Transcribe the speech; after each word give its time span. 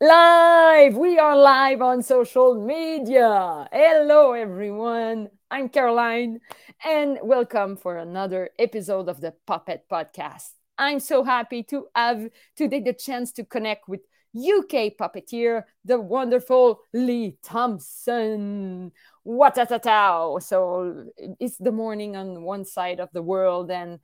Live! 0.00 0.94
We 0.96 1.18
are 1.18 1.36
live 1.36 1.82
on 1.82 2.04
social 2.04 2.54
media. 2.54 3.68
Hello, 3.72 4.32
everyone. 4.32 5.28
I'm 5.50 5.68
Caroline, 5.68 6.38
and 6.86 7.18
welcome 7.20 7.76
for 7.76 7.96
another 7.96 8.50
episode 8.60 9.08
of 9.08 9.20
the 9.20 9.34
Puppet 9.44 9.86
Podcast. 9.90 10.50
I'm 10.78 11.00
so 11.00 11.24
happy 11.24 11.64
to 11.64 11.88
have 11.96 12.28
today 12.54 12.78
the 12.78 12.92
chance 12.92 13.32
to 13.32 13.44
connect 13.44 13.88
with 13.88 14.02
UK 14.36 14.94
puppeteer, 14.96 15.64
the 15.84 15.98
wonderful 15.98 16.78
Lee 16.94 17.36
Thompson. 17.42 18.92
What 19.24 19.58
a 19.58 19.80
tao! 19.80 20.38
So 20.38 21.06
it's 21.40 21.56
the 21.56 21.72
morning 21.72 22.14
on 22.14 22.42
one 22.42 22.64
side 22.64 23.00
of 23.00 23.08
the 23.12 23.22
world 23.22 23.68
and 23.72 23.98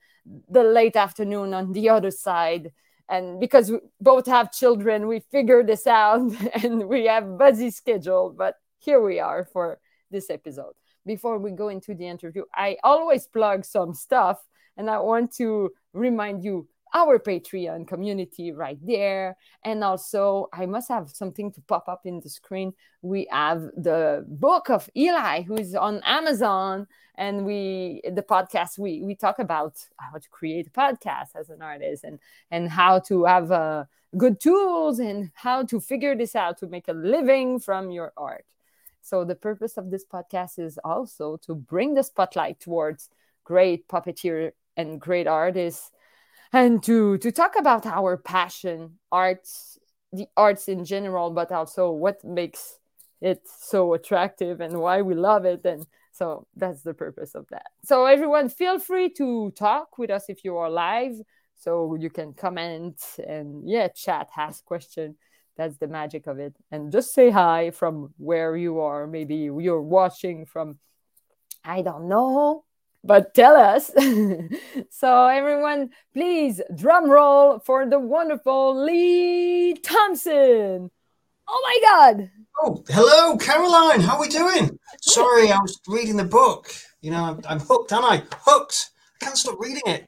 the 0.48 0.64
late 0.64 0.96
afternoon 0.96 1.54
on 1.54 1.70
the 1.70 1.90
other 1.90 2.10
side 2.10 2.72
and 3.08 3.38
because 3.38 3.70
we 3.70 3.78
both 4.00 4.26
have 4.26 4.52
children 4.52 5.06
we 5.06 5.20
figured 5.30 5.66
this 5.66 5.86
out 5.86 6.32
and 6.62 6.88
we 6.88 7.06
have 7.06 7.38
busy 7.38 7.70
schedule 7.70 8.34
but 8.36 8.54
here 8.78 9.02
we 9.02 9.18
are 9.18 9.44
for 9.50 9.78
this 10.10 10.28
episode. 10.28 10.74
Before 11.06 11.38
we 11.38 11.50
go 11.50 11.68
into 11.68 11.94
the 11.94 12.06
interview 12.06 12.44
i 12.54 12.76
always 12.82 13.26
plug 13.26 13.64
some 13.64 13.94
stuff 13.94 14.38
and 14.76 14.88
i 14.88 14.98
want 14.98 15.34
to 15.36 15.70
remind 15.92 16.42
you 16.44 16.66
our 16.94 17.18
patreon 17.18 17.86
community 17.86 18.52
right 18.52 18.78
there. 18.86 19.36
And 19.64 19.84
also 19.84 20.48
i 20.52 20.64
must 20.64 20.88
have 20.88 21.10
something 21.10 21.52
to 21.52 21.60
pop 21.62 21.88
up 21.88 22.02
in 22.06 22.20
the 22.20 22.28
screen. 22.28 22.72
We 23.02 23.26
have 23.30 23.62
the 23.76 24.24
book 24.26 24.70
of 24.70 24.88
eli 24.96 25.42
who's 25.42 25.74
on 25.74 26.00
amazon. 26.04 26.86
And 27.16 27.44
we 27.44 28.00
the 28.04 28.22
podcast 28.22 28.78
we 28.78 29.02
we 29.02 29.14
talk 29.14 29.38
about 29.38 29.76
how 29.98 30.18
to 30.18 30.28
create 30.30 30.68
a 30.68 30.70
podcast 30.70 31.36
as 31.36 31.50
an 31.50 31.62
artist 31.62 32.04
and 32.04 32.18
and 32.50 32.68
how 32.68 33.00
to 33.00 33.24
have 33.24 33.52
uh, 33.52 33.84
good 34.16 34.40
tools 34.40 34.98
and 34.98 35.30
how 35.34 35.64
to 35.64 35.80
figure 35.80 36.16
this 36.16 36.34
out 36.34 36.58
to 36.58 36.66
make 36.66 36.88
a 36.88 36.92
living 36.92 37.60
from 37.60 37.90
your 37.90 38.12
art. 38.16 38.46
So 39.02 39.24
the 39.24 39.34
purpose 39.34 39.76
of 39.76 39.90
this 39.90 40.04
podcast 40.04 40.58
is 40.58 40.78
also 40.82 41.36
to 41.46 41.54
bring 41.54 41.94
the 41.94 42.02
spotlight 42.02 42.58
towards 42.58 43.10
great 43.44 43.86
puppeteer 43.86 44.52
and 44.76 45.00
great 45.00 45.26
artists 45.26 45.90
and 46.54 46.82
to 46.82 47.18
to 47.18 47.30
talk 47.30 47.56
about 47.58 47.84
our 47.86 48.16
passion 48.16 48.98
arts 49.10 49.78
the 50.12 50.26
arts 50.36 50.68
in 50.68 50.84
general 50.84 51.30
but 51.30 51.50
also 51.52 51.90
what 51.90 52.24
makes 52.24 52.78
it 53.20 53.42
so 53.46 53.94
attractive 53.94 54.60
and 54.60 54.78
why 54.78 55.02
we 55.02 55.14
love 55.14 55.44
it 55.44 55.64
and 55.64 55.86
so 56.14 56.46
that's 56.54 56.82
the 56.82 56.94
purpose 56.94 57.34
of 57.34 57.48
that. 57.50 57.72
So 57.84 58.06
everyone, 58.06 58.48
feel 58.48 58.78
free 58.78 59.08
to 59.14 59.50
talk 59.58 59.98
with 59.98 60.10
us 60.10 60.26
if 60.28 60.44
you 60.44 60.56
are 60.56 60.70
live. 60.70 61.16
So 61.56 61.96
you 61.96 62.08
can 62.08 62.34
comment 62.34 63.02
and 63.26 63.68
yeah, 63.68 63.88
chat, 63.88 64.28
ask 64.36 64.64
question. 64.64 65.16
That's 65.56 65.76
the 65.76 65.88
magic 65.88 66.28
of 66.28 66.38
it. 66.38 66.54
And 66.70 66.92
just 66.92 67.14
say 67.14 67.30
hi 67.30 67.72
from 67.72 68.14
where 68.16 68.56
you 68.56 68.78
are. 68.78 69.08
Maybe 69.08 69.34
you're 69.34 69.82
watching 69.82 70.46
from, 70.46 70.78
I 71.64 71.82
don't 71.82 72.08
know, 72.08 72.64
but 73.04 73.34
tell 73.34 73.54
us. 73.54 73.90
so 74.90 75.26
everyone, 75.26 75.90
please 76.12 76.60
drum 76.74 77.10
roll 77.10 77.58
for 77.60 77.86
the 77.86 77.98
wonderful 77.98 78.84
Lee 78.84 79.74
Thompson. 79.74 80.90
Oh 81.46 81.60
my 81.62 81.78
God. 81.82 82.30
Oh, 82.62 82.82
hello, 82.88 83.36
Caroline. 83.36 84.00
How 84.00 84.16
are 84.16 84.20
we 84.20 84.28
doing? 84.28 84.78
Sorry, 85.02 85.50
I 85.50 85.58
was 85.58 85.78
reading 85.86 86.16
the 86.16 86.24
book. 86.24 86.72
You 87.02 87.10
know, 87.10 87.22
I'm, 87.22 87.40
I'm 87.48 87.60
hooked, 87.60 87.92
am 87.92 88.04
I? 88.04 88.22
Hooked. 88.32 88.90
I 89.20 89.24
can't 89.26 89.36
stop 89.36 89.60
reading 89.60 89.82
it. 89.86 90.06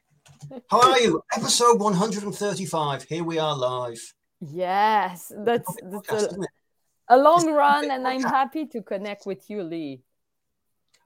How 0.69 0.81
are 0.81 0.99
you? 0.99 1.21
Episode 1.35 1.79
135. 1.79 3.03
Here 3.03 3.23
we 3.23 3.37
are 3.37 3.55
live. 3.55 4.01
Yes, 4.39 5.31
that's, 5.37 5.69
that's 5.83 6.23
a, 6.23 6.37
a 7.09 7.17
long 7.17 7.51
run, 7.51 7.91
and 7.91 8.07
I'm 8.07 8.23
happy 8.23 8.65
to 8.67 8.81
connect 8.81 9.25
with 9.25 9.49
you, 9.49 9.63
Lee. 9.63 10.01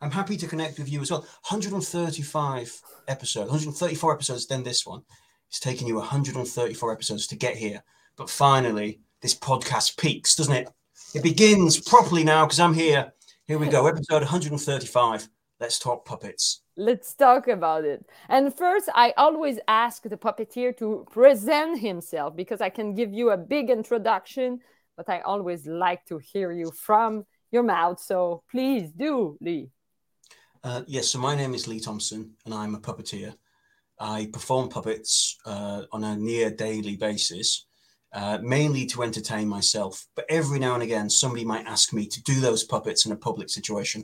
I'm 0.02 0.12
happy 0.12 0.36
to 0.38 0.48
connect 0.48 0.80
with 0.80 0.92
you 0.92 1.02
as 1.02 1.12
well. 1.12 1.22
135 1.48 2.82
episodes, 3.08 3.50
134 3.50 4.14
episodes, 4.14 4.48
then 4.48 4.64
this 4.64 4.86
one. 4.86 5.04
It's 5.48 5.60
taken 5.60 5.86
you 5.86 5.96
134 5.96 6.92
episodes 6.92 7.28
to 7.28 7.36
get 7.36 7.56
here. 7.56 7.84
But 8.16 8.30
finally, 8.30 9.02
this 9.22 9.36
podcast 9.36 9.98
peaks, 9.98 10.36
doesn't 10.36 10.56
it? 10.56 10.70
It 11.14 11.24
begins 11.24 11.80
properly 11.80 12.24
now 12.24 12.46
because 12.46 12.60
I'm 12.60 12.74
here. 12.74 13.14
Here 13.46 13.60
we 13.60 13.68
go, 13.68 13.86
episode 13.86 14.22
135. 14.22 15.28
Let's 15.60 15.78
talk 15.78 16.06
puppets. 16.06 16.64
Let's 16.78 17.14
talk 17.14 17.48
about 17.48 17.86
it. 17.86 18.04
And 18.28 18.58
first, 18.58 18.90
I 18.96 19.14
always 19.18 19.60
ask 19.68 20.02
the 20.02 20.18
puppeteer 20.18 20.76
to 20.78 21.06
present 21.12 21.80
himself 21.80 22.36
because 22.36 22.62
I 22.62 22.70
can 22.70 22.96
give 22.96 23.14
you 23.14 23.30
a 23.30 23.38
big 23.38 23.70
introduction, 23.70 24.62
but 24.98 25.08
I 25.10 25.20
always 25.20 25.68
like 25.68 26.06
to 26.06 26.18
hear 26.18 26.52
you 26.52 26.72
from 26.72 27.26
your 27.52 27.64
mouth. 27.64 28.00
So 28.00 28.42
please 28.50 28.92
do, 28.92 29.38
Lee. 29.42 29.70
Uh, 30.64 30.84
yes, 30.88 31.08
so 31.08 31.20
my 31.20 31.36
name 31.36 31.54
is 31.54 31.68
Lee 31.68 31.80
Thompson, 31.80 32.34
and 32.46 32.54
I'm 32.54 32.76
a 32.76 32.80
puppeteer. 32.80 33.34
I 34.00 34.30
perform 34.32 34.70
puppets 34.70 35.38
uh, 35.46 35.84
on 35.92 36.04
a 36.04 36.16
near 36.16 36.52
daily 36.52 36.96
basis 36.96 37.66
uh, 38.14 38.40
mainly 38.42 38.86
to 38.88 39.04
entertain 39.04 39.48
myself. 39.48 40.06
But 40.16 40.26
every 40.30 40.60
now 40.60 40.74
and 40.74 40.84
again, 40.84 41.10
somebody 41.10 41.46
might 41.46 41.66
ask 41.66 41.94
me 41.94 42.06
to 42.08 42.24
do 42.24 42.40
those 42.40 42.64
puppets 42.64 43.06
in 43.06 43.12
a 43.12 43.16
public 43.16 43.50
situation. 43.50 44.04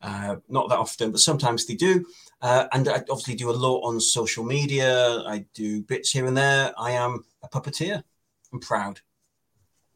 Uh, 0.00 0.36
not 0.48 0.68
that 0.68 0.78
often, 0.78 1.10
but 1.10 1.20
sometimes 1.20 1.66
they 1.66 1.74
do. 1.74 2.04
Uh, 2.42 2.66
and 2.72 2.88
I 2.88 3.02
obviously 3.10 3.34
do 3.34 3.50
a 3.50 3.52
lot 3.52 3.80
on 3.80 4.00
social 4.00 4.44
media. 4.44 5.22
I 5.26 5.46
do 5.54 5.82
bits 5.82 6.10
here 6.10 6.26
and 6.26 6.36
there. 6.36 6.72
I 6.78 6.92
am 6.92 7.24
a 7.42 7.48
puppeteer. 7.48 8.02
I'm 8.52 8.60
proud. 8.60 9.00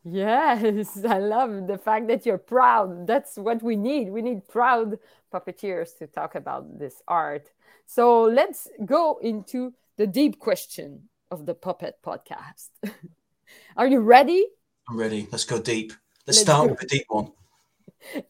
Yes, 0.04 1.04
I 1.08 1.18
love 1.18 1.66
the 1.66 1.78
fact 1.78 2.08
that 2.08 2.24
you're 2.24 2.38
proud. 2.38 3.06
That's 3.06 3.36
what 3.36 3.62
we 3.62 3.76
need. 3.76 4.10
We 4.10 4.22
need 4.22 4.48
proud 4.48 4.98
puppeteers 5.32 5.96
to 5.98 6.06
talk 6.06 6.34
about 6.34 6.78
this 6.78 7.02
art. 7.06 7.50
So 7.86 8.22
let's 8.22 8.68
go 8.84 9.18
into 9.22 9.74
the 9.96 10.06
deep 10.06 10.38
question 10.38 11.08
of 11.30 11.46
the 11.46 11.54
Puppet 11.54 11.96
podcast. 12.04 12.68
Are 13.76 13.86
you 13.86 14.00
ready? 14.00 14.46
I'm 14.88 14.96
ready. 14.96 15.28
Let's 15.30 15.44
go 15.44 15.60
deep. 15.60 15.92
Let's, 16.26 16.38
Let's 16.38 16.40
start 16.40 16.70
with 16.70 16.80
the 16.80 16.86
deep 16.86 17.06
one. 17.08 17.32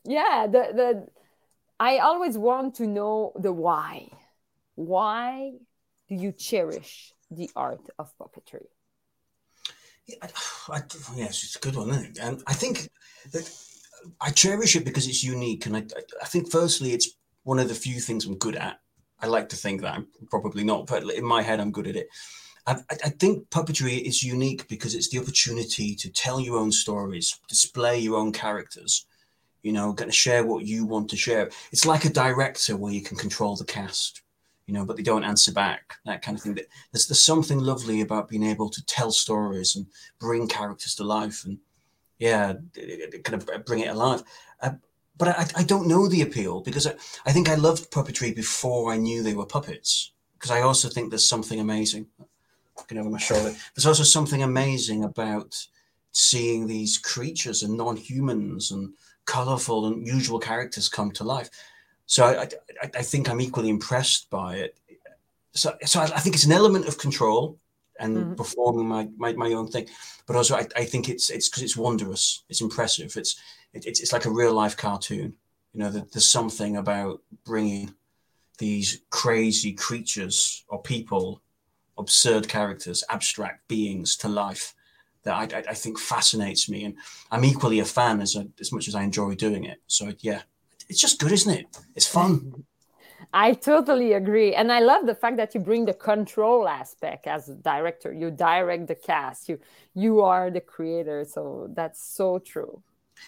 Yeah, 0.05 0.47
the 0.51 0.73
the 0.73 1.07
I 1.79 1.99
always 1.99 2.39
want 2.39 2.77
to 2.77 2.87
know 2.87 3.33
the 3.37 3.53
why. 3.53 4.09
Why 4.75 5.53
do 6.09 6.15
you 6.15 6.33
cherish 6.33 7.13
the 7.31 7.51
art 7.55 7.85
of 7.99 8.11
puppetry? 8.19 8.67
I, 10.23 10.29
I, 10.71 10.83
yes, 11.15 11.45
it's 11.45 11.57
a 11.57 11.61
good 11.61 11.77
one, 11.77 11.91
isn't 11.91 12.17
it? 12.17 12.19
And 12.21 12.43
I 12.47 12.55
think 12.55 12.89
that 13.33 13.51
I 14.21 14.31
cherish 14.31 14.77
it 14.77 14.85
because 14.85 15.07
it's 15.07 15.25
unique, 15.25 15.67
and 15.67 15.77
I, 15.77 15.85
I 16.23 16.27
think 16.27 16.51
firstly 16.51 16.93
it's 16.93 17.11
one 17.45 17.59
of 17.59 17.69
the 17.69 17.75
few 17.75 18.01
things 18.01 18.27
I'm 18.27 18.37
good 18.37 18.57
at. 18.57 18.79
I 19.21 19.27
like 19.27 19.49
to 19.51 19.57
think 19.57 19.81
that 19.81 19.95
I'm 19.95 20.07
probably 20.31 20.65
not, 20.65 20.87
but 20.87 21.03
in 21.11 21.25
my 21.25 21.43
head 21.43 21.61
I'm 21.61 21.73
good 21.73 21.87
at 21.89 21.97
it. 21.97 22.09
I, 22.67 22.77
I, 22.91 23.09
think 23.09 23.49
puppetry 23.49 24.03
is 24.03 24.23
unique 24.23 24.69
because 24.69 24.95
it's 24.95 25.09
the 25.09 25.19
opportunity 25.19 25.95
to 25.95 26.11
tell 26.11 26.39
your 26.39 26.59
own 26.59 26.71
stories, 26.71 27.41
display 27.49 27.99
your 27.99 28.19
own 28.19 28.31
characters, 28.31 29.07
you 29.63 29.73
know, 29.73 29.95
going 29.95 30.11
to 30.11 30.15
share 30.15 30.45
what 30.45 30.67
you 30.67 30.85
want 30.85 31.09
to 31.11 31.17
share. 31.17 31.51
It's 31.73 31.87
like 31.87 32.05
a 32.05 32.11
director 32.11 32.77
where 32.77 32.93
you 32.93 33.01
can 33.01 33.17
control 33.17 33.57
the 33.57 33.65
cast, 33.65 34.21
you 34.69 34.75
know, 34.75 34.85
but 34.85 34.97
they 34.97 35.03
don't 35.03 35.25
answer 35.25 35.51
back, 35.51 35.95
that 36.05 36.21
kind 36.21 36.37
of 36.37 36.43
thing. 36.43 36.55
There's, 36.93 37.09
there's 37.09 37.19
something 37.19 37.59
lovely 37.59 38.03
about 38.03 38.29
being 38.29 38.43
able 38.43 38.69
to 38.69 38.85
tell 38.85 39.11
stories 39.11 39.75
and 39.75 39.87
bring 40.21 40.47
characters 40.47 40.95
to 40.97 41.05
life 41.05 41.47
and, 41.47 41.57
yeah, 42.19 42.53
kind 43.25 43.43
of 43.43 43.65
bring 43.65 43.81
it 43.81 43.89
alive. 43.89 44.23
Uh, 44.61 44.73
but 45.17 45.29
I, 45.29 45.47
I 45.57 45.63
don't 45.65 45.89
know 45.89 46.07
the 46.07 46.21
appeal 46.21 46.61
because 46.61 46.87
I, 46.87 46.95
I 47.25 47.33
think 47.33 47.49
I 47.49 47.55
loved 47.55 47.91
puppetry 47.91 48.37
before 48.37 48.93
I 48.93 48.99
knew 48.99 49.23
they 49.23 49.35
were 49.35 49.47
puppets 49.47 50.13
because 50.35 50.51
I 50.51 50.61
also 50.61 50.91
think 50.91 51.09
there's 51.09 51.27
something 51.27 51.61
amazing 51.61 52.07
looking 52.77 52.99
over 52.99 53.09
my 53.09 53.19
shoulder. 53.19 53.55
There's 53.75 53.87
also 53.87 54.05
something 54.05 54.43
amazing 54.43 55.03
about 55.03 55.67
seeing 56.13 56.67
these 56.67 56.99
creatures 56.99 57.63
and 57.63 57.75
non-humans 57.75 58.71
and 58.71 58.93
colorful 59.25 59.87
and 59.87 60.07
usual 60.07 60.39
characters 60.39 60.91
come 60.91 61.11
to 61.13 61.25
life. 61.25 61.49
So 62.09 62.25
I, 62.25 62.43
I, 62.43 62.91
I 62.97 63.03
think 63.03 63.29
I'm 63.29 63.41
equally 63.41 63.69
impressed 63.69 64.29
by 64.31 64.57
it. 64.57 64.77
So, 65.53 65.77
so 65.85 66.01
I, 66.01 66.05
I 66.05 66.21
think 66.21 66.35
it's 66.35 66.47
an 66.47 66.53
element 66.53 66.89
of 66.89 66.99
control 66.99 67.59
and 68.01 68.17
mm-hmm. 68.17 68.35
performing 68.35 68.89
my, 68.89 69.09
my, 69.17 69.35
my, 69.35 69.53
own 69.53 69.69
thing, 69.69 69.87
but 70.27 70.35
also 70.35 70.57
I, 70.57 70.67
I 70.75 70.85
think 70.85 71.09
it's 71.09 71.31
it's 71.31 71.49
because 71.49 71.65
it's 71.65 71.77
wondrous, 71.77 72.45
it's 72.49 72.61
impressive, 72.61 73.17
it's 73.17 73.41
it, 73.73 73.87
it's 73.87 74.01
it's 74.01 74.13
like 74.13 74.25
a 74.25 74.31
real 74.31 74.55
life 74.55 74.77
cartoon. 74.77 75.35
You 75.73 75.81
know, 75.81 75.91
there's 75.91 76.31
something 76.31 76.77
about 76.77 77.23
bringing 77.45 77.93
these 78.59 79.03
crazy 79.11 79.73
creatures 79.73 80.65
or 80.69 80.81
people 80.81 81.43
absurd 81.99 82.49
characters, 82.49 83.05
abstract 83.11 83.67
beings 83.69 84.17
to 84.17 84.29
life 84.29 84.75
that 85.25 85.35
I, 85.35 85.59
I, 85.59 85.65
I 85.71 85.75
think 85.75 85.99
fascinates 85.99 86.69
me. 86.69 86.85
And 86.85 86.95
I'm 87.31 87.45
equally 87.45 87.81
a 87.81 87.85
fan 87.85 88.21
as, 88.21 88.37
a, 88.37 88.47
as 88.61 88.73
much 88.73 88.89
as 88.89 88.95
I 88.95 89.03
enjoy 89.03 89.35
doing 89.35 89.65
it. 89.65 89.83
So, 89.89 90.13
yeah, 90.21 90.43
it's 90.89 91.01
just 91.01 91.21
good, 91.21 91.33
isn't 91.33 91.53
it? 91.53 91.67
It's 91.95 92.07
fun. 92.07 92.65
I 93.33 93.53
totally 93.53 94.15
agree. 94.15 94.55
And 94.55 94.73
I 94.73 94.81
love 94.81 95.07
the 95.07 95.15
fact 95.15 95.37
that 95.37 95.55
you 95.55 95.61
bring 95.61 95.85
the 95.85 95.93
control 95.93 96.67
aspect 96.67 97.27
as 97.27 97.49
a 97.49 97.55
director. 97.55 98.13
You 98.13 98.31
direct 98.31 98.87
the 98.87 98.95
cast. 98.95 99.49
You 99.49 99.59
you 99.95 100.23
are 100.23 100.51
the 100.51 100.61
creator. 100.61 101.25
So 101.25 101.69
that's 101.75 102.01
so 102.03 102.39
true. 102.39 102.83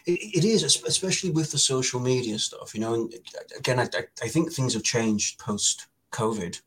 it, 0.07 0.21
it 0.39 0.45
is, 0.45 0.63
especially 0.63 1.31
with 1.31 1.51
the 1.51 1.59
social 1.59 2.01
media 2.01 2.39
stuff. 2.39 2.75
You 2.75 2.81
know, 2.81 2.95
and 2.95 3.15
again, 3.59 3.81
I, 3.81 3.89
I 4.23 4.29
think 4.29 4.53
things 4.53 4.75
have 4.75 4.85
changed 4.85 5.39
post 5.39 5.89
COVID. 6.13 6.61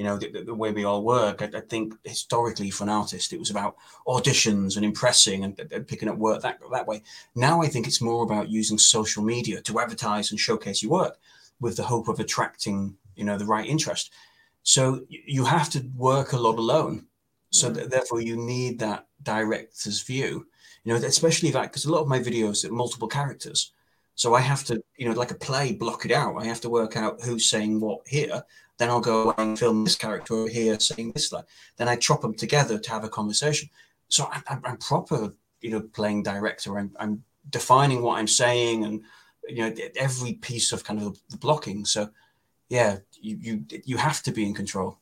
You 0.00 0.06
know, 0.06 0.16
the, 0.16 0.44
the, 0.44 0.54
way 0.54 0.72
we 0.72 0.84
all 0.84 1.04
work. 1.04 1.42
I, 1.42 1.58
I, 1.58 1.60
think 1.60 1.92
historically, 2.04 2.70
for 2.70 2.84
an 2.84 2.88
artist, 2.88 3.34
it 3.34 3.38
was 3.38 3.50
about 3.50 3.76
auditions 4.06 4.76
and 4.76 4.82
impressing 4.82 5.44
and, 5.44 5.60
and 5.70 5.86
picking 5.86 6.08
up 6.08 6.16
work 6.16 6.40
that 6.40 6.58
that 6.72 6.86
way. 6.86 7.02
Now, 7.34 7.60
I 7.60 7.66
think 7.66 7.86
it's 7.86 8.00
more 8.00 8.24
about 8.24 8.48
using 8.48 8.78
social 8.78 9.22
media 9.22 9.60
to 9.60 9.78
advertise 9.78 10.30
and 10.30 10.40
showcase 10.40 10.82
your 10.82 10.92
work 10.92 11.18
with 11.60 11.76
the 11.76 11.82
hope 11.82 12.08
of 12.08 12.18
attracting, 12.18 12.96
you 13.14 13.24
know, 13.24 13.36
the 13.36 13.44
right 13.44 13.66
interest. 13.66 14.10
So 14.62 15.04
you 15.10 15.44
have 15.44 15.68
to 15.72 15.86
work 15.94 16.32
a 16.32 16.38
lot 16.38 16.58
alone. 16.58 17.04
So 17.50 17.70
mm. 17.70 17.90
therefore, 17.90 18.22
you 18.22 18.38
need 18.38 18.78
that 18.78 19.06
director's 19.22 20.00
view. 20.00 20.46
You 20.84 20.94
know, 20.94 21.06
especially 21.06 21.50
that 21.50 21.64
because 21.64 21.84
a 21.84 21.92
lot 21.92 22.00
of 22.00 22.08
my 22.08 22.20
videos 22.20 22.64
are 22.64 22.72
multiple 22.72 23.06
characters. 23.06 23.72
So 24.14 24.32
I 24.32 24.40
have 24.40 24.64
to, 24.64 24.82
you 24.96 25.06
know, 25.06 25.14
like 25.14 25.30
a 25.30 25.34
play, 25.46 25.72
block 25.72 26.06
it 26.06 26.10
out. 26.10 26.40
I 26.40 26.46
have 26.46 26.62
to 26.62 26.70
work 26.70 26.96
out 26.96 27.20
who's 27.20 27.50
saying 27.50 27.80
what 27.80 28.00
here. 28.06 28.42
Then 28.80 28.88
I'll 28.88 29.02
go 29.02 29.34
and 29.36 29.58
film 29.58 29.84
this 29.84 29.94
character 29.94 30.32
over 30.32 30.48
here 30.48 30.80
saying 30.80 31.12
this 31.12 31.30
line. 31.30 31.44
Then 31.76 31.86
I 31.86 31.96
chop 31.96 32.22
them 32.22 32.32
together 32.32 32.78
to 32.78 32.90
have 32.90 33.04
a 33.04 33.10
conversation. 33.10 33.68
So 34.08 34.26
I, 34.32 34.58
am 34.64 34.78
proper, 34.78 35.34
you 35.60 35.70
know, 35.70 35.82
playing 35.82 36.22
director. 36.22 36.78
I'm, 36.78 36.90
I'm 36.98 37.22
defining 37.50 38.00
what 38.00 38.18
I'm 38.18 38.26
saying 38.26 38.84
and 38.84 39.02
you 39.46 39.56
know 39.56 39.74
every 39.96 40.32
piece 40.32 40.72
of 40.72 40.82
kind 40.82 41.02
of 41.02 41.20
the 41.28 41.36
blocking. 41.36 41.84
So 41.84 42.08
yeah, 42.70 43.00
you 43.20 43.36
you 43.40 43.64
you 43.84 43.96
have 43.98 44.22
to 44.22 44.32
be 44.32 44.46
in 44.46 44.54
control. 44.54 44.96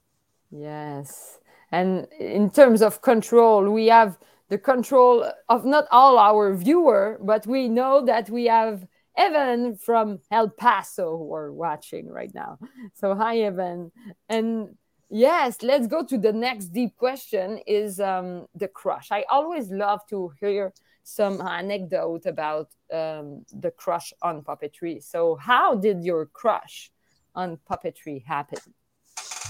Yes, 0.50 1.38
and 1.70 2.08
in 2.18 2.50
terms 2.50 2.82
of 2.82 3.00
control, 3.00 3.70
we 3.70 3.86
have 3.86 4.18
the 4.48 4.58
control 4.58 5.30
of 5.48 5.64
not 5.64 5.86
all 5.92 6.18
our 6.18 6.52
viewer, 6.52 7.18
but 7.22 7.46
we 7.46 7.68
know 7.68 8.04
that 8.06 8.28
we 8.28 8.46
have 8.46 8.88
Evan 9.18 9.76
from 9.76 10.20
El 10.30 10.48
Paso 10.48 11.18
who 11.18 11.34
are 11.34 11.52
watching 11.52 12.08
right 12.08 12.32
now. 12.34 12.58
So 12.94 13.14
hi 13.14 13.40
Evan, 13.40 13.92
and 14.28 14.76
yes, 15.10 15.62
let's 15.62 15.86
go 15.88 16.04
to 16.04 16.16
the 16.16 16.32
next 16.32 16.66
deep 16.66 16.96
question: 16.96 17.58
is 17.66 18.00
um, 18.00 18.46
the 18.54 18.68
crush. 18.68 19.08
I 19.10 19.24
always 19.28 19.70
love 19.70 20.00
to 20.10 20.32
hear 20.40 20.72
some 21.02 21.40
anecdote 21.40 22.26
about 22.26 22.68
um, 22.92 23.44
the 23.52 23.70
crush 23.70 24.12
on 24.22 24.42
puppetry. 24.42 25.02
So, 25.02 25.36
how 25.36 25.74
did 25.74 26.04
your 26.04 26.26
crush 26.26 26.90
on 27.34 27.58
puppetry 27.68 28.24
happen? 28.24 28.60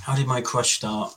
How 0.02 0.14
did 0.14 0.26
my 0.26 0.40
crush 0.40 0.76
start? 0.76 1.14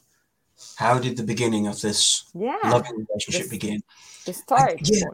How 0.76 1.00
did 1.00 1.16
the 1.18 1.24
beginning 1.24 1.68
of 1.68 1.80
this 1.82 2.26
yeah, 2.34 2.58
loving 2.66 3.06
relationship 3.08 3.46
the, 3.46 3.58
begin? 3.58 3.82
The 4.26 4.34
start. 4.34 4.74
I, 4.74 4.84
yeah, 4.84 5.14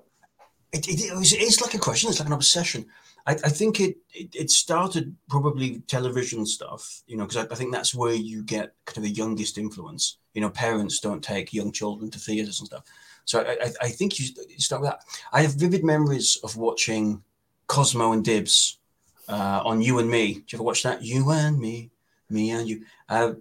it, 0.72 0.88
it, 0.88 1.00
it, 1.06 1.16
was, 1.16 1.34
it's 1.34 1.62
like 1.62 1.74
a 1.74 1.80
question. 1.80 2.10
It's 2.10 2.20
like 2.20 2.28
an 2.28 2.34
obsession. 2.34 2.86
I, 3.28 3.32
I 3.32 3.50
think 3.50 3.82
it, 3.82 3.98
it, 4.14 4.34
it 4.34 4.50
started 4.50 5.16
probably 5.30 5.80
television 5.82 6.46
stuff, 6.46 7.04
you 7.08 7.18
know, 7.18 7.26
because 7.26 7.46
I, 7.46 7.52
I, 7.52 7.56
think 7.56 7.74
that's 7.74 7.94
where 7.94 8.14
you 8.14 8.42
get 8.42 8.74
kind 8.86 8.98
of 8.98 9.04
the 9.04 9.10
youngest 9.10 9.58
influence. 9.58 10.18
You 10.34 10.42
know, 10.42 10.50
parents 10.50 11.00
don't 11.02 11.24
take 11.24 11.54
young 11.54 11.74
children 11.74 12.10
to 12.12 12.20
theaters 12.20 12.60
and 12.60 12.68
stuff. 12.68 12.84
So 13.26 13.42
I, 13.42 13.72
I 13.82 13.90
think 13.90 14.18
you 14.20 14.28
start 14.58 14.82
with 14.82 14.92
that. 14.92 15.02
I 15.34 15.42
have 15.42 15.56
vivid 15.56 15.84
memories 15.84 16.40
of 16.44 16.56
watching 16.56 17.22
Cosmo 17.68 18.14
and 18.14 18.24
Dibs 18.24 18.80
uh, 19.28 19.62
on 19.66 19.82
You 19.82 20.00
and 20.00 20.10
Me. 20.10 20.36
Do 20.36 20.40
you 20.40 20.56
ever 20.56 20.64
watch 20.64 20.84
that? 20.84 21.04
You 21.04 21.30
and 21.32 21.60
Me, 21.60 21.92
Me 22.30 22.52
and 22.52 22.68
You. 22.68 22.86
Uh, 23.10 23.34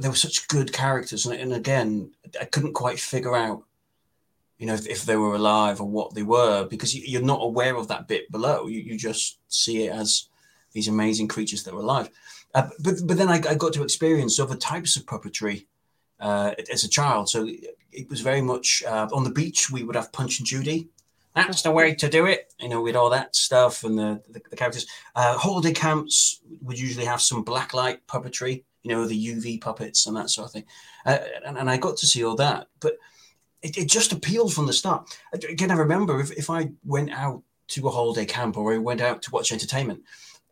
they 0.00 0.08
were 0.08 0.16
such 0.16 0.48
good 0.48 0.72
characters, 0.72 1.26
and, 1.26 1.40
and, 1.40 1.52
again, 1.52 2.10
I 2.40 2.46
couldn't 2.46 2.72
quite 2.72 2.98
figure 2.98 3.36
out, 3.36 3.62
you 4.58 4.66
know, 4.66 4.74
if, 4.74 4.86
if, 4.88 5.04
they 5.04 5.16
were 5.16 5.36
alive 5.36 5.80
or 5.80 5.88
what 5.88 6.14
they 6.14 6.22
were 6.22 6.66
because 6.66 6.94
you, 6.94 7.18
are 7.18 7.22
not 7.22 7.42
aware 7.42 7.76
of 7.76 7.88
that 7.88 8.08
bit 8.08 8.30
below. 8.30 8.66
You, 8.66 8.80
you 8.80 8.98
just 8.98 9.38
see 9.48 9.84
it 9.84 9.92
as 9.92 10.28
these 10.72 10.88
amazing 10.88 11.28
creatures 11.28 11.62
that 11.62 11.74
were 11.74 11.80
alive. 11.80 12.10
Uh, 12.54 12.68
but 12.80 12.94
but 13.04 13.16
then 13.16 13.28
I, 13.28 13.40
I, 13.48 13.54
got 13.54 13.72
to 13.74 13.82
experience 13.82 14.40
other 14.40 14.56
types 14.56 14.96
of 14.96 15.04
puppetry 15.04 15.66
uh, 16.18 16.54
as 16.72 16.82
a 16.82 16.88
child. 16.88 17.28
So 17.28 17.46
it 17.92 18.08
was 18.08 18.20
very 18.20 18.40
much 18.40 18.82
uh, 18.86 19.08
on 19.12 19.24
the 19.24 19.30
beach. 19.30 19.70
We 19.70 19.84
would 19.84 19.96
have 19.96 20.12
Punch 20.12 20.38
and 20.38 20.46
Judy. 20.46 20.88
That's 21.34 21.62
the 21.62 21.70
way 21.70 21.94
to 21.94 22.08
do 22.08 22.26
it, 22.26 22.52
you 22.58 22.68
know, 22.68 22.82
with 22.82 22.96
all 22.96 23.10
that 23.10 23.36
stuff 23.36 23.84
and 23.84 23.98
the 23.98 24.22
the, 24.30 24.40
the 24.50 24.56
characters. 24.56 24.86
Uh, 25.14 25.36
holiday 25.36 25.72
camps 25.72 26.40
would 26.62 26.78
usually 26.78 27.04
have 27.04 27.20
some 27.20 27.44
blacklight 27.44 27.98
puppetry, 28.08 28.64
you 28.82 28.90
know, 28.90 29.06
the 29.06 29.26
UV 29.26 29.60
puppets 29.60 30.06
and 30.06 30.16
that 30.16 30.30
sort 30.30 30.46
of 30.46 30.52
thing. 30.52 30.64
Uh, 31.06 31.18
and, 31.46 31.58
and 31.58 31.70
I 31.70 31.76
got 31.76 31.96
to 31.98 32.06
see 32.06 32.24
all 32.24 32.34
that, 32.36 32.66
but 32.80 32.94
it, 33.62 33.76
it 33.76 33.88
just 33.88 34.12
appealed 34.12 34.52
from 34.52 34.66
the 34.66 34.72
start. 34.72 35.08
Again, 35.32 35.70
I 35.70 35.74
remember 35.74 36.20
if, 36.20 36.30
if 36.32 36.50
I 36.50 36.70
went 36.84 37.10
out 37.10 37.42
to 37.68 37.86
a 37.88 37.90
holiday 37.90 38.24
camp 38.24 38.56
or 38.56 38.72
I 38.72 38.78
went 38.78 39.00
out 39.00 39.22
to 39.22 39.30
watch 39.30 39.52
entertainment, 39.52 40.02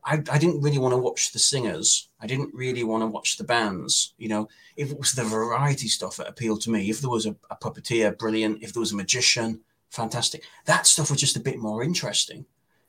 I, 0.05 0.23
I 0.31 0.39
didn't 0.39 0.63
really 0.63 0.79
want 0.79 0.93
to 0.93 0.99
watch 0.99 1.33
the 1.33 1.39
singers. 1.39 2.09
I 2.21 2.27
didn't 2.27 2.55
really 2.55 2.85
want 2.85 3.03
to 3.03 3.09
watch 3.09 3.37
the 3.37 3.45
bands. 3.45 4.15
You 4.19 4.29
know, 4.29 4.49
if 4.77 4.91
it 4.93 4.99
was 4.99 5.13
the 5.13 5.25
variety 5.25 5.89
stuff 5.89 6.17
that 6.17 6.29
appealed 6.29 6.61
to 6.63 6.71
me, 6.71 6.91
if 6.91 7.01
there 7.01 7.11
was 7.11 7.27
a, 7.27 7.35
a 7.51 7.57
puppeteer, 7.57 8.17
brilliant. 8.17 8.63
If 8.63 8.73
there 8.73 8.81
was 8.81 8.93
a 8.93 8.97
magician, 8.97 9.61
fantastic. 9.91 10.45
That 10.67 10.87
stuff 10.87 11.11
was 11.11 11.21
just 11.21 11.37
a 11.37 11.41
bit 11.41 11.59
more 11.59 11.83
interesting. 11.83 12.47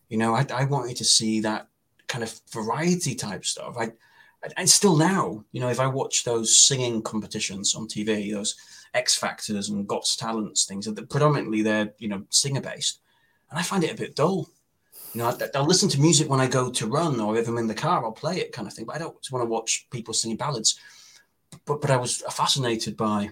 You 0.09 0.17
know, 0.17 0.35
I, 0.35 0.45
I 0.53 0.65
wanted 0.65 0.97
to 0.97 1.05
see 1.05 1.39
that 1.41 1.67
kind 2.07 2.23
of 2.23 2.39
variety 2.51 3.15
type 3.15 3.45
stuff. 3.45 3.75
I, 3.77 3.91
and 4.55 4.69
still 4.69 4.95
now, 4.95 5.43
you 5.51 5.59
know, 5.59 5.69
if 5.69 5.79
I 5.79 5.87
watch 5.87 6.23
those 6.23 6.57
singing 6.57 7.01
competitions 7.01 7.75
on 7.75 7.87
TV, 7.87 8.31
those 8.31 8.55
X 8.93 9.15
Factors 9.15 9.69
and 9.69 9.87
Got 9.87 10.07
Talents 10.17 10.65
things, 10.65 10.85
that 10.85 11.09
predominantly 11.09 11.61
they're 11.61 11.93
you 11.97 12.07
know 12.07 12.23
singer 12.29 12.61
based, 12.61 12.99
and 13.49 13.59
I 13.59 13.63
find 13.63 13.83
it 13.83 13.91
a 13.91 13.95
bit 13.95 14.15
dull. 14.15 14.49
You 15.13 15.21
know, 15.21 15.37
I, 15.55 15.59
will 15.59 15.65
listen 15.65 15.89
to 15.89 16.01
music 16.01 16.29
when 16.29 16.39
I 16.39 16.47
go 16.47 16.69
to 16.69 16.87
run, 16.87 17.19
or 17.19 17.37
if 17.37 17.47
I'm 17.47 17.57
in 17.57 17.67
the 17.67 17.73
car, 17.73 18.03
I'll 18.03 18.11
play 18.11 18.39
it, 18.39 18.51
kind 18.51 18.67
of 18.67 18.73
thing. 18.73 18.85
But 18.85 18.95
I 18.95 18.99
don't 18.99 19.15
want 19.31 19.43
to 19.43 19.49
watch 19.49 19.87
people 19.89 20.13
singing 20.13 20.37
ballads. 20.37 20.79
But 21.65 21.81
but 21.81 21.89
I 21.89 21.97
was 21.97 22.17
fascinated 22.29 22.95
by 22.95 23.31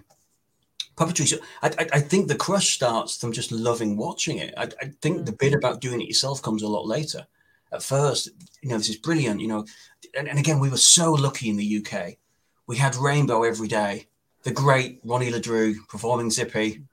puppetry. 0.95 1.27
So 1.27 1.37
I, 1.61 1.67
I, 1.67 1.87
I 1.93 1.99
think 1.99 2.27
the 2.27 2.35
crush 2.35 2.75
starts 2.75 3.17
from 3.17 3.31
just 3.31 3.51
loving 3.51 3.97
watching 3.97 4.37
it. 4.39 4.53
I, 4.57 4.63
I 4.81 4.91
think 5.01 5.21
mm. 5.21 5.25
the 5.25 5.33
bit 5.33 5.53
about 5.53 5.81
doing 5.81 6.01
it 6.01 6.07
yourself 6.07 6.41
comes 6.41 6.63
a 6.63 6.67
lot 6.67 6.87
later. 6.87 7.25
At 7.71 7.83
first, 7.83 8.29
you 8.61 8.69
know, 8.69 8.77
this 8.77 8.89
is 8.89 8.97
brilliant. 8.97 9.41
You 9.41 9.47
know, 9.47 9.65
and, 10.15 10.27
and 10.27 10.39
again, 10.39 10.59
we 10.59 10.69
were 10.69 10.77
so 10.77 11.13
lucky 11.13 11.49
in 11.49 11.57
the 11.57 11.85
UK. 11.85 12.15
We 12.67 12.77
had 12.77 12.95
Rainbow 12.95 13.43
every 13.43 13.67
day. 13.67 14.07
The 14.43 14.51
great 14.51 14.99
Ronnie 15.03 15.31
Le 15.31 15.39
Drew 15.39 15.83
performing 15.85 16.31
Zippy. 16.31 16.83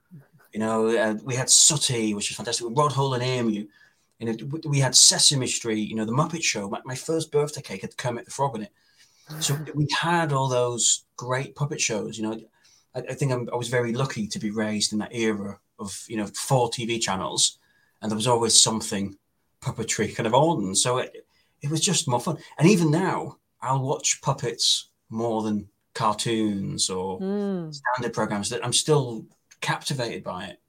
You 0.51 0.59
know, 0.59 0.95
uh, 0.95 1.15
we 1.23 1.35
had 1.35 1.49
Sooty, 1.49 2.13
which 2.13 2.29
was 2.29 2.37
fantastic. 2.37 2.67
Rod 2.69 2.91
Hull 2.91 3.13
and 3.13 3.23
Emu 3.23 3.65
you 4.23 4.31
know, 4.31 4.59
we 4.65 4.79
had 4.79 4.95
Sesame 4.95 5.47
Street, 5.47 5.89
you 5.89 5.95
know, 5.95 6.05
the 6.05 6.11
Muppet 6.11 6.43
Show. 6.43 6.69
My, 6.69 6.79
my 6.85 6.95
first 6.95 7.31
birthday 7.31 7.61
cake 7.61 7.81
had 7.81 7.97
Kermit 7.97 8.25
the 8.25 8.31
Frog 8.31 8.55
in 8.55 8.63
it. 8.63 8.71
So 9.39 9.57
we 9.73 9.87
had 9.99 10.33
all 10.33 10.47
those 10.47 11.05
great 11.17 11.55
puppet 11.55 11.81
shows. 11.81 12.17
You 12.17 12.23
know, 12.23 12.39
I, 12.95 12.99
I 12.99 13.13
think 13.13 13.31
I'm, 13.31 13.49
i 13.51 13.55
was 13.55 13.69
very 13.69 13.93
lucky 13.93 14.27
to 14.27 14.39
be 14.39 14.51
raised 14.51 14.93
in 14.93 14.99
that 14.99 15.13
era 15.13 15.59
of 15.79 16.05
you 16.07 16.17
know 16.17 16.27
four 16.27 16.69
TV 16.69 17.01
channels, 17.01 17.57
and 18.01 18.11
there 18.11 18.17
was 18.17 18.27
always 18.27 18.61
something 18.61 19.17
puppetry 19.61 20.15
kind 20.15 20.27
of 20.27 20.33
on. 20.33 20.75
So 20.75 20.97
it, 20.99 21.25
it 21.63 21.71
was 21.71 21.81
just 21.81 22.07
more 22.07 22.19
fun. 22.19 22.37
And 22.57 22.69
even 22.69 22.91
now, 22.91 23.37
I'll 23.61 23.81
watch 23.81 24.21
puppets 24.21 24.89
more 25.09 25.41
than 25.41 25.69
cartoons 25.95 26.89
or 26.89 27.19
mm. 27.19 27.73
standard 27.73 28.13
programs. 28.13 28.49
That 28.49 28.63
I'm 28.63 28.73
still 28.73 29.25
captivated 29.61 30.23
by 30.23 30.45
it, 30.45 30.59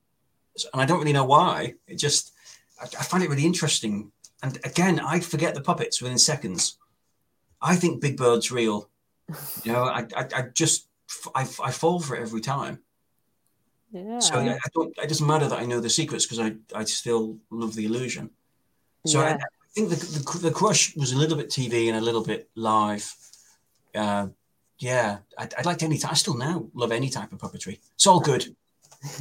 and 0.72 0.80
I 0.80 0.86
don't 0.86 1.00
really 1.00 1.12
know 1.12 1.24
why. 1.24 1.74
It 1.88 1.98
just 1.98 2.32
I, 2.80 2.84
I 2.84 3.02
find 3.02 3.22
it 3.22 3.28
really 3.28 3.44
interesting. 3.44 4.12
And 4.42 4.58
again, 4.64 5.00
I 5.00 5.20
forget 5.20 5.54
the 5.54 5.60
puppets 5.60 6.00
within 6.00 6.18
seconds. 6.18 6.78
I 7.60 7.76
think 7.76 8.00
Big 8.00 8.16
Bird's 8.16 8.52
real. 8.52 8.88
You 9.64 9.72
know, 9.72 9.84
I, 9.84 10.06
I, 10.16 10.28
I 10.36 10.42
just 10.52 10.88
I, 11.34 11.42
I 11.42 11.70
fall 11.70 11.98
for 11.98 12.14
it 12.14 12.22
every 12.22 12.42
time. 12.42 12.80
Yeah. 13.90 14.18
So 14.20 14.34
I 14.36 14.58
don't. 14.74 14.96
It 14.98 15.08
doesn't 15.08 15.26
matter 15.26 15.48
that 15.48 15.58
I 15.58 15.66
know 15.66 15.80
the 15.80 15.90
secrets 15.90 16.26
because 16.26 16.40
I 16.40 16.56
I 16.78 16.84
still 16.84 17.38
love 17.50 17.74
the 17.74 17.86
illusion. 17.86 18.30
So 19.06 19.20
yeah. 19.20 19.26
I, 19.26 19.30
I, 19.32 19.38
think 19.74 19.90
the, 19.90 19.96
the, 19.96 20.38
the 20.38 20.50
crush 20.50 20.94
was 20.96 21.12
a 21.12 21.16
little 21.16 21.36
bit 21.36 21.48
TV 21.48 21.88
and 21.88 21.96
a 21.96 22.00
little 22.00 22.24
bit 22.24 22.48
live. 22.54 23.14
Uh, 23.94 24.28
yeah, 24.78 25.18
I'd, 25.38 25.54
I'd 25.54 25.66
like 25.66 25.82
any. 25.82 25.98
I 26.04 26.14
still 26.14 26.36
now 26.36 26.66
love 26.74 26.92
any 26.92 27.10
type 27.10 27.32
of 27.32 27.38
puppetry. 27.38 27.78
It's 27.94 28.06
all 28.06 28.20
good. 28.20 28.54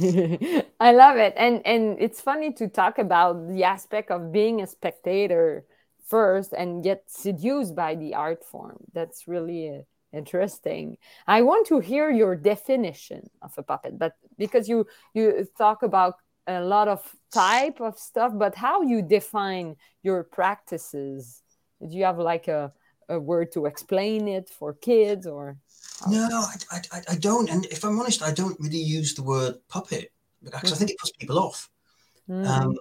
I 0.80 0.92
love 0.92 1.16
it. 1.16 1.34
And 1.36 1.62
and 1.66 1.96
it's 2.00 2.20
funny 2.20 2.52
to 2.54 2.68
talk 2.68 2.98
about 2.98 3.52
the 3.52 3.64
aspect 3.64 4.10
of 4.10 4.32
being 4.32 4.62
a 4.62 4.66
spectator 4.66 5.64
first 6.06 6.52
and 6.52 6.82
get 6.82 7.04
seduced 7.06 7.74
by 7.74 7.94
the 7.94 8.14
art 8.14 8.44
form. 8.44 8.78
That's 8.92 9.28
really 9.28 9.70
uh, 9.70 9.82
interesting. 10.12 10.96
I 11.26 11.42
want 11.42 11.66
to 11.68 11.80
hear 11.80 12.10
your 12.10 12.36
definition 12.36 13.30
of 13.42 13.52
a 13.58 13.62
puppet, 13.62 13.98
but 13.98 14.14
because 14.38 14.68
you 14.68 14.86
you 15.14 15.46
talk 15.58 15.82
about 15.82 16.14
a 16.46 16.60
lot 16.60 16.88
of 16.88 17.00
type 17.32 17.80
of 17.80 17.98
stuff, 17.98 18.32
but 18.34 18.54
how 18.54 18.82
you 18.82 19.02
define 19.02 19.76
your 20.02 20.22
practices? 20.24 21.42
Do 21.80 21.96
you 21.96 22.04
have 22.04 22.18
like 22.18 22.48
a 22.48 22.72
a 23.08 23.18
word 23.18 23.52
to 23.52 23.66
explain 23.66 24.28
it 24.28 24.48
for 24.48 24.74
kids 24.74 25.26
or? 25.26 25.56
No, 26.08 26.44
I, 26.70 26.80
I, 26.92 27.02
I 27.10 27.14
don't. 27.16 27.48
And 27.50 27.66
if 27.66 27.84
I'm 27.84 27.98
honest, 27.98 28.22
I 28.22 28.32
don't 28.32 28.58
really 28.60 28.78
use 28.78 29.14
the 29.14 29.22
word 29.22 29.56
puppet 29.68 30.12
because 30.42 30.62
mm-hmm. 30.62 30.74
I 30.74 30.76
think 30.76 30.90
it 30.90 30.98
puts 30.98 31.12
people 31.12 31.38
off. 31.38 31.70
Mm. 32.28 32.46
Um, 32.46 32.78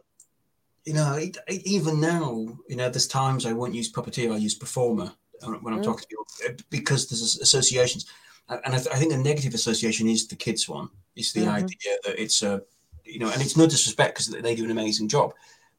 you 0.85 0.93
know, 0.93 1.13
it, 1.13 1.37
it, 1.47 1.65
even 1.65 1.99
now, 1.99 2.47
you 2.67 2.75
know, 2.75 2.89
there's 2.89 3.07
times 3.07 3.45
I 3.45 3.53
won't 3.53 3.75
use 3.75 3.91
puppeteer, 3.91 4.33
I 4.33 4.37
use 4.37 4.55
performer 4.55 5.11
when 5.41 5.73
I'm 5.73 5.81
mm. 5.81 5.83
talking 5.83 6.01
to 6.01 6.07
people 6.07 6.25
uh, 6.47 6.53
because 6.69 7.07
there's 7.07 7.39
associations. 7.39 8.05
And 8.49 8.75
I, 8.75 8.77
th- 8.77 8.93
I, 8.93 8.97
think 8.97 9.13
a 9.13 9.17
negative 9.17 9.53
association 9.53 10.07
is 10.07 10.27
the 10.27 10.35
kids 10.35 10.67
one. 10.67 10.89
It's 11.15 11.31
the 11.31 11.41
mm-hmm. 11.41 11.51
idea 11.51 11.97
that 12.03 12.21
it's 12.21 12.43
a, 12.43 12.61
you 13.05 13.19
know, 13.19 13.29
and 13.29 13.41
it's 13.41 13.57
no 13.57 13.67
disrespect 13.67 14.15
because 14.15 14.29
they 14.29 14.55
do 14.55 14.65
an 14.65 14.71
amazing 14.71 15.07
job, 15.07 15.33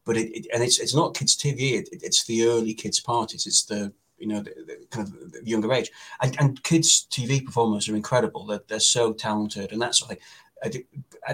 but 0.04 0.16
it, 0.16 0.30
it 0.36 0.46
and 0.52 0.62
it's 0.62 0.78
it's 0.78 0.94
not 0.94 1.14
kids 1.14 1.36
TV. 1.36 1.72
It, 1.72 1.88
it's 1.90 2.24
the 2.24 2.46
early 2.46 2.74
kids 2.74 3.00
parties. 3.00 3.46
It's 3.46 3.64
the 3.64 3.92
you 4.18 4.26
know, 4.26 4.40
the, 4.40 4.50
the 4.66 4.86
kind 4.90 5.06
of 5.06 5.32
the 5.32 5.42
younger 5.44 5.72
age. 5.72 5.90
And, 6.22 6.36
and 6.40 6.62
kids' 6.62 7.06
TV 7.10 7.44
performers 7.44 7.88
are 7.88 7.96
incredible. 7.96 8.46
They're, 8.46 8.62
they're 8.68 8.80
so 8.80 9.12
talented 9.12 9.72
and 9.72 9.82
that 9.82 9.94
sort 9.94 10.12
of 10.12 10.18
thing. 10.62 10.84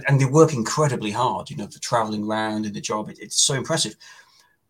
And 0.08 0.20
they 0.20 0.24
work 0.24 0.54
incredibly 0.54 1.10
hard, 1.10 1.50
you 1.50 1.56
know, 1.56 1.68
for 1.68 1.78
traveling 1.78 2.24
around 2.24 2.66
in 2.66 2.72
the 2.72 2.80
job. 2.80 3.08
It, 3.08 3.18
it's 3.20 3.40
so 3.40 3.54
impressive. 3.54 3.96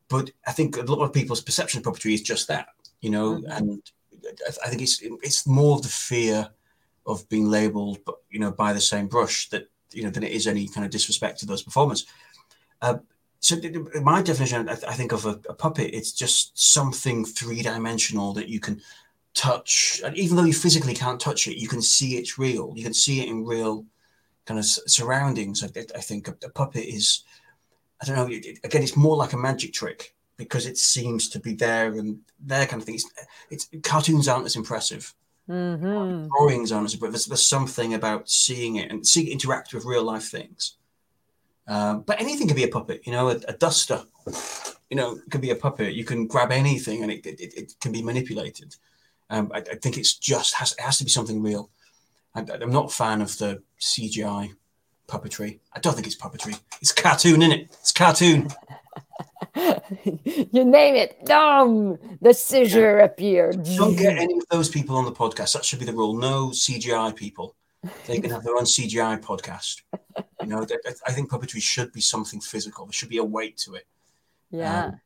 But 0.08 0.30
I 0.46 0.52
think 0.52 0.76
a 0.76 0.82
lot 0.82 1.02
of 1.02 1.12
people's 1.12 1.40
perception 1.40 1.78
of 1.78 1.84
puppetry 1.84 2.12
is 2.12 2.20
just 2.20 2.48
that, 2.48 2.68
you 3.00 3.10
know, 3.10 3.36
mm-hmm. 3.36 3.50
and 3.52 3.82
I 4.62 4.68
think 4.68 4.82
it's 4.82 5.00
it's 5.02 5.46
more 5.46 5.76
of 5.76 5.82
the 5.82 5.88
fear 5.88 6.50
of 7.06 7.26
being 7.28 7.48
labelled, 7.48 7.98
you 8.28 8.38
know, 8.38 8.50
by 8.50 8.72
the 8.72 8.80
same 8.80 9.06
brush 9.06 9.48
that 9.48 9.70
you 9.92 10.02
know 10.02 10.10
than 10.10 10.22
it 10.22 10.32
is 10.32 10.46
any 10.46 10.68
kind 10.68 10.84
of 10.84 10.90
disrespect 10.90 11.38
to 11.40 11.46
those 11.46 11.62
performers. 11.62 12.06
Uh, 12.82 12.98
so 13.40 13.56
my 14.02 14.20
definition, 14.20 14.68
I, 14.68 14.74
think 14.74 15.12
of 15.12 15.24
a, 15.24 15.40
a, 15.48 15.54
puppet, 15.54 15.94
it's 15.94 16.12
just 16.12 16.58
something 16.58 17.24
three 17.24 17.62
dimensional 17.62 18.34
that 18.34 18.50
you 18.50 18.60
can 18.60 18.82
touch, 19.34 20.02
and 20.04 20.14
even 20.16 20.36
though 20.36 20.44
you 20.44 20.52
physically 20.52 20.92
can't 20.92 21.18
touch 21.18 21.46
it, 21.46 21.58
you 21.58 21.66
can 21.66 21.80
see 21.80 22.16
it's 22.16 22.38
real. 22.38 22.74
You 22.76 22.84
can 22.84 22.92
see 22.92 23.22
it 23.22 23.30
in 23.30 23.46
real 23.46 23.86
kind 24.44 24.58
of 24.58 24.66
surroundings. 24.66 25.64
I, 25.64 25.68
I 25.96 26.00
think 26.00 26.28
a, 26.28 26.36
a, 26.44 26.50
puppet 26.50 26.84
is, 26.84 27.24
I 28.02 28.06
don't 28.06 28.16
know. 28.16 28.28
It, 28.30 28.58
again, 28.62 28.82
it's 28.82 28.96
more 28.96 29.16
like 29.16 29.32
a 29.32 29.38
magic 29.38 29.72
trick 29.72 30.14
because 30.36 30.66
it 30.66 30.76
seems 30.76 31.28
to 31.30 31.40
be 31.40 31.54
there 31.54 31.92
and 31.94 32.18
there 32.40 32.66
kind 32.66 32.82
of 32.82 32.86
thing. 32.86 32.96
It's, 32.96 33.10
it's 33.50 33.68
cartoons 33.82 34.28
aren't 34.28 34.46
as 34.46 34.56
impressive. 34.56 35.14
Mm-hmm. 35.50 36.28
Drawings 36.28 36.70
aren't 36.70 36.86
as 36.86 36.94
impressive. 36.94 37.12
There's, 37.12 37.26
there's 37.26 37.48
something 37.48 37.94
about 37.94 38.30
seeing 38.30 38.76
it 38.76 38.90
and 38.90 39.06
seeing 39.06 39.26
it 39.26 39.32
interact 39.32 39.74
with 39.74 39.84
real 39.84 40.04
life 40.04 40.30
things 40.30 40.76
um, 41.70 42.02
but 42.02 42.20
anything 42.20 42.48
can 42.48 42.56
be 42.56 42.64
a 42.64 42.68
puppet, 42.68 43.06
you 43.06 43.12
know, 43.12 43.28
a, 43.28 43.36
a, 43.46 43.52
duster, 43.52 44.02
you 44.90 44.96
know, 44.96 45.20
could 45.30 45.40
be 45.40 45.50
a 45.50 45.54
puppet. 45.54 45.94
You 45.94 46.04
can 46.04 46.26
grab 46.26 46.50
anything 46.50 47.04
and 47.04 47.12
it, 47.12 47.24
it, 47.24 47.54
it 47.54 47.74
can 47.80 47.92
be 47.92 48.02
manipulated. 48.02 48.74
Um, 49.30 49.52
I, 49.54 49.58
I, 49.58 49.76
think 49.76 49.96
it's 49.96 50.14
just 50.14 50.54
has, 50.54 50.72
it 50.72 50.80
has 50.80 50.98
to 50.98 51.04
be 51.04 51.10
something 51.10 51.40
real. 51.40 51.70
I, 52.34 52.40
am 52.40 52.72
not 52.72 52.86
a 52.86 52.94
fan 52.94 53.20
of 53.20 53.38
the 53.38 53.62
CGI 53.80 54.50
puppetry. 55.06 55.60
I 55.72 55.78
don't 55.78 55.94
think 55.94 56.08
it's 56.08 56.16
puppetry. 56.16 56.58
It's 56.80 56.90
cartoon, 56.90 57.40
isn't 57.40 57.52
it? 57.52 57.66
It's 57.70 57.92
cartoon. 57.92 58.48
you 60.24 60.64
name 60.64 60.94
it. 60.96 61.24
Dumb. 61.24 61.98
The 62.20 62.34
scissor 62.34 62.98
yeah. 62.98 63.04
appeared. 63.04 63.64
Don't 63.76 63.96
get 63.96 64.16
any 64.18 64.36
of 64.36 64.44
those 64.50 64.68
people 64.68 64.96
on 64.96 65.04
the 65.04 65.12
podcast. 65.12 65.54
That 65.54 65.64
should 65.64 65.78
be 65.78 65.84
the 65.84 65.92
rule. 65.92 66.14
No 66.14 66.48
CGI 66.48 67.14
people. 67.14 67.56
They 68.06 68.20
can 68.20 68.30
have 68.30 68.44
their 68.44 68.56
own 68.56 68.64
CGI 68.64 69.22
podcast. 69.22 69.82
You 70.42 70.48
know, 70.48 70.66
I 71.06 71.12
think 71.12 71.30
puppetry 71.30 71.62
should 71.62 71.92
be 71.92 72.00
something 72.00 72.40
physical. 72.40 72.86
There 72.86 72.92
should 72.92 73.08
be 73.08 73.18
a 73.18 73.24
weight 73.24 73.56
to 73.58 73.74
it. 73.74 73.86
Yeah. 74.50 74.86
Um, 74.86 75.00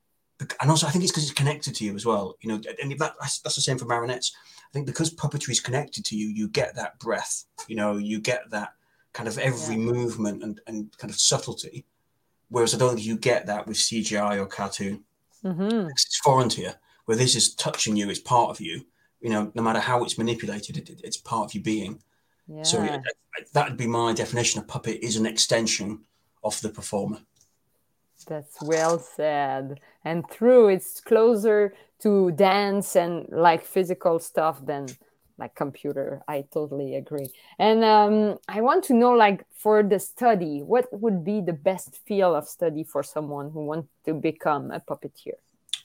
and 0.61 0.71
also, 0.71 0.87
I 0.87 0.91
think 0.91 1.05
it's 1.05 1.13
because 1.13 1.25
it's 1.25 1.33
connected 1.33 1.75
to 1.77 1.85
you 1.85 1.95
as 1.95 2.05
well. 2.05 2.37
You 2.41 2.51
know, 2.51 2.61
and 2.83 2.91
that, 2.99 3.15
that's, 3.21 3.39
that's 3.39 3.55
the 3.55 3.63
same 3.63 3.79
for 3.79 3.85
marionettes. 3.85 4.35
I 4.37 4.73
think 4.73 4.87
because 4.87 5.15
puppetry 5.15 5.51
is 5.51 5.61
connected 5.61 6.05
to 6.07 6.17
you, 6.17 6.29
you 6.29 6.49
get 6.49 6.75
that 6.75 6.99
breath. 6.99 7.45
You 7.69 7.77
know, 7.77 7.97
you 7.97 8.21
get 8.21 8.51
that 8.51 8.73
kind 9.13 9.29
of 9.29 9.39
every 9.39 9.77
yeah. 9.77 9.81
movement 9.81 10.43
and, 10.43 10.61
and 10.67 10.99
kind 10.99 11.11
of 11.11 11.19
subtlety. 11.19 11.85
Whereas 12.49 12.75
I 12.75 12.79
don't 12.79 12.95
think 12.95 13.07
you 13.07 13.17
get 13.17 13.47
that 13.47 13.67
with 13.67 13.77
CGI 13.77 14.39
or 14.39 14.47
cartoon. 14.47 15.05
Mm-hmm. 15.45 15.89
It's 15.91 16.19
foreign 16.19 16.49
to 16.51 16.63
you. 16.63 16.71
Where 17.07 17.17
this 17.17 17.37
is 17.37 17.55
touching 17.55 17.97
you, 17.97 18.09
it's 18.09 18.21
part 18.21 18.51
of 18.51 18.61
you. 18.61 18.87
You 19.21 19.31
know, 19.31 19.53
no 19.55 19.63
matter 19.63 19.81
how 19.81 20.05
it's 20.05 20.19
manipulated, 20.19 20.77
it, 20.77 21.01
it's 21.03 21.17
part 21.17 21.47
of 21.47 21.55
your 21.55 21.63
being. 21.63 22.03
Yeah. 22.47 22.63
So 22.63 23.01
that 23.53 23.69
would 23.69 23.77
be 23.77 23.87
my 23.87 24.13
definition. 24.13 24.61
A 24.61 24.65
puppet 24.65 25.01
is 25.03 25.17
an 25.17 25.27
extension 25.27 26.01
of 26.43 26.61
the 26.61 26.69
performer. 26.69 27.19
That's 28.27 28.63
well 28.63 28.99
said. 28.99 29.81
And 30.05 30.29
true, 30.29 30.69
it's 30.69 31.01
closer 31.01 31.75
to 32.01 32.31
dance 32.33 32.97
and 32.97 33.27
like 33.31 33.65
physical 33.65 34.19
stuff 34.19 34.65
than 34.65 34.89
like 35.39 35.55
computer. 35.55 36.23
I 36.29 36.45
totally 36.53 36.97
agree. 36.97 37.31
And 37.59 37.85
um, 37.85 38.39
I 38.49 38.61
want 38.61 38.85
to 38.85 38.95
know, 38.95 39.13
like, 39.13 39.45
for 39.55 39.83
the 39.83 39.99
study, 39.99 40.61
what 40.61 40.87
would 40.93 41.25
be 41.25 41.41
the 41.41 41.53
best 41.53 41.99
field 42.07 42.37
of 42.37 42.49
study 42.49 42.85
for 42.85 43.03
someone 43.03 43.51
who 43.51 43.65
wants 43.65 43.89
to 44.05 44.15
become 44.15 44.71
a 44.71 44.81
puppeteer? 44.81 45.39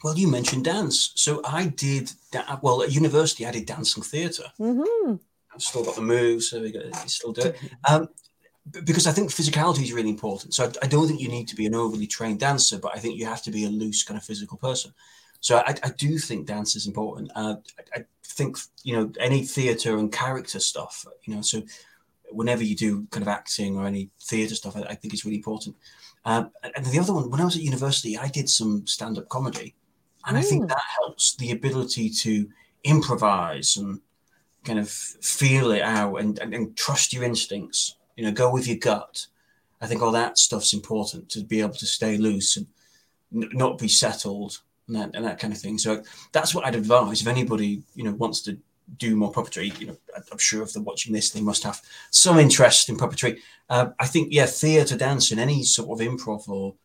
Well, 0.04 0.18
you 0.18 0.30
mentioned 0.30 0.66
dance. 0.66 1.12
So 1.16 1.42
I 1.44 1.68
did, 1.68 2.12
that. 2.32 2.64
well, 2.64 2.84
at 2.84 2.92
university, 2.92 3.46
I 3.46 3.52
did 3.52 3.66
dance 3.66 3.96
and 3.96 4.06
theater. 4.06 4.46
Mm-hmm 4.60 5.16
still 5.62 5.84
got 5.84 5.96
the 5.96 6.02
moves, 6.02 6.50
so 6.50 6.62
we 6.62 6.72
got, 6.72 7.10
still 7.10 7.34
do 7.34 7.42
it. 7.42 7.60
Um, 7.88 8.10
because 8.86 9.08
I 9.08 9.12
think 9.12 9.32
physicality 9.32 9.84
is 9.84 9.94
really 9.94 10.10
important. 10.10 10.54
So 10.54 10.66
I, 10.66 10.72
I, 10.84 10.88
don't 10.88 11.08
think 11.08 11.20
you 11.20 11.30
need 11.30 11.48
to 11.48 11.56
be 11.56 11.66
an 11.66 11.76
overly 11.76 12.08
trained 12.08 12.40
dancer, 12.40 12.78
but 12.78 12.96
I 12.96 13.00
think 13.00 13.18
you 13.18 13.26
have 13.26 13.42
to 13.44 13.52
be 13.52 13.66
a 13.66 13.70
loose 13.70 14.04
kind 14.04 14.18
of 14.18 14.24
physical 14.24 14.58
person. 14.58 14.94
So 15.42 15.58
I, 15.58 15.76
I 15.84 15.90
do 15.98 16.18
think 16.18 16.48
dance 16.48 16.76
is 16.76 16.88
important. 16.88 17.32
Uh, 17.36 17.56
I, 17.96 18.00
I, 18.00 18.06
think 18.24 18.58
you 18.84 18.96
know 18.96 19.12
any 19.20 19.44
theatre 19.44 19.98
and 19.98 20.12
character 20.12 20.60
stuff. 20.60 21.06
You 21.24 21.36
know, 21.36 21.42
so 21.42 21.62
whenever 22.32 22.64
you 22.64 22.76
do 22.76 23.08
kind 23.12 23.22
of 23.22 23.28
acting 23.28 23.78
or 23.78 23.86
any 23.86 24.10
theatre 24.22 24.56
stuff, 24.56 24.76
I, 24.76 24.96
think 24.96 25.14
it's 25.14 25.26
really 25.26 25.38
important. 25.38 25.76
Um, 26.26 26.52
and 26.76 26.86
the 26.86 27.00
other 27.00 27.14
one, 27.14 27.30
when 27.30 27.42
I 27.42 27.46
was 27.46 27.56
at 27.56 27.64
university, 27.64 28.18
I 28.18 28.28
did 28.28 28.50
some 28.50 28.86
stand-up 28.86 29.30
comedy, 29.30 29.76
and 30.26 30.36
mm. 30.36 30.40
I 30.40 30.44
think 30.44 30.68
that 30.68 30.82
helps 31.02 31.36
the 31.36 31.52
ability 31.52 32.10
to 32.10 32.48
improvise 32.84 33.78
and 33.78 34.00
kind 34.64 34.80
of 34.80 34.90
feel 34.90 35.72
it 35.72 35.82
out 35.82 36.16
and, 36.18 36.38
and, 36.40 36.54
and 36.54 36.78
trust 36.78 37.14
your 37.14 37.24
instincts. 37.24 37.96
You 38.16 38.26
know, 38.26 38.32
go 38.32 38.52
with 38.52 38.68
your 38.68 38.78
gut. 38.78 39.28
I 39.82 39.88
think 39.88 40.02
all 40.02 40.12
that 40.12 40.38
stuff's 40.38 40.74
important 40.74 41.30
to 41.30 41.44
be 41.44 41.62
able 41.62 41.76
to 41.76 41.86
stay 41.86 42.18
loose 42.18 42.58
and 42.58 42.68
n- 43.34 43.50
not 43.54 43.78
be 43.78 43.88
settled 43.88 44.60
and 44.90 44.98
that, 44.98 45.12
and 45.16 45.24
that 45.26 45.40
kind 45.40 45.54
of 45.54 45.60
thing. 45.60 45.78
So 45.78 46.04
that's 46.34 46.54
what 46.54 46.66
I'd 46.66 46.76
advise 46.76 47.22
if 47.22 47.28
anybody 47.28 47.84
you 47.96 48.04
know 48.04 48.12
wants 48.14 48.42
to 48.42 48.58
do 48.98 49.16
more 49.16 49.32
puppetry. 49.32 49.80
You 49.80 49.88
know, 49.88 49.98
I'm 50.32 50.38
sure 50.38 50.64
if 50.64 50.74
they're 50.74 50.84
watching 50.84 51.14
this, 51.14 51.30
they 51.30 51.42
must 51.42 51.64
have 51.64 51.82
some 52.12 52.38
interest 52.38 52.90
in 52.90 52.98
puppetry. 52.98 53.40
Uh, 53.70 53.92
I 54.00 54.08
think 54.08 54.30
yeah, 54.32 54.46
theatre, 54.46 54.98
dance, 54.98 55.32
and 55.32 55.40
any 55.40 55.64
sort 55.64 55.90
of 55.90 56.06
improv 56.06 56.50
or 56.50 56.76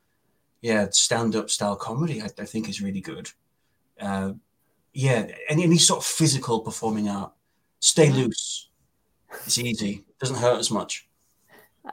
yeah, 0.61 0.87
stand-up 0.91 1.51
style 1.51 1.77
comedy, 1.77 2.23
I, 2.23 2.29
I 2.39 2.45
think 2.45 2.69
is 2.69 2.81
really 2.81 3.01
good. 3.01 3.31
Uh, 4.01 4.33
yeah, 4.93 5.27
any, 5.49 5.65
any 5.65 5.79
sort 5.79 5.99
of 5.99 6.07
physical 6.07 6.61
performing 6.61 7.09
art 7.09 7.33
Stay 7.85 8.09
loose. 8.11 8.71
It's 9.45 9.59
easy. 9.59 10.07
It 10.09 10.19
doesn't 10.19 10.39
hurt 10.39 10.59
as 10.59 10.71
much. 10.71 11.07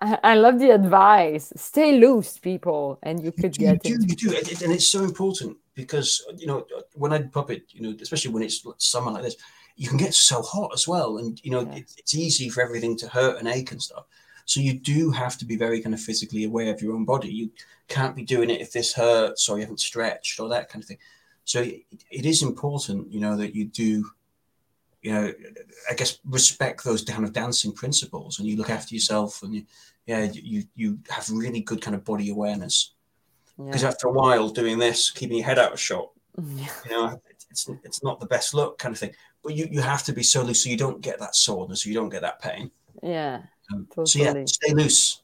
I, 0.01 0.35
love 0.35 0.57
the 0.57 0.69
advice. 0.69 1.51
Stay 1.57 1.99
loose, 1.99 2.37
people, 2.37 2.97
and 3.03 3.21
you 3.21 3.33
could 3.33 3.57
you 3.57 3.73
get 3.73 3.83
do, 3.83 3.89
You 3.89 4.15
do, 4.15 4.29
and 4.63 4.71
it's 4.71 4.87
so 4.87 5.03
important 5.03 5.57
because 5.81 6.25
you 6.37 6.47
know 6.47 6.65
when 6.93 7.13
I 7.13 7.21
puppet, 7.21 7.65
you 7.71 7.81
know, 7.81 7.95
especially 8.01 8.31
when 8.31 8.43
it's 8.43 8.65
summer 8.77 9.11
like 9.11 9.23
this, 9.23 9.37
you 9.75 9.87
can 9.87 9.97
get 9.97 10.13
so 10.13 10.41
hot 10.41 10.71
as 10.73 10.87
well, 10.87 11.17
and 11.17 11.39
you 11.43 11.51
know 11.51 11.61
yeah. 11.61 11.77
it, 11.77 11.93
it's 11.97 12.15
easy 12.15 12.49
for 12.49 12.61
everything 12.61 12.97
to 12.97 13.07
hurt 13.07 13.39
and 13.39 13.47
ache 13.47 13.71
and 13.71 13.81
stuff. 13.81 14.05
So 14.45 14.59
you 14.59 14.73
do 14.73 15.11
have 15.11 15.37
to 15.37 15.45
be 15.45 15.55
very 15.55 15.81
kind 15.81 15.93
of 15.93 16.01
physically 16.01 16.43
aware 16.43 16.73
of 16.73 16.81
your 16.81 16.95
own 16.95 17.05
body. 17.05 17.29
You 17.29 17.51
can't 17.87 18.15
be 18.15 18.23
doing 18.23 18.49
it 18.49 18.61
if 18.61 18.71
this 18.71 18.93
hurts 18.93 19.47
or 19.47 19.57
you 19.57 19.63
haven't 19.63 19.79
stretched 19.79 20.39
or 20.39 20.49
that 20.49 20.67
kind 20.69 20.83
of 20.83 20.87
thing. 20.87 20.97
So 21.45 21.61
it, 21.61 21.83
it 22.09 22.25
is 22.25 22.43
important, 22.43 23.11
you 23.11 23.19
know, 23.19 23.37
that 23.37 23.55
you 23.55 23.65
do 23.65 24.05
you 25.01 25.11
know, 25.11 25.33
I 25.89 25.95
guess 25.95 26.19
respect 26.25 26.83
those 26.83 27.03
kind 27.03 27.23
of 27.23 27.33
dancing 27.33 27.71
principles, 27.71 28.39
and 28.39 28.47
you 28.47 28.55
look 28.55 28.69
after 28.69 28.93
yourself, 28.93 29.41
and 29.41 29.55
you, 29.55 29.65
yeah, 30.05 30.29
you 30.31 30.63
you 30.75 30.99
have 31.09 31.29
really 31.29 31.61
good 31.61 31.81
kind 31.81 31.95
of 31.95 32.05
body 32.05 32.29
awareness. 32.29 32.93
Because 33.65 33.83
yeah. 33.83 33.89
after 33.89 34.07
a 34.07 34.11
while 34.11 34.49
doing 34.49 34.77
this, 34.77 35.09
keeping 35.09 35.37
your 35.37 35.45
head 35.45 35.59
out 35.59 35.73
of 35.73 35.79
shot, 35.79 36.11
yeah. 36.55 36.67
you 36.85 36.91
know, 36.91 37.21
it's 37.49 37.69
it's 37.83 38.03
not 38.03 38.19
the 38.19 38.25
best 38.25 38.53
look 38.53 38.77
kind 38.77 38.93
of 38.93 38.99
thing. 38.99 39.13
But 39.43 39.55
you 39.55 39.67
you 39.71 39.81
have 39.81 40.03
to 40.03 40.13
be 40.13 40.23
so 40.23 40.41
loose 40.41 40.63
so 40.63 40.69
you 40.69 40.77
don't 40.77 41.01
get 41.01 41.19
that 41.19 41.35
soreness, 41.35 41.83
so 41.83 41.89
you 41.89 41.95
don't 41.95 42.09
get 42.09 42.21
that 42.21 42.41
pain. 42.41 42.71
Yeah. 43.01 43.41
Um, 43.73 43.87
totally. 43.89 44.05
So 44.05 44.19
yeah, 44.19 44.43
stay 44.45 44.73
loose. 44.73 45.21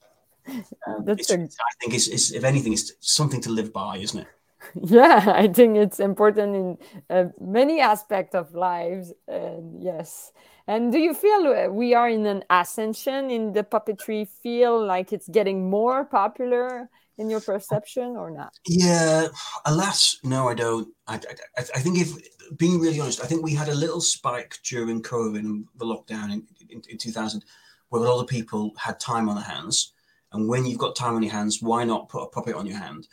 Um, 0.88 1.04
That's 1.04 1.30
a... 1.30 1.34
I 1.34 1.74
think 1.82 1.94
it's, 1.94 2.08
it's 2.08 2.32
if 2.32 2.46
anything, 2.46 2.72
it's 2.72 2.94
something 3.02 3.42
to 3.42 3.50
live 3.50 3.74
by, 3.74 3.98
isn't 3.98 4.22
it? 4.22 4.28
yeah 4.84 5.34
i 5.36 5.48
think 5.48 5.78
it's 5.78 6.00
important 6.00 6.56
in 6.56 6.78
uh, 7.10 7.26
many 7.40 7.80
aspects 7.80 8.36
of 8.36 8.54
lives 8.54 9.14
and 9.28 9.82
yes 9.82 10.32
and 10.68 10.92
do 10.92 11.00
you 11.00 11.14
feel 11.14 11.48
uh, 11.48 11.72
we 11.72 11.94
are 11.94 12.10
in 12.10 12.26
an 12.26 12.44
ascension 12.50 13.30
in 13.30 13.54
the 13.54 13.64
puppetry 13.64 14.28
field 14.28 14.86
like 14.86 15.14
it's 15.14 15.28
getting 15.30 15.70
more 15.70 16.06
popular 16.06 16.90
in 17.18 17.30
your 17.30 17.42
perception 17.42 18.16
or 18.16 18.32
not? 18.32 18.54
Yeah, 18.66 19.28
alas, 19.66 20.18
no, 20.24 20.48
I 20.48 20.54
don't. 20.54 20.90
I, 21.08 21.16
I, 21.16 21.62
I 21.76 21.80
think 21.80 22.00
if 22.00 22.58
being 22.58 22.80
really 22.80 23.00
honest, 23.00 23.24
I 23.24 23.28
think 23.28 23.44
we 23.44 23.54
had 23.54 23.70
a 23.70 23.76
little 23.76 24.02
spike 24.02 24.58
during 24.64 25.02
COVID 25.02 25.40
and 25.40 25.66
the 25.76 25.86
lockdown 25.86 26.32
in, 26.32 26.44
in, 26.70 26.82
in 26.90 26.98
2000 26.98 27.44
where 27.90 28.02
a 28.02 28.06
lot 28.06 28.22
of 28.22 28.28
people 28.28 28.74
had 28.78 29.00
time 29.00 29.30
on 29.30 29.36
their 29.36 29.44
hands. 29.44 29.94
And 30.34 30.48
when 30.48 30.66
you've 30.66 30.80
got 30.80 30.96
time 30.96 31.16
on 31.16 31.24
your 31.24 31.32
hands, 31.32 31.62
why 31.62 31.84
not 31.86 32.10
put 32.10 32.24
a 32.24 32.28
puppet 32.28 32.56
on 32.56 32.66
your 32.66 32.78
hand? 32.78 33.08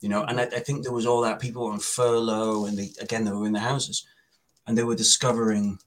You 0.00 0.08
know, 0.08 0.24
and 0.24 0.40
I, 0.40 0.44
I 0.44 0.60
think 0.60 0.82
there 0.82 0.92
was 0.92 1.06
all 1.06 1.20
that 1.22 1.40
people 1.40 1.66
on 1.66 1.78
furlough 1.78 2.64
and 2.66 2.78
they, 2.78 2.90
again, 3.00 3.24
they 3.24 3.32
were 3.32 3.46
in 3.46 3.52
their 3.52 3.62
houses 3.62 4.06
and 4.66 4.76
they 4.76 4.84
were 4.84 4.94
discovering 4.94 5.78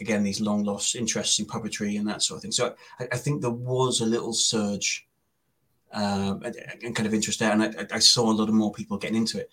again 0.00 0.22
these 0.22 0.42
long 0.42 0.62
lost 0.62 0.94
interests 0.94 1.38
in 1.38 1.46
puppetry 1.46 1.98
and 1.98 2.06
that 2.08 2.22
sort 2.22 2.36
of 2.36 2.42
thing. 2.42 2.52
So 2.52 2.74
I, 3.00 3.08
I 3.12 3.16
think 3.16 3.40
there 3.40 3.50
was 3.50 4.00
a 4.00 4.06
little 4.06 4.32
surge 4.32 5.05
um, 5.92 6.42
and, 6.42 6.94
kind 6.94 7.06
of 7.06 7.14
interest 7.14 7.38
there, 7.38 7.52
and 7.52 7.62
I, 7.62 7.86
I, 7.90 7.98
saw 7.98 8.30
a 8.30 8.34
lot 8.34 8.48
of 8.48 8.54
more 8.54 8.72
people 8.72 8.98
getting 8.98 9.16
into 9.16 9.38
it. 9.38 9.50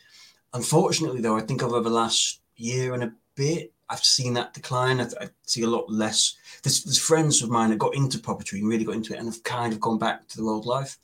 Unfortunately, 0.54 1.22
though, 1.22 1.38
I 1.38 1.42
think 1.42 1.64
over 1.64 1.80
the 1.80 1.90
last 1.90 2.42
year 2.56 2.94
and 2.94 3.04
a 3.04 3.14
bit, 3.36 3.72
I've 3.90 4.04
seen 4.04 4.34
that 4.34 4.54
decline. 4.54 5.00
I, 5.00 5.06
I 5.22 5.30
see 5.44 5.64
a 5.64 5.68
lot 5.68 5.90
less. 5.90 6.36
There's, 6.64 6.84
there's, 6.84 7.00
friends 7.00 7.42
of 7.42 7.50
mine 7.50 7.70
that 7.70 7.80
got 7.80 7.96
into 7.96 8.18
puppetry 8.18 8.60
and 8.60 8.68
really 8.68 8.86
got 8.86 8.96
into 8.96 9.14
it, 9.14 9.20
and 9.20 9.28
have 9.28 9.44
kind 9.44 9.74
of 9.74 9.80
gone 9.80 10.00
back 10.00 10.28
to 10.30 10.38
the 10.38 10.44
old 10.44 10.66
life. 10.66 10.98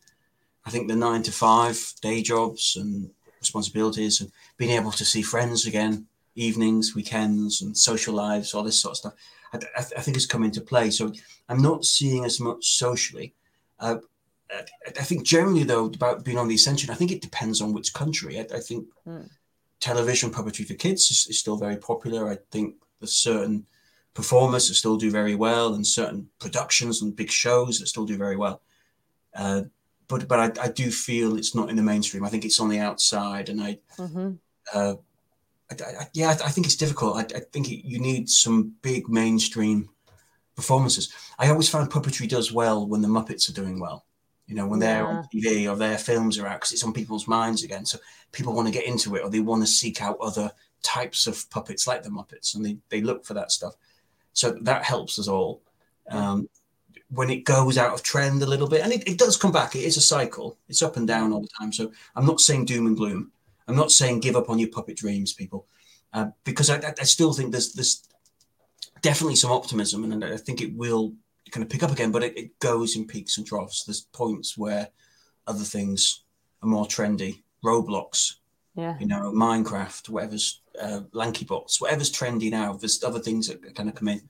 I 0.65 0.71
think 0.71 0.87
the 0.87 0.95
nine 0.95 1.23
to 1.23 1.31
five 1.31 1.93
day 2.01 2.21
jobs 2.21 2.75
and 2.79 3.09
responsibilities 3.39 4.21
and 4.21 4.31
being 4.57 4.71
able 4.71 4.91
to 4.91 5.05
see 5.05 5.21
friends 5.21 5.65
again 5.65 6.07
evenings, 6.35 6.95
weekends, 6.95 7.61
and 7.61 7.77
social 7.77 8.13
lives, 8.13 8.53
all 8.53 8.63
this 8.63 8.79
sort 8.79 8.93
of 8.93 8.97
stuff. 8.97 9.13
I, 9.53 9.57
I, 9.77 9.79
I 9.79 10.01
think 10.01 10.15
has 10.15 10.25
come 10.25 10.43
into 10.43 10.61
play. 10.61 10.89
So 10.89 11.13
I'm 11.47 11.61
not 11.61 11.85
seeing 11.85 12.25
as 12.25 12.39
much 12.39 12.77
socially. 12.77 13.33
Uh, 13.79 13.97
I 14.51 15.03
think 15.03 15.23
generally, 15.23 15.63
though, 15.63 15.85
about 15.85 16.25
being 16.25 16.37
on 16.37 16.47
the 16.47 16.55
ascension, 16.55 16.89
I 16.89 16.95
think 16.95 17.11
it 17.11 17.21
depends 17.21 17.61
on 17.61 17.73
which 17.73 17.93
country. 17.93 18.39
I, 18.39 18.47
I 18.55 18.59
think 18.59 18.87
mm. 19.07 19.29
television 19.79 20.31
puppetry 20.31 20.65
for 20.65 20.73
kids 20.73 21.11
is, 21.11 21.27
is, 21.29 21.37
still 21.37 21.57
very 21.57 21.77
popular. 21.77 22.27
I 22.27 22.37
think 22.51 22.75
there's 22.99 23.13
certain 23.13 23.67
performers 24.13 24.67
that 24.67 24.73
still 24.73 24.97
do 24.97 25.11
very 25.11 25.35
well, 25.35 25.75
and 25.75 25.85
certain 25.85 26.29
productions 26.39 27.01
and 27.01 27.15
big 27.15 27.29
shows 27.29 27.79
that 27.79 27.87
still 27.87 28.05
do 28.05 28.17
very 28.17 28.37
well. 28.37 28.61
Uh, 29.35 29.63
but 30.07 30.27
but 30.27 30.39
I, 30.39 30.65
I, 30.65 30.67
do 30.69 30.89
feel 30.89 31.37
it's 31.37 31.53
not 31.53 31.69
in 31.69 31.75
the 31.75 31.83
mainstream. 31.83 32.25
I 32.25 32.29
think 32.29 32.43
it's 32.43 32.59
on 32.59 32.69
the 32.69 32.79
outside, 32.79 33.49
and 33.49 33.61
I 33.61 33.77
mm-hmm. 33.97 34.31
uh, 34.73 34.95
I, 35.71 35.75
I, 35.83 36.07
yeah, 36.13 36.29
I, 36.29 36.49
think 36.49 36.65
it's 36.65 36.75
difficult. 36.75 37.17
I, 37.17 37.39
think 37.51 37.71
it, 37.71 37.87
you 37.87 37.99
need 37.99 38.29
some 38.29 38.73
big 38.81 39.07
mainstream 39.07 39.89
performances. 40.55 41.13
I 41.37 41.49
always 41.49 41.69
find 41.69 41.89
puppetry 41.89 42.27
does 42.27 42.51
well 42.51 42.87
when 42.87 43.01
the 43.01 43.07
Muppets 43.07 43.47
are 43.49 43.53
doing 43.53 43.79
well. 43.79 44.05
You 44.49 44.55
know, 44.55 44.67
when 44.67 44.79
they're 44.79 45.05
on 45.05 45.27
TV 45.33 45.71
or 45.71 45.75
their 45.75 45.97
films 45.97 46.39
are 46.39 46.47
out, 46.47 46.59
because 46.59 46.71
it's 46.71 46.83
on 46.83 46.91
people's 46.91 47.27
minds 47.27 47.63
again. 47.63 47.85
So 47.85 47.99
people 48.31 48.53
want 48.53 48.67
to 48.67 48.73
get 48.73 48.85
into 48.85 49.15
it, 49.15 49.23
or 49.23 49.29
they 49.29 49.39
want 49.39 49.61
to 49.61 49.67
seek 49.67 50.01
out 50.01 50.17
other 50.19 50.51
types 50.81 51.27
of 51.27 51.49
puppets 51.49 51.87
like 51.87 52.03
the 52.03 52.09
Muppets, 52.09 52.55
and 52.55 52.65
they 52.65 52.77
they 52.89 53.01
look 53.01 53.25
for 53.25 53.35
that 53.35 53.51
stuff. 53.51 53.75
So 54.33 54.57
that 54.61 54.83
helps 54.83 55.19
us 55.19 55.27
all. 55.27 55.61
Um, 56.09 56.49
when 57.11 57.29
it 57.29 57.43
goes 57.43 57.77
out 57.77 57.93
of 57.93 58.03
trend 58.03 58.41
a 58.41 58.47
little 58.47 58.67
bit, 58.67 58.81
and 58.81 58.91
it, 58.91 59.07
it 59.07 59.17
does 59.17 59.37
come 59.37 59.51
back, 59.51 59.75
it 59.75 59.83
is 59.83 59.97
a 59.97 60.01
cycle. 60.01 60.57
It's 60.67 60.81
up 60.81 60.97
and 60.97 61.07
down 61.07 61.31
all 61.31 61.41
the 61.41 61.49
time. 61.59 61.71
So 61.71 61.91
I'm 62.15 62.25
not 62.25 62.41
saying 62.41 62.65
doom 62.65 62.87
and 62.87 62.97
gloom 62.97 63.31
I'm 63.69 63.75
not 63.75 63.91
saying 63.91 64.19
give 64.19 64.35
up 64.35 64.49
on 64.49 64.57
your 64.57 64.69
puppet 64.69 64.97
dreams, 64.97 65.31
people, 65.31 65.67
uh, 66.11 66.31
because 66.43 66.71
I, 66.71 66.93
I, 66.99 67.03
still 67.03 67.33
think 67.33 67.51
there's 67.51 67.71
there's 67.73 68.03
definitely 69.01 69.35
some 69.35 69.51
optimism, 69.51 70.03
and 70.03 70.25
I 70.25 70.37
think 70.37 70.59
it 70.59 70.75
will 70.75 71.13
kind 71.51 71.63
of 71.63 71.69
pick 71.69 71.83
up 71.83 71.91
again. 71.91 72.11
But 72.11 72.23
it, 72.23 72.37
it 72.37 72.59
goes 72.59 72.95
in 72.95 73.07
peaks 73.07 73.37
and 73.37 73.45
troughs. 73.45 73.83
There's 73.83 74.01
points 74.01 74.57
where 74.57 74.89
other 75.47 75.63
things 75.63 76.23
are 76.61 76.69
more 76.69 76.85
trendy. 76.85 77.43
Roblox, 77.63 78.35
yeah, 78.75 78.97
you 78.99 79.05
know, 79.05 79.33
Minecraft, 79.33 80.07
whatever's 80.07 80.61
uh, 80.81 81.01
LankyBox, 81.13 81.81
whatever's 81.81 82.11
trendy 82.11 82.49
now. 82.49 82.73
There's 82.73 83.03
other 83.03 83.19
things 83.19 83.47
that 83.47 83.75
kind 83.75 83.89
of 83.89 83.95
come 83.95 84.07
in. 84.07 84.21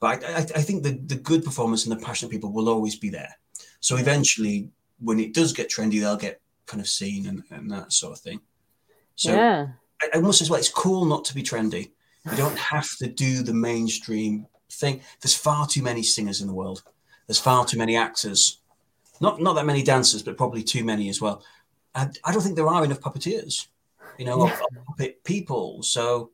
But 0.00 0.22
I, 0.24 0.32
I, 0.32 0.38
I 0.38 0.62
think 0.62 0.82
the, 0.82 1.00
the 1.06 1.14
good 1.14 1.44
performance 1.44 1.86
and 1.86 1.96
the 1.96 2.04
passionate 2.04 2.30
people 2.30 2.52
will 2.52 2.68
always 2.68 2.96
be 2.96 3.08
there. 3.08 3.34
So 3.80 3.96
eventually, 3.96 4.68
when 4.98 5.18
it 5.18 5.32
does 5.32 5.52
get 5.52 5.70
trendy, 5.70 6.00
they'll 6.00 6.16
get 6.16 6.40
kind 6.66 6.80
of 6.80 6.88
seen 6.88 7.26
and, 7.26 7.42
and 7.50 7.70
that 7.70 7.92
sort 7.92 8.12
of 8.12 8.18
thing. 8.18 8.40
So 9.14 9.32
yeah. 9.34 9.68
I, 10.02 10.18
I 10.18 10.20
must 10.20 10.40
say, 10.40 10.50
well, 10.50 10.58
it's 10.58 10.68
cool 10.68 11.04
not 11.04 11.24
to 11.26 11.34
be 11.34 11.42
trendy. 11.42 11.92
You 12.30 12.36
don't 12.36 12.58
have 12.58 12.88
to 12.98 13.08
do 13.08 13.42
the 13.42 13.54
mainstream 13.54 14.46
thing. 14.72 15.00
There's 15.20 15.34
far 15.34 15.66
too 15.66 15.82
many 15.82 16.02
singers 16.02 16.40
in 16.40 16.46
the 16.46 16.54
world. 16.54 16.82
There's 17.26 17.38
far 17.38 17.64
too 17.64 17.78
many 17.78 17.96
actors. 17.96 18.58
Not 19.20 19.40
not 19.40 19.54
that 19.54 19.66
many 19.66 19.82
dancers, 19.82 20.22
but 20.22 20.36
probably 20.36 20.62
too 20.62 20.84
many 20.84 21.08
as 21.08 21.20
well. 21.20 21.42
And 21.94 22.18
I 22.24 22.32
don't 22.32 22.42
think 22.42 22.56
there 22.56 22.68
are 22.68 22.84
enough 22.84 23.00
puppeteers, 23.00 23.66
you 24.18 24.24
know, 24.24 24.46
yeah. 24.46 24.58
puppet 24.86 25.22
people. 25.24 25.82
So 25.82 26.30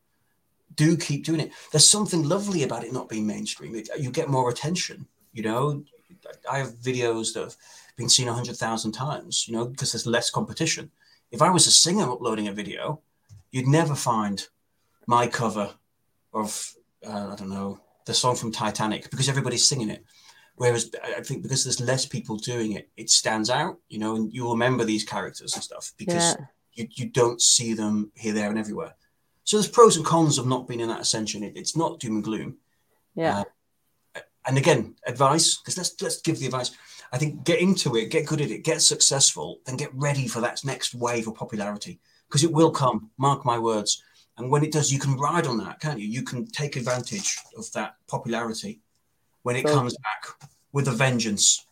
do 0.76 0.96
keep 0.96 1.24
doing 1.24 1.40
it. 1.40 1.52
There's 1.72 1.88
something 1.88 2.22
lovely 2.22 2.62
about 2.62 2.84
it 2.84 2.92
not 2.92 3.08
being 3.08 3.26
mainstream. 3.26 3.74
It, 3.74 3.88
you 3.98 4.10
get 4.10 4.28
more 4.28 4.48
attention. 4.48 5.06
You 5.32 5.42
know, 5.42 5.84
I 6.50 6.58
have 6.58 6.74
videos 6.74 7.34
that 7.34 7.42
have 7.42 7.56
been 7.96 8.08
seen 8.08 8.28
a 8.28 8.32
hundred 8.32 8.56
thousand 8.56 8.92
times. 8.92 9.46
You 9.48 9.54
know, 9.54 9.64
because 9.66 9.92
there's 9.92 10.06
less 10.06 10.30
competition 10.30 10.90
if 11.30 11.42
I 11.42 11.50
was 11.50 11.66
a 11.66 11.70
singer 11.70 12.10
uploading 12.10 12.48
a 12.48 12.52
video, 12.52 13.00
you'd 13.50 13.66
never 13.66 13.94
find 13.94 14.46
my 15.06 15.26
cover 15.26 15.74
of 16.32 16.74
uh, 17.06 17.30
I 17.32 17.36
don't 17.36 17.50
know 17.50 17.80
the 18.08 18.14
song 18.14 18.34
from 18.34 18.50
Titanic 18.50 19.08
because 19.10 19.28
everybody's 19.28 19.68
singing 19.68 19.90
it. 19.90 20.04
Whereas 20.56 20.90
I 21.04 21.20
think 21.20 21.42
because 21.42 21.62
there's 21.62 21.80
less 21.80 22.04
people 22.04 22.36
doing 22.36 22.72
it, 22.72 22.88
it 22.96 23.10
stands 23.10 23.48
out, 23.48 23.78
you 23.88 23.98
know, 24.00 24.16
and 24.16 24.32
you 24.32 24.50
remember 24.50 24.84
these 24.84 25.04
characters 25.04 25.54
and 25.54 25.62
stuff 25.62 25.92
because 25.96 26.34
yeah. 26.34 26.46
you, 26.72 26.88
you 26.90 27.06
don't 27.10 27.40
see 27.40 27.74
them 27.74 28.10
here, 28.16 28.32
there, 28.32 28.48
and 28.48 28.58
everywhere. 28.58 28.94
So 29.44 29.56
there's 29.56 29.68
pros 29.68 29.96
and 29.96 30.04
cons 30.04 30.36
of 30.36 30.46
not 30.46 30.66
being 30.66 30.80
in 30.80 30.88
that 30.88 31.00
ascension. 31.00 31.44
It, 31.44 31.52
it's 31.54 31.76
not 31.76 32.00
doom 32.00 32.16
and 32.16 32.24
gloom. 32.24 32.56
Yeah. 33.14 33.44
Uh, 34.16 34.20
and 34.46 34.58
again, 34.58 34.96
advice 35.06 35.58
because 35.58 35.76
let's 35.76 35.94
let's 36.02 36.20
give 36.22 36.40
the 36.40 36.46
advice. 36.46 36.72
I 37.12 37.18
think 37.18 37.44
get 37.44 37.60
into 37.60 37.94
it, 37.96 38.10
get 38.10 38.26
good 38.26 38.40
at 38.40 38.50
it, 38.50 38.64
get 38.64 38.82
successful, 38.82 39.60
then 39.64 39.76
get 39.76 39.94
ready 39.94 40.26
for 40.26 40.40
that 40.40 40.64
next 40.64 40.92
wave 40.94 41.28
of 41.28 41.36
popularity 41.36 42.00
because 42.26 42.42
it 42.42 42.52
will 42.52 42.70
come. 42.70 43.10
Mark 43.16 43.44
my 43.44 43.58
words. 43.58 44.02
And 44.38 44.50
when 44.50 44.64
it 44.64 44.72
does, 44.72 44.92
you 44.92 44.98
can 44.98 45.16
ride 45.16 45.46
on 45.46 45.58
that, 45.58 45.80
can't 45.80 45.98
you? 45.98 46.06
You 46.06 46.22
can 46.22 46.46
take 46.46 46.76
advantage 46.76 47.38
of 47.56 47.70
that 47.72 47.96
popularity 48.06 48.80
when 49.42 49.56
it 49.56 49.64
comes 49.64 49.96
back 49.96 50.50
with 50.72 50.88
a 50.88 50.92
vengeance. 50.92 51.66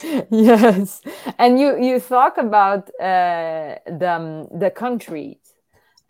yes, 0.30 1.00
and 1.38 1.60
you 1.60 1.80
you 1.80 2.00
talk 2.00 2.36
about 2.36 2.88
uh, 3.00 3.76
the 3.86 4.10
um, 4.10 4.48
the 4.58 4.70
countries 4.70 5.36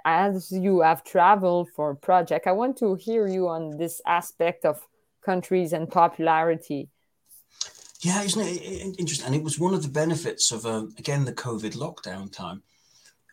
as 0.04 0.50
you 0.50 0.80
have 0.80 1.04
traveled 1.04 1.68
for 1.76 1.90
a 1.90 1.96
project. 1.96 2.46
I 2.46 2.52
want 2.52 2.78
to 2.78 2.94
hear 2.94 3.26
you 3.26 3.48
on 3.48 3.76
this 3.76 4.00
aspect 4.06 4.64
of 4.64 4.80
countries 5.22 5.74
and 5.74 5.90
popularity. 5.90 6.88
Yeah, 8.00 8.22
isn't 8.22 8.40
it 8.40 8.98
interesting? 8.98 9.26
And 9.26 9.34
it 9.34 9.42
was 9.42 9.58
one 9.58 9.74
of 9.74 9.82
the 9.82 9.88
benefits 9.88 10.52
of, 10.52 10.64
um, 10.64 10.94
again, 10.98 11.24
the 11.24 11.32
COVID 11.32 11.74
lockdown 11.74 12.32
time. 12.32 12.62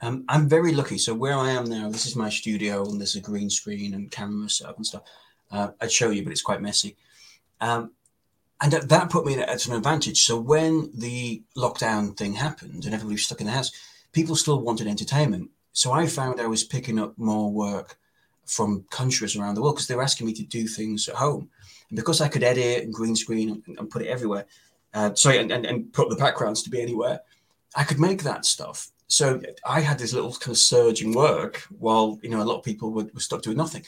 Um, 0.01 0.25
I'm 0.27 0.49
very 0.49 0.73
lucky. 0.73 0.97
So 0.97 1.13
where 1.13 1.35
I 1.35 1.51
am 1.51 1.65
now, 1.65 1.89
this 1.89 2.05
is 2.05 2.15
my 2.15 2.29
studio, 2.29 2.85
and 2.85 2.99
there's 2.99 3.15
a 3.15 3.21
green 3.21 3.49
screen 3.49 3.93
and 3.93 4.11
camera 4.11 4.49
setup 4.49 4.77
and 4.77 4.85
stuff. 4.85 5.03
Uh, 5.51 5.69
I'd 5.81 5.91
show 5.91 6.09
you, 6.09 6.23
but 6.23 6.31
it's 6.31 6.41
quite 6.41 6.61
messy. 6.61 6.97
Um, 7.61 7.91
and 8.61 8.71
that 8.71 9.09
put 9.09 9.25
me 9.25 9.37
at 9.37 9.67
an 9.67 9.73
advantage. 9.73 10.23
So 10.23 10.39
when 10.39 10.89
the 10.93 11.43
lockdown 11.57 12.15
thing 12.15 12.33
happened 12.33 12.85
and 12.85 12.93
everybody 12.93 13.15
was 13.15 13.25
stuck 13.25 13.41
in 13.41 13.47
the 13.47 13.53
house, 13.53 13.71
people 14.11 14.35
still 14.35 14.61
wanted 14.61 14.87
entertainment. 14.87 15.49
So 15.73 15.91
I 15.91 16.07
found 16.07 16.39
I 16.39 16.47
was 16.47 16.63
picking 16.63 16.99
up 16.99 17.17
more 17.17 17.51
work 17.51 17.97
from 18.45 18.85
countries 18.89 19.35
around 19.35 19.55
the 19.55 19.61
world 19.61 19.75
because 19.75 19.87
they 19.87 19.95
were 19.95 20.03
asking 20.03 20.27
me 20.27 20.33
to 20.33 20.43
do 20.43 20.67
things 20.67 21.09
at 21.09 21.15
home. 21.15 21.49
And 21.89 21.97
because 21.97 22.21
I 22.21 22.27
could 22.27 22.43
edit 22.43 22.83
and 22.83 22.93
green 22.93 23.15
screen 23.15 23.61
and, 23.67 23.77
and 23.77 23.89
put 23.89 24.01
it 24.01 24.07
everywhere, 24.07 24.45
uh, 24.93 25.13
sorry, 25.15 25.39
and, 25.39 25.51
and, 25.51 25.65
and 25.65 25.91
put 25.91 26.09
the 26.09 26.15
backgrounds 26.15 26.63
to 26.63 26.69
be 26.69 26.81
anywhere, 26.81 27.19
I 27.75 27.83
could 27.83 27.99
make 27.99 28.23
that 28.23 28.45
stuff. 28.45 28.89
So 29.07 29.41
I 29.65 29.81
had 29.81 29.99
this 29.99 30.13
little 30.13 30.33
kind 30.33 30.51
of 30.51 30.57
surge 30.57 31.01
in 31.01 31.13
work 31.13 31.63
while, 31.77 32.19
you 32.23 32.29
know, 32.29 32.41
a 32.41 32.45
lot 32.45 32.57
of 32.57 32.63
people 32.63 32.91
were, 32.91 33.07
were 33.13 33.19
stuck 33.19 33.41
doing 33.41 33.57
nothing. 33.57 33.83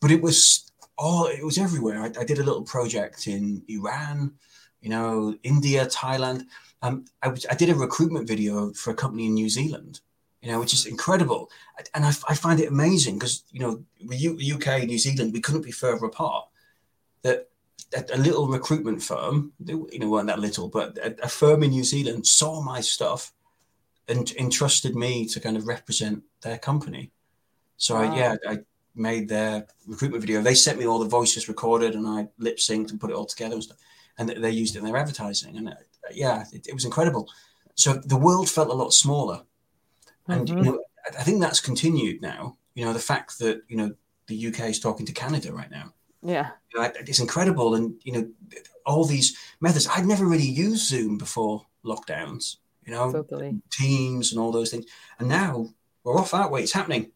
But 0.00 0.10
it 0.10 0.20
was 0.20 0.70
all, 0.98 1.26
it 1.26 1.44
was 1.44 1.58
everywhere. 1.58 2.02
I, 2.02 2.20
I 2.20 2.24
did 2.24 2.38
a 2.38 2.44
little 2.44 2.62
project 2.62 3.26
in 3.26 3.62
Iran, 3.68 4.32
you 4.80 4.90
know, 4.90 5.34
India, 5.42 5.86
Thailand. 5.86 6.44
Um, 6.82 7.04
I, 7.22 7.32
I 7.50 7.54
did 7.54 7.70
a 7.70 7.74
recruitment 7.74 8.28
video 8.28 8.72
for 8.72 8.90
a 8.90 8.94
company 8.94 9.26
in 9.26 9.34
New 9.34 9.48
Zealand 9.48 10.00
you 10.42 10.50
know, 10.50 10.58
which 10.58 10.72
is 10.72 10.86
incredible. 10.86 11.50
And 11.94 12.02
I, 12.02 12.08
I 12.26 12.34
find 12.34 12.60
it 12.60 12.68
amazing 12.68 13.18
because, 13.18 13.44
you 13.52 13.60
know, 13.60 13.84
the 14.00 14.52
UK 14.54 14.84
New 14.84 14.98
Zealand, 14.98 15.34
we 15.34 15.40
couldn't 15.42 15.64
be 15.64 15.70
further 15.70 16.06
apart 16.06 16.46
that 17.22 17.50
a 18.12 18.18
little 18.18 18.46
recruitment 18.46 19.02
firm, 19.02 19.52
you 19.66 19.98
know, 19.98 20.08
weren't 20.08 20.28
that 20.28 20.38
little, 20.38 20.68
but 20.68 20.96
a, 21.02 21.28
firm 21.28 21.62
in 21.62 21.70
New 21.70 21.84
Zealand 21.84 22.26
saw 22.26 22.62
my 22.62 22.80
stuff 22.80 23.32
and 24.10 24.30
entrusted 24.32 24.94
me 24.94 25.24
to 25.26 25.40
kind 25.40 25.56
of 25.56 25.66
represent 25.66 26.22
their 26.42 26.58
company. 26.58 27.10
So 27.76 27.94
wow. 27.94 28.12
I, 28.12 28.16
yeah, 28.16 28.36
I 28.46 28.58
made 28.94 29.28
their 29.28 29.66
recruitment 29.86 30.20
video. 30.22 30.42
They 30.42 30.54
sent 30.54 30.78
me 30.78 30.86
all 30.86 30.98
the 30.98 31.08
voices 31.08 31.48
recorded, 31.48 31.94
and 31.94 32.06
I 32.06 32.28
lip 32.38 32.58
synced 32.58 32.90
and 32.90 33.00
put 33.00 33.10
it 33.10 33.16
all 33.16 33.24
together 33.26 33.54
and 33.54 33.62
stuff. 33.62 33.78
And 34.18 34.28
they 34.28 34.50
used 34.50 34.74
it 34.74 34.80
in 34.80 34.84
their 34.84 34.96
advertising. 34.96 35.56
And 35.56 35.68
uh, 35.70 35.74
yeah, 36.12 36.44
it, 36.52 36.66
it 36.66 36.74
was 36.74 36.84
incredible. 36.84 37.28
So 37.76 37.94
the 37.94 38.16
world 38.16 38.50
felt 38.50 38.68
a 38.68 38.74
lot 38.74 38.92
smaller, 38.92 39.42
and 40.28 40.46
Mhm. 40.48 40.56
you 40.56 40.62
know, 40.72 40.84
I- 41.06 41.20
I 41.20 41.22
think 41.22 41.40
that's 41.40 41.60
continued 41.60 42.20
now. 42.20 42.56
You 42.74 42.84
know, 42.84 42.92
the 42.92 42.98
fact 43.12 43.38
that 43.38 43.62
you 43.68 43.76
know 43.76 43.94
the 44.26 44.36
UK 44.48 44.60
is 44.68 44.80
talking 44.80 45.06
to 45.06 45.12
Canada 45.12 45.52
right 45.52 45.70
now. 45.70 45.94
Yeah. 46.22 46.50
You 46.74 46.80
know, 46.80 46.92
it's 47.06 47.20
incredible, 47.20 47.74
and 47.76 47.94
you 48.04 48.12
know, 48.12 48.28
all 48.84 49.04
these 49.04 49.36
methods. 49.60 49.86
I'd 49.88 50.06
never 50.06 50.26
really 50.26 50.48
used 50.66 50.86
Zoom 50.88 51.16
before 51.16 51.66
lockdowns. 51.84 52.56
You 52.90 52.96
know, 52.96 53.12
Totally. 53.12 53.60
Teams 53.70 54.32
and 54.32 54.40
all 54.40 54.50
those 54.50 54.72
things, 54.72 54.84
and 55.20 55.28
now 55.28 55.68
we're 56.02 56.18
off 56.18 56.32
that 56.32 56.50
way. 56.50 56.62
It's 56.64 56.72
happening. 56.72 57.12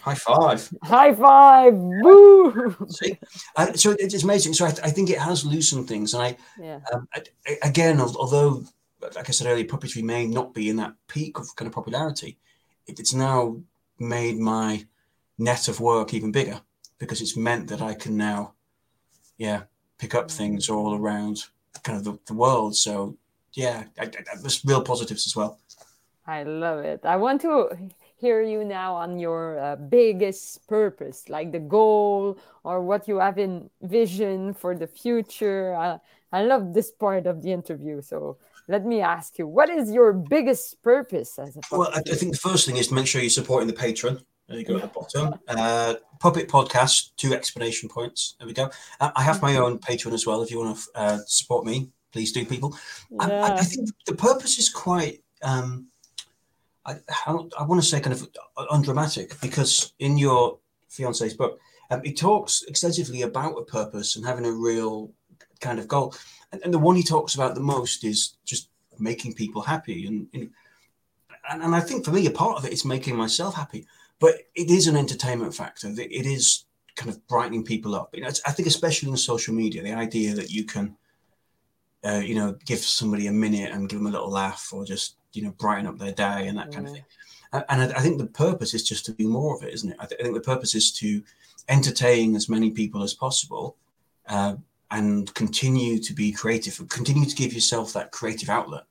High 0.00 0.16
five. 0.16 0.68
High 0.82 1.14
five! 1.14 1.74
Woo! 1.76 2.76
See, 2.88 3.16
uh, 3.54 3.72
so 3.74 3.92
it- 3.92 4.00
it's 4.12 4.24
amazing. 4.24 4.54
So 4.54 4.64
I, 4.66 4.70
I 4.82 4.90
think 4.90 5.08
it 5.08 5.18
has 5.20 5.44
loosened 5.44 5.86
things, 5.86 6.14
and 6.14 6.22
I 6.24 6.36
Yeah. 6.60 6.80
um, 6.92 7.06
I- 7.14 7.22
I- 7.46 7.58
again, 7.62 8.00
although 8.00 8.64
like 9.14 9.28
I 9.28 9.32
said 9.32 9.46
earlier, 9.46 9.64
puppetry 9.66 10.02
may 10.02 10.26
not 10.26 10.52
be 10.52 10.68
in 10.68 10.76
that 10.76 10.94
peak 11.06 11.38
of 11.38 11.54
kind 11.54 11.68
of 11.68 11.72
popularity, 11.72 12.36
it, 12.88 12.98
it's 12.98 13.14
now 13.14 13.56
made 14.00 14.36
my 14.38 14.84
net 15.38 15.68
of 15.68 15.78
work 15.78 16.12
even 16.12 16.32
bigger 16.32 16.60
because 16.98 17.20
it's 17.20 17.36
meant 17.36 17.68
that 17.68 17.80
I 17.80 17.94
can 17.94 18.16
now, 18.16 18.54
yeah, 19.38 19.62
pick 19.98 20.14
up 20.16 20.28
things 20.28 20.68
all 20.68 20.96
around 20.96 21.44
kind 21.84 21.96
of 21.98 22.02
the, 22.04 22.18
the 22.26 22.34
world. 22.34 22.74
So 22.76 23.16
yeah, 23.54 23.84
I, 23.98 24.04
I, 24.04 24.36
there's 24.40 24.64
real 24.64 24.82
positives 24.82 25.26
as 25.26 25.36
well. 25.36 25.58
I 26.26 26.44
love 26.44 26.80
it. 26.84 27.00
I 27.04 27.16
want 27.16 27.40
to 27.42 27.70
hear 28.20 28.42
you 28.42 28.64
now 28.64 28.94
on 28.94 29.18
your 29.18 29.58
uh, 29.58 29.76
biggest 29.76 30.66
purpose, 30.68 31.28
like 31.28 31.52
the 31.52 31.58
goal 31.58 32.38
or 32.62 32.82
what 32.82 33.08
you 33.08 33.18
have 33.18 33.38
in 33.38 33.70
vision 33.82 34.54
for 34.54 34.76
the 34.76 34.86
future. 34.86 35.74
I, 35.74 35.98
I 36.30 36.44
love 36.44 36.74
this 36.74 36.92
part 36.92 37.26
of 37.26 37.42
the 37.42 37.50
interview. 37.50 38.02
So 38.02 38.36
let 38.68 38.84
me 38.84 39.00
ask 39.00 39.38
you, 39.38 39.46
what 39.46 39.70
is 39.70 39.90
your 39.90 40.12
biggest 40.12 40.80
purpose 40.82 41.38
as 41.38 41.56
a 41.56 41.60
Well, 41.72 41.90
I, 41.92 41.98
I 41.98 42.14
think 42.14 42.32
the 42.32 42.38
first 42.38 42.66
thing 42.66 42.76
is 42.76 42.88
to 42.88 42.94
make 42.94 43.06
sure 43.06 43.20
you're 43.20 43.30
supporting 43.30 43.66
the 43.66 43.74
Patreon. 43.74 44.22
There 44.48 44.58
you 44.58 44.64
go 44.64 44.76
at 44.76 44.82
the 44.82 44.88
bottom. 44.88 45.38
Uh, 45.48 45.94
Puppet 46.18 46.48
Podcast, 46.48 47.10
two 47.16 47.32
explanation 47.34 47.88
points. 47.88 48.34
There 48.38 48.46
we 48.46 48.52
go. 48.52 48.68
Uh, 49.00 49.10
I 49.14 49.22
have 49.22 49.40
my 49.40 49.56
own 49.56 49.78
Patreon 49.78 50.12
as 50.12 50.26
well. 50.26 50.42
If 50.42 50.50
you 50.50 50.58
want 50.58 50.76
to 50.76 51.00
uh, 51.00 51.18
support 51.26 51.64
me, 51.64 51.88
please 52.12 52.32
do, 52.32 52.44
people. 52.44 52.76
I, 53.18 53.30
I, 53.30 53.54
I 53.56 53.62
think 53.62 53.90
the 54.06 54.14
purpose 54.14 54.58
is 54.58 54.68
quite. 54.68 55.22
Um, 55.42 55.86
I, 56.86 56.96
I, 57.26 57.62
want 57.62 57.80
to 57.80 57.86
say 57.86 58.00
kind 58.00 58.14
of 58.14 58.28
undramatic 58.70 59.38
because 59.40 59.92
in 59.98 60.16
your 60.16 60.58
fiance's 60.88 61.34
book, 61.34 61.60
um, 61.90 62.02
he 62.02 62.12
talks 62.12 62.62
extensively 62.62 63.22
about 63.22 63.58
a 63.58 63.64
purpose 63.64 64.16
and 64.16 64.24
having 64.24 64.46
a 64.46 64.52
real 64.52 65.12
kind 65.60 65.78
of 65.78 65.86
goal. 65.86 66.14
And, 66.52 66.62
and 66.64 66.72
the 66.72 66.78
one 66.78 66.96
he 66.96 67.02
talks 67.02 67.34
about 67.34 67.54
the 67.54 67.60
most 67.60 68.02
is 68.02 68.36
just 68.44 68.70
making 68.98 69.34
people 69.34 69.62
happy. 69.62 70.06
And, 70.06 70.26
and, 70.32 70.50
and 71.50 71.74
I 71.74 71.80
think 71.80 72.04
for 72.04 72.12
me, 72.12 72.26
a 72.26 72.30
part 72.30 72.58
of 72.58 72.64
it 72.64 72.72
is 72.72 72.84
making 72.84 73.16
myself 73.16 73.54
happy. 73.54 73.86
But 74.18 74.34
it 74.54 74.70
is 74.70 74.86
an 74.86 74.96
entertainment 74.96 75.54
factor. 75.54 75.88
It 75.88 75.98
it 75.98 76.26
is 76.26 76.64
kind 76.96 77.10
of 77.10 77.26
brightening 77.26 77.64
people 77.64 77.94
up. 77.94 78.14
You 78.14 78.22
know, 78.22 78.28
it's, 78.28 78.42
I 78.46 78.52
think 78.52 78.68
especially 78.68 79.10
in 79.10 79.16
social 79.16 79.54
media, 79.54 79.82
the 79.82 79.92
idea 79.92 80.34
that 80.34 80.50
you 80.50 80.64
can, 80.64 80.96
uh, 82.04 82.22
you 82.24 82.34
know, 82.34 82.56
give 82.64 82.78
somebody 82.78 83.26
a 83.26 83.32
minute 83.32 83.72
and 83.72 83.88
give 83.88 83.98
them 83.98 84.06
a 84.06 84.10
little 84.10 84.30
laugh, 84.30 84.70
or 84.72 84.84
just 84.84 85.16
you 85.32 85.42
know 85.42 85.50
brighten 85.52 85.86
up 85.86 85.98
their 85.98 86.12
day 86.12 86.48
and 86.48 86.58
that 86.58 86.72
kind 86.72 86.86
of 86.86 86.92
thing. 86.92 87.04
And 87.52 87.82
I, 87.82 87.98
I 87.98 88.00
think 88.00 88.18
the 88.18 88.26
purpose 88.26 88.74
is 88.74 88.88
just 88.88 89.04
to 89.06 89.12
do 89.12 89.28
more 89.28 89.56
of 89.56 89.62
it, 89.62 89.74
isn't 89.74 89.90
it? 89.90 89.96
I, 89.98 90.06
th- 90.06 90.20
I 90.20 90.22
think 90.24 90.34
the 90.34 90.40
purpose 90.40 90.74
is 90.74 90.92
to 90.92 91.22
entertain 91.68 92.36
as 92.36 92.48
many 92.48 92.70
people 92.70 93.02
as 93.02 93.14
possible, 93.14 93.76
uh, 94.28 94.54
and 94.90 95.32
continue 95.34 95.98
to 95.98 96.12
be 96.12 96.32
creative, 96.32 96.78
and 96.78 96.88
continue 96.88 97.28
to 97.28 97.36
give 97.36 97.52
yourself 97.52 97.92
that 97.92 98.12
creative 98.12 98.48
outlet, 98.48 98.84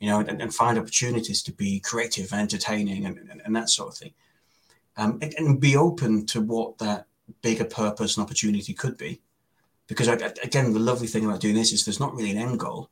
you 0.00 0.08
know, 0.08 0.20
and, 0.20 0.40
and 0.40 0.54
find 0.54 0.78
opportunities 0.78 1.42
to 1.42 1.52
be 1.52 1.80
creative, 1.80 2.32
and 2.32 2.42
entertaining, 2.42 3.06
and, 3.06 3.18
and, 3.18 3.42
and 3.44 3.56
that 3.56 3.70
sort 3.70 3.88
of 3.88 3.96
thing 3.96 4.12
um, 4.96 5.18
and, 5.22 5.34
and 5.38 5.60
be 5.60 5.76
open 5.76 6.26
to 6.26 6.40
what 6.40 6.78
that 6.78 7.06
bigger 7.42 7.64
purpose 7.64 8.16
and 8.16 8.24
opportunity 8.24 8.72
could 8.72 8.96
be. 8.96 9.20
Because 9.86 10.08
I, 10.08 10.14
again, 10.42 10.72
the 10.72 10.78
lovely 10.78 11.06
thing 11.06 11.24
about 11.24 11.40
doing 11.40 11.54
this 11.54 11.72
is 11.72 11.84
there's 11.84 12.00
not 12.00 12.14
really 12.14 12.30
an 12.30 12.38
end 12.38 12.58
goal. 12.58 12.90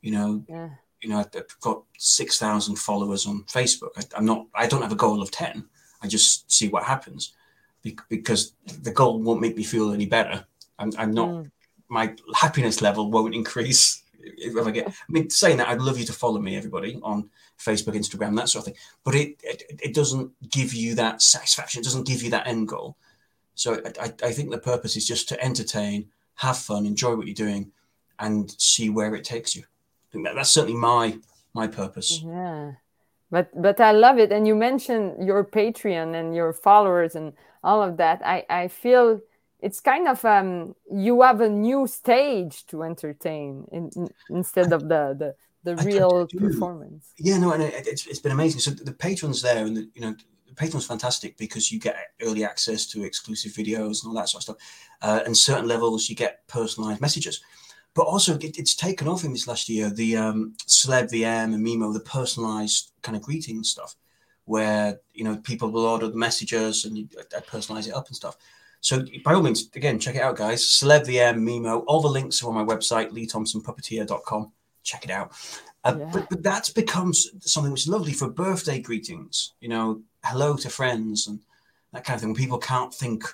You 0.00 0.12
know, 0.12 0.44
Yeah. 0.48 0.70
you 1.00 1.08
know, 1.08 1.18
I've 1.18 1.60
got 1.60 1.82
six 1.98 2.38
thousand 2.38 2.76
followers 2.76 3.26
on 3.26 3.44
Facebook. 3.44 3.90
I, 3.96 4.02
I'm 4.16 4.24
not. 4.24 4.46
I 4.54 4.66
don't 4.66 4.82
have 4.82 4.92
a 4.92 4.96
goal 4.96 5.22
of 5.22 5.30
ten. 5.30 5.64
I 6.02 6.06
just 6.08 6.50
see 6.52 6.68
what 6.68 6.84
happens, 6.84 7.32
because 8.08 8.52
the 8.82 8.92
goal 8.92 9.20
won't 9.22 9.40
make 9.40 9.56
me 9.56 9.64
feel 9.64 9.92
any 9.92 10.06
better. 10.06 10.44
I'm, 10.78 10.92
I'm 10.98 11.12
not. 11.12 11.28
Mm. 11.28 11.50
My 11.88 12.14
happiness 12.34 12.80
level 12.82 13.10
won't 13.10 13.34
increase 13.34 14.02
if 14.20 14.66
I 14.66 14.70
get. 14.70 14.88
I 14.88 14.92
mean, 15.08 15.30
saying 15.30 15.56
that, 15.58 15.68
I'd 15.68 15.80
love 15.80 15.98
you 15.98 16.04
to 16.06 16.12
follow 16.12 16.40
me, 16.40 16.56
everybody, 16.56 16.98
on 17.02 17.30
Facebook, 17.58 17.94
Instagram, 17.94 18.36
that 18.36 18.48
sort 18.48 18.62
of 18.62 18.66
thing. 18.66 18.82
But 19.04 19.14
it 19.14 19.36
it, 19.42 19.62
it 19.82 19.94
doesn't 19.94 20.30
give 20.50 20.74
you 20.74 20.94
that 20.96 21.22
satisfaction. 21.22 21.80
It 21.80 21.84
doesn't 21.84 22.06
give 22.06 22.22
you 22.22 22.30
that 22.30 22.46
end 22.46 22.68
goal. 22.68 22.96
So 23.54 23.80
I, 23.84 24.06
I, 24.06 24.12
I 24.28 24.32
think 24.32 24.50
the 24.50 24.58
purpose 24.58 24.96
is 24.96 25.06
just 25.06 25.28
to 25.28 25.44
entertain, 25.44 26.10
have 26.36 26.58
fun, 26.58 26.86
enjoy 26.86 27.14
what 27.16 27.26
you're 27.26 27.34
doing, 27.34 27.72
and 28.18 28.50
see 28.58 28.90
where 28.90 29.14
it 29.14 29.24
takes 29.24 29.54
you. 29.56 29.62
I 29.62 30.12
think 30.12 30.24
that, 30.26 30.34
that's 30.34 30.50
certainly 30.50 30.78
my 30.78 31.18
my 31.52 31.66
purpose. 31.66 32.20
Yeah. 32.24 32.72
But 33.30 33.50
but 33.60 33.80
I 33.80 33.92
love 33.92 34.18
it. 34.18 34.32
And 34.32 34.46
you 34.46 34.54
mentioned 34.54 35.26
your 35.26 35.44
Patreon 35.44 36.14
and 36.14 36.34
your 36.34 36.52
followers 36.52 37.16
and 37.16 37.32
all 37.62 37.82
of 37.82 37.96
that. 37.96 38.20
I, 38.24 38.44
I 38.48 38.68
feel 38.68 39.20
it's 39.60 39.80
kind 39.80 40.08
of 40.08 40.24
um 40.24 40.74
you 40.92 41.22
have 41.22 41.40
a 41.40 41.48
new 41.48 41.86
stage 41.86 42.66
to 42.66 42.82
entertain 42.82 43.66
in, 43.72 43.90
in- 43.96 44.10
instead 44.30 44.72
of 44.72 44.82
the 44.82 45.16
the, 45.18 45.34
the 45.64 45.80
I 45.80 45.84
real 45.84 46.26
performance. 46.26 47.12
Yeah, 47.18 47.38
no, 47.38 47.52
and 47.52 47.62
it, 47.62 47.86
it's, 47.86 48.06
it's 48.06 48.20
been 48.20 48.32
amazing. 48.32 48.60
So 48.60 48.70
the 48.70 48.92
Patreon's 48.92 49.42
there, 49.42 49.64
and 49.64 49.76
the, 49.76 49.88
you 49.94 50.02
know, 50.02 50.14
the 50.54 50.66
Patreon's 50.66 50.86
fantastic 50.86 51.36
because 51.36 51.72
you 51.72 51.80
get 51.80 51.96
early 52.22 52.44
access 52.44 52.86
to 52.88 53.04
exclusive 53.04 53.52
videos 53.52 54.02
and 54.02 54.08
all 54.08 54.14
that 54.14 54.28
sort 54.28 54.40
of 54.40 54.42
stuff. 54.42 54.56
Uh, 55.02 55.20
and 55.26 55.36
certain 55.36 55.66
levels, 55.66 56.08
you 56.08 56.16
get 56.16 56.46
personalized 56.46 57.00
messages. 57.00 57.40
But 57.94 58.02
also, 58.02 58.36
it, 58.38 58.58
it's 58.58 58.74
taken 58.74 59.06
off 59.06 59.24
in 59.24 59.32
this 59.32 59.46
last 59.46 59.68
year. 59.68 59.90
The 59.90 60.16
um, 60.16 60.54
Celeb 60.66 61.10
VM 61.10 61.54
and 61.54 61.64
Memmo, 61.64 61.92
the 61.92 62.00
personalized 62.00 62.92
kind 63.02 63.16
of 63.16 63.22
greeting 63.22 63.62
stuff, 63.62 63.94
where 64.46 64.98
you 65.12 65.24
know 65.24 65.36
people 65.36 65.70
will 65.70 65.86
order 65.86 66.08
the 66.08 66.16
messages 66.16 66.84
and 66.84 66.98
you 66.98 67.08
I 67.36 67.40
personalize 67.40 67.86
it 67.86 67.94
up 67.94 68.08
and 68.08 68.16
stuff. 68.16 68.36
So 68.80 69.02
by 69.24 69.32
all 69.32 69.42
means, 69.42 69.70
again, 69.74 69.98
check 69.98 70.16
it 70.16 70.22
out, 70.22 70.36
guys. 70.36 70.62
Celeb 70.62 71.06
VM, 71.06 71.36
Memmo, 71.36 71.84
all 71.86 72.02
the 72.02 72.08
links 72.08 72.42
are 72.42 72.48
on 72.48 72.54
my 72.54 72.64
website, 72.64 73.10
leethompsonpuppeteer.com. 73.12 74.52
Check 74.82 75.04
it 75.04 75.10
out. 75.10 75.32
Uh, 75.84 75.96
Yeah. 75.98 76.10
but, 76.12 76.28
but 76.30 76.42
that's 76.42 76.70
become 76.70 77.12
something 77.12 77.70
which 77.72 77.82
is 77.82 77.88
lovely 77.88 78.12
for 78.12 78.28
birthday 78.28 78.80
greetings, 78.80 79.52
you 79.60 79.68
know, 79.68 80.00
hello 80.24 80.56
to 80.56 80.70
friends 80.70 81.26
and 81.26 81.40
that 81.92 82.04
kind 82.04 82.16
of 82.16 82.20
thing. 82.20 82.30
When 82.30 82.36
people 82.36 82.58
can't 82.58 82.92
think, 82.92 83.24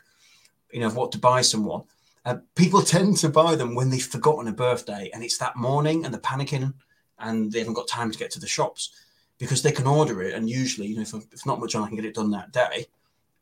you 0.72 0.80
know, 0.80 0.88
of 0.88 0.96
what 0.96 1.12
to 1.12 1.18
buy 1.18 1.42
someone, 1.42 1.84
uh, 2.24 2.36
people 2.56 2.82
tend 2.94 3.16
to 3.18 3.28
buy 3.28 3.54
them 3.54 3.74
when 3.74 3.88
they've 3.90 4.02
forgotten 4.04 4.48
a 4.48 4.52
birthday 4.52 5.10
and 5.14 5.22
it's 5.22 5.38
that 5.38 5.56
morning 5.56 6.04
and 6.04 6.12
they're 6.12 6.20
panicking 6.20 6.74
and 7.20 7.52
they 7.52 7.60
haven't 7.60 7.74
got 7.74 7.86
time 7.86 8.10
to 8.10 8.18
get 8.18 8.30
to 8.32 8.40
the 8.40 8.46
shops 8.48 8.90
because 9.38 9.62
they 9.62 9.72
can 9.72 9.86
order 9.86 10.22
it. 10.22 10.34
And 10.34 10.50
usually, 10.50 10.88
you 10.88 10.96
know, 10.96 11.02
if, 11.02 11.14
if 11.32 11.46
not 11.46 11.60
much 11.60 11.74
on, 11.74 11.84
I 11.84 11.86
can 11.86 11.96
get 11.96 12.04
it 12.04 12.14
done 12.14 12.30
that 12.32 12.52
day. 12.52 12.86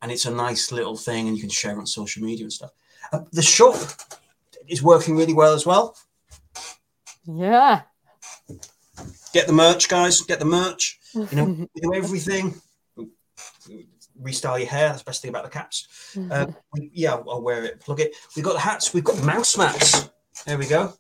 And 0.02 0.12
it's 0.12 0.26
a 0.26 0.30
nice 0.30 0.70
little 0.70 0.96
thing 0.96 1.26
and 1.26 1.36
you 1.36 1.40
can 1.40 1.50
share 1.50 1.72
it 1.72 1.78
on 1.78 1.86
social 1.86 2.22
media 2.22 2.44
and 2.44 2.52
stuff. 2.52 2.70
Uh, 3.12 3.20
the 3.32 3.42
shop 3.42 3.76
is 4.68 4.82
working 4.82 5.16
really 5.16 5.32
well 5.34 5.54
as 5.54 5.64
well. 5.66 5.96
Yeah. 7.26 7.82
Get 9.32 9.46
the 9.46 9.52
merch, 9.52 9.88
guys. 9.88 10.20
Get 10.22 10.38
the 10.38 10.44
merch. 10.44 10.98
You 11.14 11.28
know, 11.32 11.44
we 11.74 11.80
do 11.80 11.94
everything. 11.94 12.54
Restyle 14.20 14.58
your 14.58 14.68
hair. 14.68 14.88
That's 14.88 15.02
the 15.02 15.04
best 15.04 15.22
thing 15.22 15.28
about 15.28 15.44
the 15.44 15.50
caps. 15.50 16.16
Uh, 16.30 16.46
yeah, 16.92 17.14
I'll 17.14 17.42
wear 17.42 17.64
it. 17.64 17.80
Plug 17.80 18.00
it. 18.00 18.14
We've 18.34 18.44
got 18.44 18.54
the 18.54 18.60
hats. 18.60 18.92
We've 18.92 19.04
got 19.04 19.16
the 19.16 19.26
mouse 19.26 19.56
mats. 19.56 20.10
There 20.44 20.58
we 20.58 20.66
go. 20.66 20.92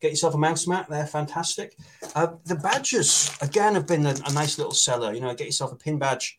Get 0.00 0.12
yourself 0.12 0.34
a 0.34 0.38
mouse 0.38 0.66
mat. 0.66 0.86
They're 0.88 1.06
fantastic. 1.06 1.76
Uh, 2.14 2.34
the 2.44 2.56
badges 2.56 3.36
again 3.40 3.74
have 3.74 3.86
been 3.86 4.06
a, 4.06 4.14
a 4.26 4.32
nice 4.32 4.58
little 4.58 4.72
seller. 4.72 5.12
You 5.12 5.20
know, 5.20 5.34
get 5.34 5.46
yourself 5.46 5.72
a 5.72 5.76
pin 5.76 5.98
badge. 5.98 6.38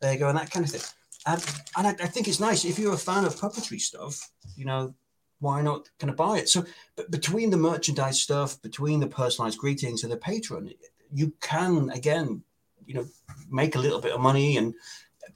There 0.00 0.12
you 0.12 0.18
go, 0.18 0.28
and 0.28 0.38
that 0.38 0.50
kind 0.50 0.64
of 0.64 0.72
thing. 0.72 0.82
Um, 1.26 1.38
and 1.76 1.86
I, 1.86 2.04
I 2.04 2.08
think 2.08 2.26
it's 2.26 2.40
nice 2.40 2.64
if 2.64 2.78
you're 2.78 2.94
a 2.94 2.98
fan 2.98 3.24
of 3.24 3.36
puppetry 3.36 3.80
stuff. 3.80 4.30
You 4.56 4.64
know, 4.64 4.94
why 5.42 5.60
not 5.60 5.90
kind 5.98 6.10
of 6.10 6.16
buy 6.16 6.38
it? 6.38 6.48
So, 6.48 6.64
but 6.96 7.10
between 7.10 7.50
the 7.50 7.56
merchandise 7.70 8.20
stuff, 8.20 8.50
between 8.62 9.00
the 9.00 9.08
personalized 9.20 9.58
greetings 9.58 10.04
and 10.04 10.12
the 10.12 10.16
Patreon, 10.16 10.72
you 11.12 11.32
can 11.40 11.90
again, 11.90 12.42
you 12.86 12.94
know, 12.94 13.06
make 13.50 13.74
a 13.74 13.78
little 13.84 14.00
bit 14.00 14.12
of 14.12 14.20
money 14.20 14.56
and 14.56 14.72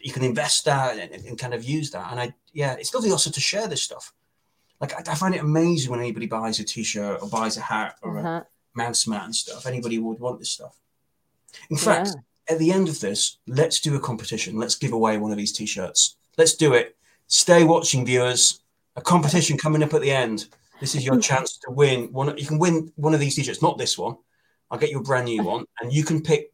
you 0.01 0.13
can 0.13 0.23
invest 0.23 0.65
that 0.65 0.97
and, 0.99 1.13
and 1.27 1.39
kind 1.39 1.55
of 1.55 1.65
use 1.65 1.91
that. 1.91 2.11
And 2.11 2.21
I, 2.21 2.35
yeah, 2.53 2.75
it's 2.81 2.95
lovely 2.95 3.11
also 3.11 3.31
to 3.31 3.41
share 3.41 3.67
this 3.69 3.83
stuff. 3.83 4.15
Like 4.81 4.93
I, 4.95 5.13
I 5.13 5.15
find 5.17 5.35
it 5.35 5.41
amazing 5.43 5.91
when 5.91 6.01
anybody 6.01 6.27
buys 6.27 6.61
a 6.61 6.65
t-shirt 6.65 7.21
or 7.21 7.29
buys 7.29 7.57
a 7.57 7.63
hat 7.73 7.97
or 8.03 8.17
a 8.17 8.21
Uh-huh. 8.21 8.43
mouse 8.75 9.07
mat 9.09 9.25
and 9.25 9.35
stuff. 9.35 9.67
Anybody 9.67 9.99
would 9.99 10.21
want 10.21 10.39
this 10.39 10.51
stuff. 10.51 10.77
In 11.71 11.77
Yeah. 11.77 11.83
fact, 11.89 12.11
at 12.49 12.59
the 12.61 12.71
end 12.71 12.89
of 12.89 13.01
this, 13.01 13.39
let's 13.49 13.81
do 13.81 13.97
a 13.97 14.01
competition. 14.01 14.57
Let's 14.57 14.77
give 14.77 14.93
away 14.93 15.19
one 15.19 15.33
of 15.33 15.39
these 15.39 15.53
t-shirts. 15.53 16.17
Let's 16.39 16.55
do 16.55 16.75
it. 16.75 16.97
Stay 17.27 17.65
watching, 17.65 18.07
viewers. 18.07 18.61
A 18.97 19.01
competition 19.01 19.59
coming 19.59 19.83
up 19.83 19.95
at 19.95 20.01
the 20.01 20.11
end. 20.11 20.49
This 20.81 20.95
is 20.95 21.05
your 21.05 21.21
chance 21.21 21.59
to 21.59 21.71
win 21.71 22.13
one. 22.13 22.37
You 22.37 22.47
can 22.47 22.59
win 22.59 22.93
one 22.97 23.15
of 23.15 23.21
these 23.21 23.35
t-shirts, 23.35 23.63
not 23.63 23.79
this 23.79 23.97
one, 23.97 24.17
I'll 24.71 24.79
get 24.79 24.91
you 24.91 24.99
a 24.99 25.03
brand 25.03 25.27
new 25.27 25.43
one, 25.43 25.65
and 25.81 25.93
you 25.93 26.05
can 26.05 26.21
pick 26.21 26.51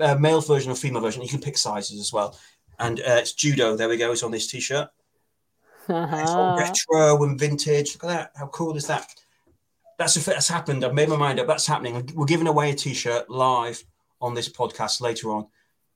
a 0.00 0.18
male 0.18 0.40
version 0.40 0.72
or 0.72 0.74
female 0.74 1.02
version. 1.02 1.22
You 1.22 1.28
can 1.28 1.40
pick 1.40 1.58
sizes 1.58 2.00
as 2.00 2.12
well. 2.12 2.38
And 2.78 3.00
uh, 3.00 3.18
it's 3.18 3.34
judo. 3.34 3.76
There 3.76 3.88
we 3.88 3.98
go. 3.98 4.12
It's 4.12 4.22
on 4.22 4.30
this 4.30 4.46
t-shirt. 4.46 4.88
Uh-huh. 5.88 6.16
It's 6.16 6.30
all 6.30 6.56
retro 6.56 7.22
and 7.24 7.38
vintage. 7.38 7.94
Look 7.94 8.04
at 8.04 8.08
that. 8.08 8.30
How 8.34 8.46
cool 8.46 8.76
is 8.76 8.86
that? 8.86 9.14
That's 9.98 10.16
if 10.16 10.24
that's 10.24 10.48
happened. 10.48 10.84
I've 10.84 10.94
made 10.94 11.10
my 11.10 11.16
mind 11.16 11.38
up. 11.38 11.46
That's 11.46 11.66
happening. 11.66 12.10
We're 12.14 12.24
giving 12.24 12.46
away 12.46 12.70
a 12.70 12.74
t-shirt 12.74 13.28
live 13.28 13.84
on 14.22 14.34
this 14.34 14.48
podcast 14.48 15.02
later 15.02 15.30
on. 15.30 15.46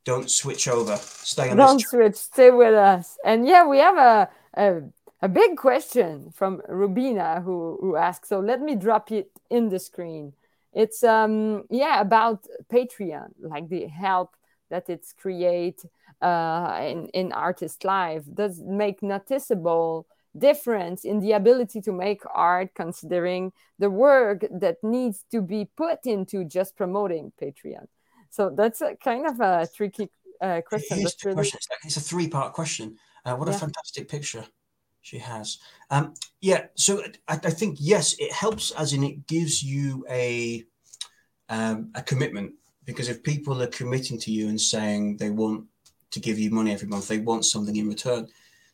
Don't 0.04 0.30
switch 0.30 0.68
over. 0.68 0.96
Stay 0.96 1.50
on. 1.50 1.56
Don't 1.56 1.80
switch. 1.80 2.16
Stay 2.16 2.50
with 2.50 2.74
us. 2.74 3.16
And 3.24 3.46
yeah, 3.48 3.66
we 3.66 3.78
have 3.78 3.96
a, 3.96 4.28
a 4.54 4.82
a 5.24 5.28
big 5.28 5.56
question 5.56 6.30
from 6.38 6.60
Rubina 6.68 7.42
who 7.42 7.78
who 7.80 7.96
asks. 7.96 8.28
So 8.28 8.40
let 8.40 8.60
me 8.60 8.74
drop 8.76 9.10
it 9.10 9.30
in 9.48 9.70
the 9.70 9.78
screen. 9.78 10.34
It's 10.72 11.02
um 11.02 11.64
yeah 11.70 12.00
about 12.00 12.46
Patreon, 12.72 13.30
like 13.38 13.68
the 13.68 13.86
help 13.86 14.36
that 14.68 14.90
it's 14.90 15.12
create 15.12 15.80
uh, 16.20 16.78
in 16.82 17.06
in 17.20 17.32
artist 17.32 17.84
life 17.84 18.24
does 18.32 18.60
make 18.60 19.02
noticeable 19.02 20.06
difference 20.36 21.04
in 21.04 21.20
the 21.20 21.32
ability 21.32 21.80
to 21.80 21.92
make 21.92 22.22
art 22.34 22.70
considering 22.74 23.52
the 23.78 23.88
work 23.88 24.44
that 24.50 24.76
needs 24.82 25.24
to 25.30 25.40
be 25.40 25.68
put 25.76 26.00
into 26.06 26.44
just 26.44 26.76
promoting 26.76 27.30
patreon 27.40 27.86
so 28.30 28.50
that's 28.50 28.80
a 28.80 28.96
kind 28.96 29.26
of 29.26 29.38
a 29.40 29.68
tricky 29.76 30.10
uh, 30.40 30.60
question, 30.66 30.98
really... 31.24 31.36
question. 31.36 31.60
It's 31.84 31.96
a 31.96 32.00
three 32.00 32.26
part 32.26 32.52
question 32.52 32.96
uh, 33.24 33.36
what 33.36 33.46
yeah. 33.46 33.54
a 33.54 33.58
fantastic 33.58 34.08
picture 34.08 34.44
she 35.04 35.18
has 35.18 35.58
um, 35.90 36.12
yeah 36.40 36.66
so 36.74 37.00
I, 37.28 37.34
I, 37.34 37.50
think 37.50 37.76
yes 37.80 38.16
it 38.18 38.32
helps 38.32 38.72
as 38.72 38.92
in 38.92 39.04
it 39.04 39.26
gives 39.26 39.62
you 39.62 40.04
a 40.10 40.64
um, 41.48 41.90
a 41.94 42.02
commitment 42.02 42.54
because 42.84 43.08
if 43.08 43.22
people 43.22 43.62
are 43.62 43.68
committing 43.68 44.18
to 44.18 44.32
you 44.32 44.48
and 44.48 44.60
saying 44.60 45.18
they 45.18 45.30
want 45.30 45.64
to 46.10 46.20
give 46.20 46.38
you 46.38 46.50
money 46.50 46.72
every 46.72 46.88
month 46.88 47.06
they 47.06 47.18
want 47.18 47.44
something 47.44 47.76
in 47.76 47.88
return 47.88 48.26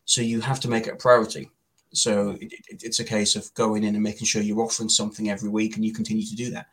so 0.07 0.23
you 0.23 0.41
have 0.41 0.61
to 0.61 0.71
make 0.71 0.87
it 0.87 0.95
a 0.95 0.97
priority 0.97 1.51
so 1.93 2.31
it, 2.41 2.53
it, 2.53 2.83
it's 2.83 3.01
a 3.01 3.05
case 3.05 3.37
of 3.37 3.53
going 3.55 3.85
in 3.85 3.95
and 3.95 4.03
making 4.03 4.27
sure 4.27 4.43
you're 4.43 4.61
offering 4.61 4.89
something 4.89 5.31
every 5.31 5.49
week, 5.49 5.77
and 5.77 5.85
you 5.85 5.93
continue 5.93 6.25
to 6.25 6.37
do 6.37 6.51
that. 6.51 6.67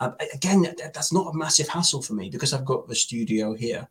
Um, 0.00 0.14
again, 0.34 0.62
that, 0.62 0.94
that's 0.94 1.12
not 1.12 1.34
a 1.34 1.36
massive 1.36 1.68
hassle 1.68 2.02
for 2.02 2.14
me 2.14 2.30
because 2.30 2.52
I've 2.52 2.64
got 2.64 2.88
the 2.88 2.94
studio 2.94 3.54
here. 3.54 3.88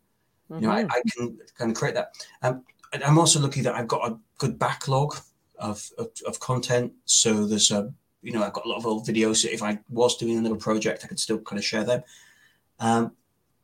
Mm-hmm. 0.50 0.62
You 0.62 0.68
know, 0.68 0.74
I, 0.74 0.84
mm-hmm. 0.84 0.92
I, 0.92 1.02
can 1.16 1.38
kind 1.56 1.70
of 1.70 1.76
create 1.76 1.94
that. 1.94 2.14
Um, 2.42 2.64
I'm 2.92 3.18
also 3.18 3.40
lucky 3.40 3.60
that 3.62 3.74
I've 3.74 3.88
got 3.88 4.10
a 4.10 4.18
good 4.38 4.58
backlog 4.58 5.16
of, 5.58 5.88
of, 5.98 6.08
of 6.26 6.40
content. 6.40 6.92
So 7.04 7.46
there's 7.46 7.70
a, 7.70 7.92
you 8.22 8.32
know, 8.32 8.42
I've 8.42 8.52
got 8.52 8.66
a 8.66 8.68
lot 8.68 8.78
of 8.78 8.86
old 8.86 9.06
videos. 9.06 9.36
So 9.36 9.48
if 9.50 9.62
I 9.62 9.78
was 9.88 10.16
doing 10.16 10.38
another 10.38 10.56
project, 10.56 11.04
I 11.04 11.08
could 11.08 11.20
still 11.20 11.38
kind 11.38 11.58
of 11.58 11.64
share 11.64 11.84
them. 11.84 12.02
Um, 12.80 13.12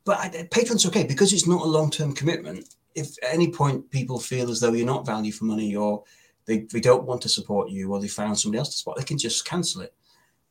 but 0.05 0.17
I, 0.19 0.29
Patreon's 0.51 0.85
okay 0.87 1.03
because 1.03 1.33
it's 1.33 1.47
not 1.47 1.61
a 1.61 1.67
long 1.67 1.89
term 1.89 2.13
commitment. 2.13 2.75
If 2.95 3.17
at 3.23 3.33
any 3.33 3.51
point 3.51 3.89
people 3.89 4.19
feel 4.19 4.51
as 4.51 4.59
though 4.59 4.73
you're 4.73 4.85
not 4.85 5.05
value 5.05 5.31
for 5.31 5.45
money 5.45 5.75
or 5.75 6.03
they, 6.45 6.59
they 6.71 6.79
don't 6.79 7.05
want 7.05 7.21
to 7.21 7.29
support 7.29 7.69
you 7.69 7.91
or 7.91 7.99
they 7.99 8.07
found 8.07 8.37
somebody 8.37 8.59
else 8.59 8.69
to 8.69 8.77
support, 8.77 8.97
they 8.97 9.03
can 9.03 9.17
just 9.17 9.45
cancel 9.45 9.81
it. 9.81 9.93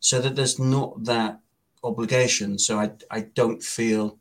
So 0.01 0.21
that 0.21 0.35
there's 0.35 0.59
not 0.59 1.05
that 1.05 1.41
obligation. 1.85 2.59
So 2.59 2.79
I, 2.79 2.93
I 3.11 3.21
don't 3.35 3.63
feel 3.63 4.19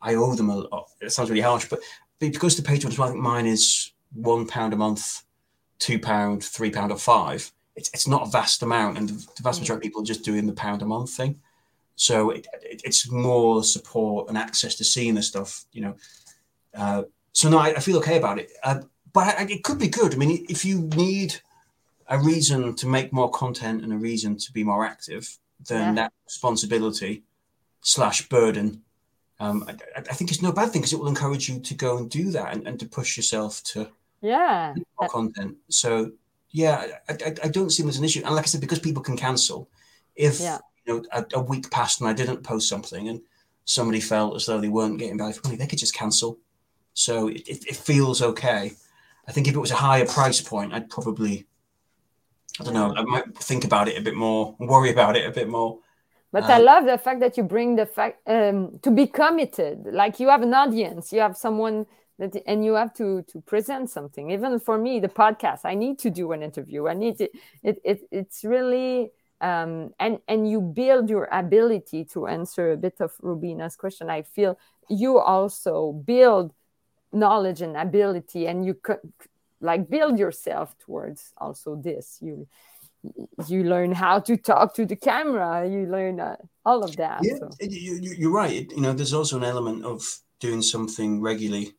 I 0.00 0.14
owe 0.14 0.34
them 0.34 0.50
a 0.50 0.56
lot. 0.56 0.90
It 1.00 1.12
sounds 1.12 1.30
really 1.30 1.42
harsh, 1.42 1.68
but 1.68 1.80
because 2.30 2.56
the 2.56 2.62
Patreon, 2.62 2.96
well, 2.98 3.08
I 3.08 3.12
think 3.12 3.22
mine 3.22 3.46
is 3.46 3.92
one 4.14 4.46
pound 4.46 4.72
a 4.72 4.76
month, 4.76 5.22
two 5.78 5.98
pound, 5.98 6.44
three 6.44 6.70
pound, 6.70 6.92
or 6.92 6.98
five. 6.98 7.50
It's, 7.74 7.90
it's 7.94 8.06
not 8.06 8.26
a 8.26 8.30
vast 8.30 8.62
amount, 8.62 8.98
and 8.98 9.08
the, 9.08 9.14
the 9.36 9.42
vast 9.42 9.60
majority 9.60 9.86
of 9.86 9.90
people 9.90 10.02
are 10.02 10.06
just 10.06 10.24
doing 10.24 10.46
the 10.46 10.52
pound 10.52 10.82
a 10.82 10.86
month 10.86 11.10
thing. 11.10 11.40
So 11.96 12.30
it, 12.30 12.46
it, 12.62 12.82
it's 12.84 13.10
more 13.10 13.62
support 13.64 14.28
and 14.28 14.38
access 14.38 14.74
to 14.76 14.84
seeing 14.84 15.14
the 15.14 15.22
stuff, 15.22 15.64
you 15.72 15.82
know. 15.82 15.94
Uh, 16.74 17.02
so 17.32 17.48
no, 17.48 17.58
I, 17.58 17.68
I, 17.68 17.80
feel 17.80 17.98
okay 17.98 18.16
about 18.16 18.38
it. 18.38 18.50
Uh, 18.62 18.80
but 19.12 19.50
it 19.50 19.62
could 19.62 19.78
be 19.78 19.88
good. 19.88 20.14
I 20.14 20.16
mean, 20.16 20.46
if 20.48 20.64
you 20.64 20.82
need 20.96 21.36
a 22.08 22.18
reason 22.18 22.74
to 22.76 22.86
make 22.86 23.12
more 23.12 23.30
content 23.30 23.82
and 23.82 23.92
a 23.92 23.96
reason 23.96 24.36
to 24.38 24.52
be 24.52 24.64
more 24.64 24.84
active, 24.84 25.38
then 25.68 25.96
yeah. 25.96 26.02
that 26.02 26.12
responsibility 26.26 27.24
slash 27.82 28.28
burden, 28.28 28.82
um, 29.42 29.64
I, 29.66 29.74
I, 29.96 30.14
think 30.14 30.30
it's 30.30 30.40
no 30.40 30.52
bad 30.52 30.70
thing 30.70 30.82
because 30.82 30.92
it 30.92 31.00
will 31.00 31.08
encourage 31.08 31.48
you 31.48 31.58
to 31.58 31.74
go 31.74 31.98
and 31.98 32.08
do 32.08 32.30
that 32.30 32.54
and, 32.54 32.64
and 32.66 32.78
to 32.78 32.86
push 32.86 33.16
yourself 33.16 33.60
to 33.64 33.88
yeah 34.20 34.72
more 35.00 35.08
content. 35.08 35.56
So 35.68 36.12
yeah, 36.52 36.86
I, 37.08 37.12
I, 37.12 37.34
I, 37.44 37.48
don't 37.48 37.70
see 37.70 37.82
them 37.82 37.88
as 37.88 37.96
an 37.96 38.04
issue. 38.04 38.22
And 38.24 38.34
like 38.36 38.44
I 38.44 38.46
said, 38.46 38.60
because 38.60 38.78
people 38.78 39.02
can 39.02 39.16
cancel, 39.16 39.68
if 40.14 40.38
yeah. 40.38 40.58
you 40.86 40.94
know 40.94 41.04
a, 41.10 41.24
a, 41.34 41.42
week 41.42 41.70
passed 41.72 42.00
and 42.00 42.08
I 42.08 42.12
didn't 42.12 42.44
post 42.44 42.68
something 42.68 43.08
and 43.08 43.20
somebody 43.64 44.00
felt 44.00 44.36
as 44.36 44.46
though 44.46 44.60
they 44.60 44.68
weren't 44.68 44.98
getting 44.98 45.18
value 45.18 45.34
for 45.34 45.48
money, 45.48 45.56
they 45.56 45.66
could 45.66 45.80
just 45.80 45.94
cancel. 45.94 46.38
So 46.94 47.26
it, 47.26 47.48
it, 47.48 47.66
it 47.66 47.76
feels 47.76 48.22
okay. 48.22 48.72
I 49.26 49.32
think 49.32 49.48
if 49.48 49.54
it 49.56 49.58
was 49.58 49.72
a 49.72 49.76
higher 49.76 50.06
price 50.06 50.40
point, 50.40 50.72
I'd 50.72 50.88
probably, 50.88 51.46
I 52.60 52.64
don't 52.64 52.74
know, 52.74 52.94
I 52.96 53.02
might 53.02 53.36
think 53.38 53.64
about 53.64 53.88
it 53.88 53.98
a 53.98 54.02
bit 54.02 54.14
more, 54.14 54.54
worry 54.60 54.90
about 54.90 55.16
it 55.16 55.26
a 55.26 55.32
bit 55.32 55.48
more. 55.48 55.78
But 56.32 56.44
um, 56.44 56.50
I 56.50 56.58
love 56.58 56.86
the 56.86 56.98
fact 56.98 57.20
that 57.20 57.36
you 57.36 57.42
bring 57.42 57.76
the 57.76 57.86
fact 57.86 58.26
um, 58.26 58.78
to 58.82 58.90
be 58.90 59.06
committed. 59.06 59.86
Like 59.92 60.18
you 60.18 60.28
have 60.28 60.42
an 60.42 60.54
audience, 60.54 61.12
you 61.12 61.20
have 61.20 61.36
someone 61.36 61.86
that, 62.18 62.34
and 62.46 62.64
you 62.64 62.74
have 62.74 62.94
to 62.94 63.22
to 63.22 63.40
present 63.42 63.90
something. 63.90 64.30
Even 64.30 64.58
for 64.58 64.78
me, 64.78 64.98
the 65.00 65.08
podcast, 65.08 65.60
I 65.64 65.74
need 65.74 65.98
to 66.00 66.10
do 66.10 66.32
an 66.32 66.42
interview. 66.42 66.88
I 66.88 66.94
need 66.94 67.18
to. 67.18 67.28
It, 67.62 67.80
it 67.84 68.00
it's 68.10 68.44
really 68.44 69.12
um, 69.42 69.92
and 70.00 70.20
and 70.26 70.50
you 70.50 70.60
build 70.60 71.10
your 71.10 71.28
ability 71.30 72.04
to 72.12 72.26
answer 72.26 72.72
a 72.72 72.76
bit 72.76 73.00
of 73.00 73.12
Rubina's 73.20 73.76
question. 73.76 74.08
I 74.08 74.22
feel 74.22 74.58
you 74.88 75.18
also 75.18 75.92
build 75.92 76.52
knowledge 77.12 77.60
and 77.60 77.76
ability 77.76 78.46
and 78.46 78.64
you 78.64 78.74
could 78.74 78.98
like 79.60 79.88
build 79.90 80.18
yourself 80.18 80.76
towards 80.78 81.32
also 81.36 81.76
this 81.76 82.18
you 82.20 82.48
you 83.46 83.64
learn 83.64 83.92
how 83.92 84.20
to 84.20 84.36
talk 84.36 84.74
to 84.74 84.86
the 84.86 84.96
camera. 84.96 85.68
You 85.68 85.86
learn 85.86 86.20
uh, 86.20 86.36
all 86.64 86.84
of 86.84 86.96
that 86.96 87.20
yeah 87.22 87.36
so. 87.38 87.50
you, 87.60 88.28
are 88.28 88.32
right. 88.32 88.70
You 88.70 88.80
know 88.80 88.92
there's 88.92 89.14
also 89.14 89.36
an 89.36 89.44
element 89.44 89.84
of 89.84 90.02
doing 90.40 90.62
something 90.62 91.20
regularly. 91.20 91.72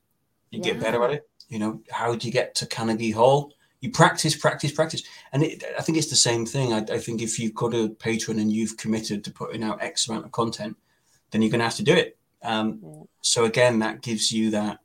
You 0.51 0.59
yeah. 0.59 0.73
get 0.73 0.79
better 0.79 1.03
at 1.03 1.11
it. 1.11 1.29
You 1.49 1.59
know 1.59 1.81
how 1.91 2.15
do 2.15 2.27
you 2.27 2.33
get 2.33 2.55
to 2.55 2.65
carnegie 2.65 3.11
hall? 3.11 3.53
You 3.81 3.91
practice 3.91 4.35
practice 4.35 4.71
practice. 4.71 5.03
And 5.31 5.43
it, 5.43 5.63
i 5.77 5.81
think 5.81 5.97
it's 5.97 6.09
the 6.09 6.15
same 6.15 6.45
thing. 6.45 6.73
I, 6.73 6.79
I, 6.79 6.99
think 6.99 7.21
if 7.21 7.37
you've 7.39 7.53
got 7.53 7.73
a 7.73 7.89
Patreon 7.89 8.39
and 8.41 8.51
you've 8.51 8.77
committed 8.77 9.23
to 9.23 9.31
putting 9.31 9.63
out 9.63 9.81
x 9.81 10.07
amount 10.07 10.25
of 10.25 10.31
content 10.31 10.77
then 11.31 11.41
you're 11.41 11.51
going 11.51 11.59
to 11.59 11.65
have 11.65 11.75
to 11.75 11.83
do 11.83 11.95
it. 11.95 12.17
Um, 12.43 12.79
yeah. 12.81 13.03
so 13.21 13.45
again 13.45 13.79
that 13.79 14.01
gives 14.01 14.31
you 14.31 14.51
that 14.51 14.79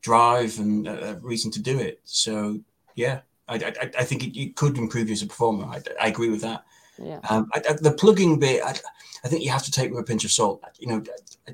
drive 0.00 0.58
and 0.58 0.88
a 0.88 1.18
reason 1.22 1.50
to 1.52 1.62
do 1.62 1.78
it. 1.78 2.00
So 2.04 2.60
yeah, 2.94 3.20
I, 3.48 3.56
I, 3.56 3.90
I 3.98 4.04
think 4.04 4.24
it, 4.24 4.38
it, 4.38 4.56
could 4.56 4.78
improve 4.78 5.08
you 5.08 5.14
as 5.14 5.22
a 5.22 5.26
performer. 5.26 5.66
I, 5.66 5.82
I 6.00 6.08
agree 6.08 6.30
with 6.30 6.42
that. 6.42 6.64
Yeah. 7.02 7.20
Um, 7.28 7.50
the 7.80 7.94
plugging 7.98 8.38
bit, 8.38 8.62
I, 8.62 9.28
think 9.28 9.42
you 9.42 9.50
have 9.50 9.64
to 9.64 9.70
take 9.70 9.90
with 9.90 10.00
a 10.00 10.04
pinch 10.04 10.24
of 10.24 10.32
salt. 10.32 10.62
You 10.78 10.88
know, 10.88 11.02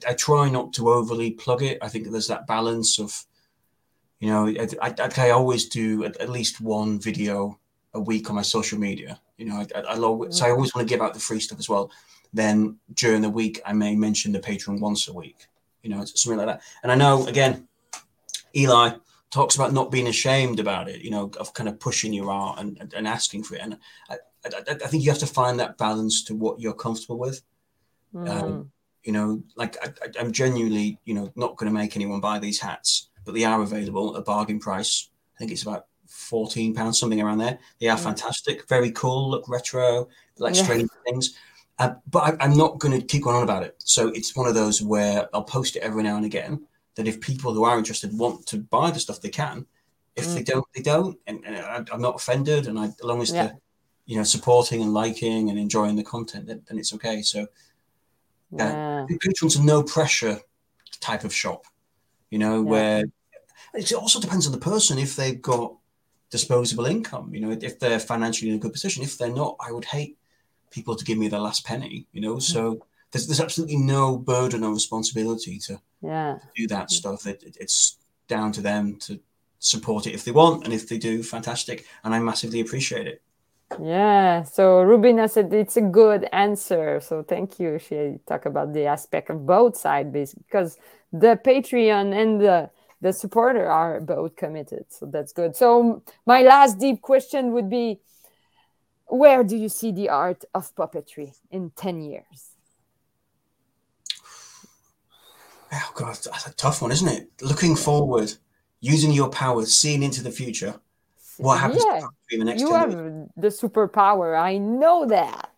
I, 0.07 0.15
try 0.15 0.51
not 0.51 0.73
to 0.75 0.91
overly 0.91 1.31
plug 1.31 1.63
it. 1.63 1.79
I 1.81 1.89
think 1.89 2.11
there's 2.11 2.27
that 2.27 2.47
balance 2.47 2.99
of, 2.99 3.25
you 4.21 4.29
know, 4.29 4.49
I, 4.83 4.95
I, 5.17 5.31
always 5.31 5.69
do 5.69 6.05
at, 6.05 6.17
at, 6.19 6.29
least 6.29 6.61
one 6.61 6.99
video 7.01 7.59
a 7.95 8.01
week 8.01 8.29
on 8.29 8.37
my 8.37 8.43
social 8.43 8.79
media. 8.79 9.21
You 9.37 9.47
know, 9.47 9.65
I, 9.75 9.81
I, 9.81 9.99
always, 9.99 10.37
so 10.37 10.47
I 10.47 10.51
always 10.51 10.75
want 10.75 10.87
to 10.87 10.93
give 10.93 11.01
out 11.01 11.15
the 11.15 11.21
free 11.21 11.41
stuff 11.41 11.59
as 11.59 11.69
well. 11.69 11.91
Then 12.35 12.79
during 12.95 13.23
the 13.23 13.31
week, 13.31 13.61
I 13.65 13.73
may 13.73 13.95
mention 13.95 14.33
the 14.33 14.41
Patreon 14.41 14.81
once 14.81 15.09
a 15.09 15.13
week. 15.13 15.47
You 15.83 15.91
know, 15.91 16.05
something 16.05 16.39
like 16.39 16.49
that. 16.49 16.63
And 16.83 16.93
I 16.93 16.97
know 16.97 17.27
again, 17.27 17.69
Eli 18.55 18.97
talks 19.31 19.57
about 19.57 19.73
not 19.73 19.91
being 19.91 20.07
ashamed 20.07 20.61
about 20.61 20.89
it, 20.89 21.03
you 21.03 21.11
know, 21.11 21.31
of 21.39 21.53
kind 21.53 21.69
of 21.69 21.79
pushing 21.79 22.13
your 22.13 22.31
art 22.31 22.59
and, 22.61 22.93
and 22.97 23.07
asking 23.07 23.43
for 23.43 23.57
it. 23.57 23.61
And 23.63 23.79
I, 24.09 24.17
I, 24.45 24.63
I, 24.71 24.87
think 24.87 25.05
you 25.05 25.11
have 25.11 25.21
to 25.21 25.27
find 25.27 25.61
that 25.61 25.77
balance 25.77 26.25
to 26.25 26.35
what 26.35 26.61
you're 26.61 26.73
comfortable 26.73 27.19
with. 27.19 27.43
Mm. 28.15 28.29
Um, 28.29 28.73
you 29.03 29.13
know, 29.13 29.43
like 29.57 29.77
I, 29.83 30.21
am 30.21 30.33
genuinely, 30.33 30.99
you 31.05 31.15
know, 31.15 31.31
not 31.37 31.57
going 31.57 31.71
to 31.71 31.79
make 31.79 31.95
anyone 31.95 32.21
buy 32.21 32.39
these 32.39 32.61
hats, 32.61 33.11
but 33.25 33.35
they 33.35 33.45
are 33.45 33.63
available 33.63 34.15
at 34.15 34.21
a 34.21 34.25
bargain 34.25 34.59
price. 34.59 35.11
I 35.37 35.39
think 35.39 35.53
it's 35.53 35.63
about 35.63 35.87
14 36.07 36.75
pounds, 36.75 36.99
something 36.99 37.21
around 37.21 37.39
there. 37.39 37.59
They 37.81 37.89
are 37.89 37.99
mm. 37.99 38.03
fantastic, 38.03 38.67
very 38.69 38.91
cool, 38.93 39.31
look 39.31 39.49
retro, 39.49 40.09
like 40.39 40.55
yeah. 40.55 40.63
strange 40.63 40.91
things. 41.05 41.37
Uh, 41.79 41.95
but 42.11 42.41
I, 42.41 42.45
am 42.47 42.57
not 42.57 42.79
going 42.79 42.99
to 42.99 43.07
keep 43.07 43.25
going 43.25 43.37
on 43.37 43.43
about 43.43 43.63
it. 43.63 43.77
So 43.79 44.09
it's 44.09 44.35
one 44.35 44.49
of 44.49 44.55
those 44.55 44.83
where 44.83 45.29
I'll 45.35 45.45
post 45.45 45.77
it 45.77 45.81
every 45.81 46.03
now 46.03 46.17
and 46.17 46.25
again 46.25 46.67
that 46.99 47.07
if 47.07 47.21
people 47.21 47.55
who 47.55 47.63
are 47.63 47.79
interested 47.79 48.13
want 48.19 48.45
to 48.47 48.59
buy 48.59 48.91
the 48.91 48.99
stuff, 48.99 49.21
they 49.21 49.29
can. 49.29 49.65
If 50.17 50.27
mm. 50.27 50.35
they 50.35 50.43
don't, 50.43 50.65
they 50.75 50.83
don't. 50.83 51.17
And, 51.29 51.45
and 51.47 51.57
I, 51.57 51.95
am 51.95 52.01
not 52.01 52.17
offended. 52.17 52.67
And 52.67 52.77
I, 52.77 52.87
as 52.87 53.05
long 53.05 53.23
as 53.23 53.31
yeah. 53.31 53.45
they're, 53.45 53.59
you 54.07 54.17
know, 54.17 54.25
supporting 54.25 54.83
and 54.83 54.93
liking 54.93 55.49
and 55.49 55.61
enjoying 55.61 55.95
the 55.95 56.03
content, 56.03 56.49
then, 56.49 56.63
then 56.69 56.77
it's 56.77 56.93
okay. 56.95 57.23
So, 57.23 57.47
yeah, 58.51 59.05
uh, 59.05 59.07
Patreon's 59.07 59.55
a 59.55 59.63
no 59.63 59.85
pressure 59.85 60.41
type 60.99 61.23
of 61.23 61.33
shop, 61.33 61.67
you 62.31 62.39
know, 62.41 62.57
yeah. 62.57 62.71
where 62.71 63.05
it 63.75 63.93
also 63.93 64.19
depends 64.19 64.47
on 64.47 64.53
the 64.53 64.59
person. 64.59 64.99
If 64.99 65.15
they've 65.15 65.41
got 65.41 65.77
disposable 66.31 66.87
income, 66.87 67.33
you 67.33 67.41
know, 67.41 67.57
if 67.63 67.79
they're 67.79 68.01
financially 68.01 68.51
in 68.51 68.57
a 68.57 68.59
good 68.59 68.73
position. 68.73 69.05
If 69.05 69.19
they're 69.19 69.31
not, 69.33 69.55
I 69.61 69.71
would 69.71 69.85
hate 69.85 70.19
people 70.73 70.97
to 70.97 71.05
give 71.05 71.17
me 71.17 71.29
the 71.29 71.39
last 71.39 71.65
penny, 71.65 72.09
you 72.13 72.21
know. 72.21 72.37
Mm. 72.37 72.43
So 72.43 72.85
there's, 73.13 73.27
there's 73.27 73.41
absolutely 73.41 73.77
no 73.77 74.17
burden 74.17 74.65
or 74.65 74.73
responsibility 74.73 75.59
to, 75.61 75.81
yeah. 76.03 76.39
to 76.41 76.47
do 76.55 76.67
that 76.69 76.91
stuff. 76.91 77.27
It, 77.27 77.43
it, 77.43 77.57
it's 77.61 77.97
down 78.27 78.53
to 78.53 78.61
them 78.61 78.97
to 79.01 79.21
support 79.59 80.07
it 80.07 80.15
if 80.15 80.25
they 80.25 80.33
want, 80.33 80.65
and 80.65 80.73
if 80.73 80.89
they 80.89 80.99
do, 80.99 81.23
fantastic. 81.23 81.87
And 82.05 82.15
I 82.15 82.21
massively 82.21 82.61
appreciate 82.61 83.07
it. 83.07 83.23
Yeah. 83.83 84.45
So 84.45 84.83
Rubina 84.83 85.29
said 85.29 85.53
it's 85.53 85.77
a 85.77 85.83
good 85.83 86.27
answer. 86.33 87.01
So 87.01 87.23
thank 87.23 87.61
you. 87.61 87.79
She 87.79 88.19
talked 88.27 88.47
about 88.47 88.73
the 88.73 88.87
aspect 88.87 89.29
of 89.29 89.45
both 89.45 89.77
sides 89.77 90.35
because 90.35 90.79
the 91.13 91.39
Patreon 91.45 92.19
and 92.19 92.41
the 92.41 92.71
the 93.01 93.13
supporter 93.13 93.67
are 93.67 94.01
both 94.01 94.35
committed. 94.35 94.87
So 94.89 95.07
that's 95.07 95.33
good. 95.33 95.55
So 95.55 96.03
my 96.27 96.43
last 96.43 96.79
deep 96.79 97.01
question 97.01 97.53
would 97.53 97.71
be 97.71 98.01
where 99.07 99.45
do 99.45 99.57
you 99.57 99.69
see 99.69 99.93
the 99.93 100.09
art 100.09 100.45
of 100.55 100.75
puppetry 100.75 101.33
in 101.51 101.71
10 101.71 102.03
years? 102.03 102.58
Oh 105.73 105.93
god, 105.95 106.17
that's 106.25 106.47
a 106.47 106.55
tough 106.55 106.83
one, 106.83 106.93
isn't 106.93 107.09
it? 107.09 107.31
Looking 107.43 107.77
forward, 107.77 108.33
using 108.81 109.13
your 109.13 109.29
powers, 109.29 109.73
seeing 109.73 110.03
into 110.03 110.23
the 110.23 110.31
future. 110.31 110.75
What 111.37 111.61
happens 111.61 111.85
yeah. 111.87 112.07
in 112.31 112.41
the 112.41 112.45
next 112.45 112.61
You 112.61 112.71
10 112.71 112.81
have 112.81 112.91
years? 112.93 113.29
the 113.37 113.49
superpower. 113.49 114.39
I 114.39 114.59
know 114.59 115.07
that. 115.07 115.51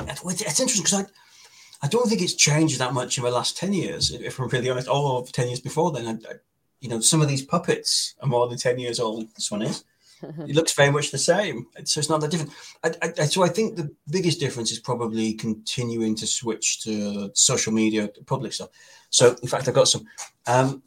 It's 0.00 0.22
it's 0.42 0.60
interesting 0.60 0.82
because 0.84 1.04
I, 1.04 1.86
I 1.86 1.88
don't 1.88 2.08
think 2.08 2.20
it's 2.22 2.34
changed 2.34 2.78
that 2.80 2.92
much 2.92 3.16
in 3.16 3.24
the 3.24 3.30
last 3.30 3.56
10 3.56 3.72
years, 3.72 4.10
if- 4.10 4.38
I'm 4.38 4.48
really 4.48 4.68
honest. 4.70 4.88
All 4.88 5.18
of 5.18 5.32
10 5.32 5.48
years 5.48 5.60
before 5.60 5.92
then, 5.92 6.06
I, 6.06 6.12
I, 6.30 6.34
you 6.80 6.88
know, 6.88 7.00
some 7.00 7.22
of 7.22 7.28
these 7.28 7.42
puppets 7.42 8.14
are 8.20 8.28
more 8.28 8.48
than 8.48 8.58
10 8.58 8.78
years 8.78 9.00
old. 9.00 9.34
This 9.34 9.50
one 9.50 9.62
is. 9.62 9.84
It 10.48 10.54
looks 10.54 10.72
very 10.72 10.90
much 10.90 11.10
the 11.10 11.18
same. 11.18 11.66
So 11.84 12.00
it's 12.00 12.08
not 12.08 12.20
that 12.20 12.30
different. 12.30 12.52
I, 12.82 12.92
I, 13.02 13.24
so 13.26 13.42
I 13.42 13.48
think 13.48 13.76
the 13.76 13.90
biggest 14.10 14.40
difference 14.40 14.72
is 14.72 14.78
probably 14.78 15.34
continuing 15.34 16.14
to 16.16 16.26
switch 16.26 16.82
to 16.82 17.30
social 17.34 17.72
media, 17.72 18.10
public 18.26 18.52
stuff. 18.52 18.70
So 19.10 19.36
in 19.42 19.48
fact, 19.48 19.68
I've 19.68 19.74
got 19.74 19.88
some. 19.88 20.04
Um, 20.46 20.82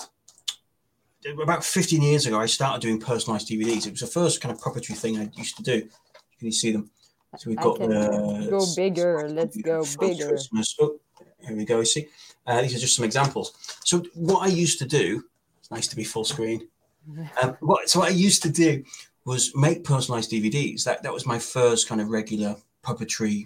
about 1.42 1.64
15 1.64 2.02
years 2.02 2.26
ago, 2.26 2.40
I 2.40 2.46
started 2.46 2.82
doing 2.82 3.00
personalized 3.00 3.50
DVDs. 3.50 3.86
It 3.86 3.92
was 3.92 4.00
the 4.00 4.08
first 4.08 4.40
kind 4.40 4.56
of 4.56 4.62
puppetry 4.62 4.96
thing 4.96 5.18
I 5.18 5.30
used 5.36 5.58
to 5.58 5.64
do. 5.64 5.82
Can 5.82 6.46
you 6.46 6.52
see 6.52 6.72
them? 6.72 6.90
So 7.38 7.50
we've 7.50 7.58
got 7.58 7.80
the 7.80 8.48
go 8.50 8.66
bigger. 8.76 9.30
Let's 9.30 9.58
go 9.58 9.84
bigger. 10.00 10.38
Oh, 10.80 11.00
here 11.46 11.58
we 11.58 11.66
go. 11.66 11.80
You 11.80 11.86
see, 11.86 12.08
uh, 12.46 12.62
these 12.62 12.76
are 12.76 12.80
just 12.80 12.96
some 12.96 13.06
examples. 13.06 13.54
So 13.84 14.04
what 14.14 14.44
I 14.44 14.48
used 14.48 14.80
to 14.80 14.86
do. 14.86 15.24
It's 15.60 15.72
nice 15.72 15.88
to 15.88 15.96
be 15.96 16.04
full 16.04 16.26
screen. 16.26 16.68
Um, 17.42 17.56
what, 17.62 17.90
so 17.90 18.00
what 18.00 18.10
I 18.10 18.12
used 18.12 18.44
to 18.44 18.50
do 18.50 18.84
was 19.28 19.54
make 19.56 19.84
personalized 19.84 20.32
DVDs. 20.32 20.86
That 20.86 21.04
that 21.04 21.14
was 21.14 21.28
my 21.28 21.38
first 21.38 21.88
kind 21.88 22.00
of 22.00 22.10
regular 22.10 22.56
puppetry 22.82 23.46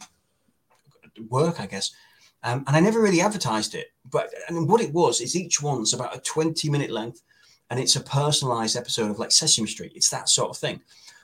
work, 1.28 1.60
I 1.60 1.65
guess. 1.65 1.91
Um, 2.44 2.63
and 2.67 2.76
I 2.76 2.80
never 2.80 3.02
really 3.02 3.20
advertised 3.20 3.74
it. 3.74 3.88
But 4.10 4.30
and 4.48 4.70
what 4.70 4.82
it 4.82 4.94
was 4.94 5.22
is 5.22 5.36
each 5.36 5.60
one's 5.62 5.94
about 5.94 6.15
a 6.15 6.22
20 6.22 6.70
minute 6.70 6.91
length, 6.91 7.24
and 7.72 7.80
it's 7.80 7.96
a 7.96 8.02
personalized 8.02 8.78
episode 8.78 9.10
of 9.10 9.17
like 9.17 9.32
Sesame 9.32 9.67
Street. 9.67 9.94
It's 9.96 10.12
that 10.12 10.30
sort 10.30 10.52
of 10.52 10.58
thing, 10.58 10.82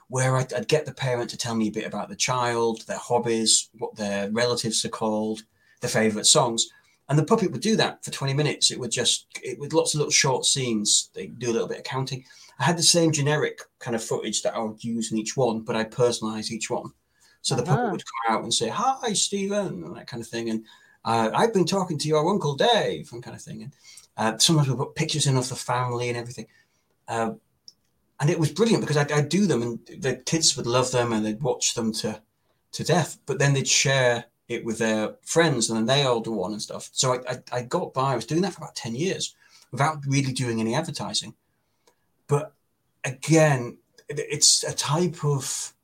where 0.08 0.36
I'd, 0.36 0.52
I'd 0.52 0.66
get 0.66 0.86
the 0.86 0.92
parent 0.92 1.30
to 1.30 1.36
tell 1.36 1.54
me 1.54 1.68
a 1.68 1.72
bit 1.72 1.86
about 1.86 2.08
the 2.08 2.16
child, 2.16 2.84
their 2.88 2.98
hobbies, 2.98 3.70
what 3.78 3.94
their 3.94 4.28
relatives 4.32 4.84
are 4.84 4.90
called, 4.90 5.44
their 5.80 5.90
favorite 5.90 6.26
songs. 6.26 6.68
And 7.08 7.18
the 7.18 7.24
puppet 7.24 7.50
would 7.52 7.62
do 7.62 7.76
that 7.76 8.04
for 8.04 8.10
20 8.10 8.34
minutes. 8.34 8.70
It 8.70 8.78
would 8.78 8.90
just, 8.90 9.26
it 9.42 9.58
with 9.58 9.72
lots 9.72 9.94
of 9.94 9.98
little 9.98 10.10
short 10.12 10.44
scenes. 10.44 11.10
They 11.14 11.26
do 11.28 11.50
a 11.50 11.54
little 11.54 11.68
bit 11.68 11.78
of 11.78 11.84
counting. 11.84 12.24
I 12.58 12.64
had 12.64 12.76
the 12.76 12.82
same 12.82 13.12
generic 13.12 13.60
kind 13.78 13.94
of 13.96 14.04
footage 14.04 14.42
that 14.42 14.54
I 14.54 14.58
would 14.58 14.82
use 14.84 15.10
in 15.10 15.18
each 15.18 15.36
one, 15.36 15.60
but 15.60 15.76
I 15.76 15.84
personalize 15.84 16.50
each 16.50 16.68
one. 16.68 16.92
So 17.40 17.54
the 17.54 17.62
Uh-huh. 17.62 17.76
puppet 17.76 17.92
would 17.92 18.04
come 18.04 18.36
out 18.36 18.42
and 18.42 18.52
say, 18.52 18.68
"Hi, 18.68 19.12
Stephen," 19.14 19.84
and 19.84 19.96
that 19.96 20.06
kind 20.08 20.20
of 20.20 20.28
thing, 20.28 20.50
and 20.50 20.64
uh, 21.04 21.30
I've 21.32 21.54
been 21.54 21.64
talking 21.64 21.96
to 21.98 22.08
your 22.08 22.28
uncle 22.28 22.56
Dave, 22.56 23.10
and 23.12 23.22
kind 23.22 23.36
of 23.36 23.42
thing. 23.42 23.62
And 23.62 23.72
uh, 24.16 24.38
sometimes 24.38 24.68
we 24.68 24.74
put 24.76 24.96
pictures 24.96 25.26
in 25.26 25.36
of 25.36 25.48
the 25.48 25.54
family 25.54 26.08
and 26.08 26.18
everything, 26.18 26.46
uh, 27.06 27.30
and 28.20 28.28
it 28.28 28.38
was 28.40 28.50
brilliant 28.50 28.82
because 28.82 28.96
I'd, 28.96 29.12
I'd 29.12 29.28
do 29.28 29.46
them, 29.46 29.62
and 29.62 29.78
the 30.02 30.16
kids 30.16 30.56
would 30.56 30.66
love 30.66 30.90
them, 30.90 31.12
and 31.12 31.24
they'd 31.24 31.40
watch 31.40 31.74
them 31.74 31.92
to 32.02 32.20
to 32.72 32.84
death. 32.84 33.18
But 33.24 33.38
then 33.38 33.54
they'd 33.54 33.68
share 33.68 34.24
it 34.48 34.64
with 34.64 34.78
their 34.78 35.14
friends, 35.22 35.68
and 35.68 35.78
then 35.78 35.86
they 35.86 36.04
all 36.04 36.20
do 36.20 36.32
one 36.32 36.52
and 36.52 36.62
stuff. 36.62 36.88
So 36.92 37.14
I, 37.14 37.32
I, 37.32 37.58
I 37.58 37.62
got 37.62 37.94
by. 37.94 38.12
I 38.12 38.16
was 38.16 38.26
doing 38.26 38.42
that 38.42 38.52
for 38.52 38.62
about 38.62 38.76
ten 38.76 38.94
years 38.94 39.34
without 39.70 40.04
really 40.06 40.32
doing 40.32 40.60
any 40.60 40.74
advertising. 40.74 41.34
But 42.26 42.54
again, 43.04 43.78
it, 44.08 44.18
it's 44.18 44.64
a 44.64 44.74
type 44.74 45.24
of 45.24 45.74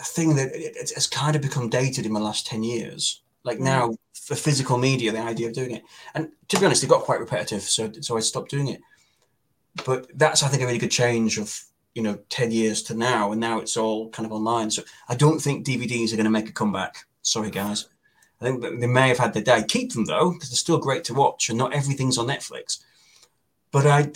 thing 0.00 0.36
that 0.36 0.54
it, 0.54 0.76
it's, 0.76 1.06
kind 1.06 1.36
of 1.36 1.42
become 1.42 1.68
dated 1.68 2.06
in 2.06 2.12
the 2.12 2.20
last 2.20 2.46
10 2.46 2.62
years. 2.62 3.22
Like 3.44 3.58
mm. 3.58 3.62
now, 3.62 3.96
for 4.14 4.34
physical 4.34 4.78
media, 4.78 5.12
the 5.12 5.20
idea 5.20 5.48
of 5.48 5.54
doing 5.54 5.72
it. 5.72 5.84
And 6.14 6.30
to 6.48 6.58
be 6.58 6.66
honest, 6.66 6.82
it 6.82 6.88
got 6.88 7.02
quite 7.02 7.20
repetitive. 7.20 7.62
So, 7.62 7.92
so 8.00 8.16
I 8.16 8.20
stopped 8.20 8.50
doing 8.50 8.68
it. 8.68 8.80
But 9.84 10.06
that's, 10.18 10.42
I 10.42 10.48
think, 10.48 10.62
a 10.62 10.66
really 10.66 10.78
good 10.78 10.90
change 10.90 11.38
of, 11.38 11.58
you 11.94 12.02
know, 12.02 12.18
10 12.28 12.50
years 12.50 12.82
to 12.84 12.94
now. 12.94 13.32
And 13.32 13.40
now 13.40 13.58
it's 13.58 13.76
all 13.76 14.10
kind 14.10 14.26
of 14.26 14.32
online. 14.32 14.70
So 14.70 14.82
I 15.08 15.14
don't 15.14 15.40
think 15.40 15.66
DVDs 15.66 16.12
are 16.12 16.16
going 16.16 16.24
to 16.24 16.30
make 16.30 16.48
a 16.48 16.52
comeback. 16.52 17.06
Sorry, 17.24 17.50
guys. 17.50 17.88
I 18.40 18.44
think 18.44 18.62
that 18.62 18.78
they 18.80 18.86
may 18.86 19.08
have 19.08 19.18
had 19.18 19.32
their 19.32 19.42
day. 19.42 19.64
Keep 19.66 19.94
them, 19.94 20.04
though, 20.04 20.30
because 20.32 20.50
they're 20.50 20.56
still 20.56 20.78
great 20.78 21.04
to 21.04 21.14
watch. 21.14 21.48
And 21.48 21.58
not 21.58 21.72
everything's 21.72 22.18
on 22.18 22.26
Netflix. 22.26 22.84
But 23.72 23.86
I, 23.86 24.12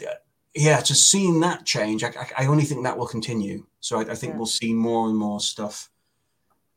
yeah, 0.54 0.80
just 0.82 1.08
seeing 1.08 1.40
that 1.40 1.64
change, 1.64 2.04
I, 2.04 2.12
I, 2.36 2.46
only 2.46 2.64
think 2.64 2.84
that 2.84 2.98
will 2.98 3.06
continue. 3.06 3.64
So 3.80 3.98
I, 3.98 4.02
I 4.02 4.14
think 4.14 4.32
Yeah. 4.34 4.36
we'll 4.36 4.46
see 4.46 4.72
more 4.74 5.08
and 5.08 5.16
more 5.16 5.40
stuff 5.40 5.90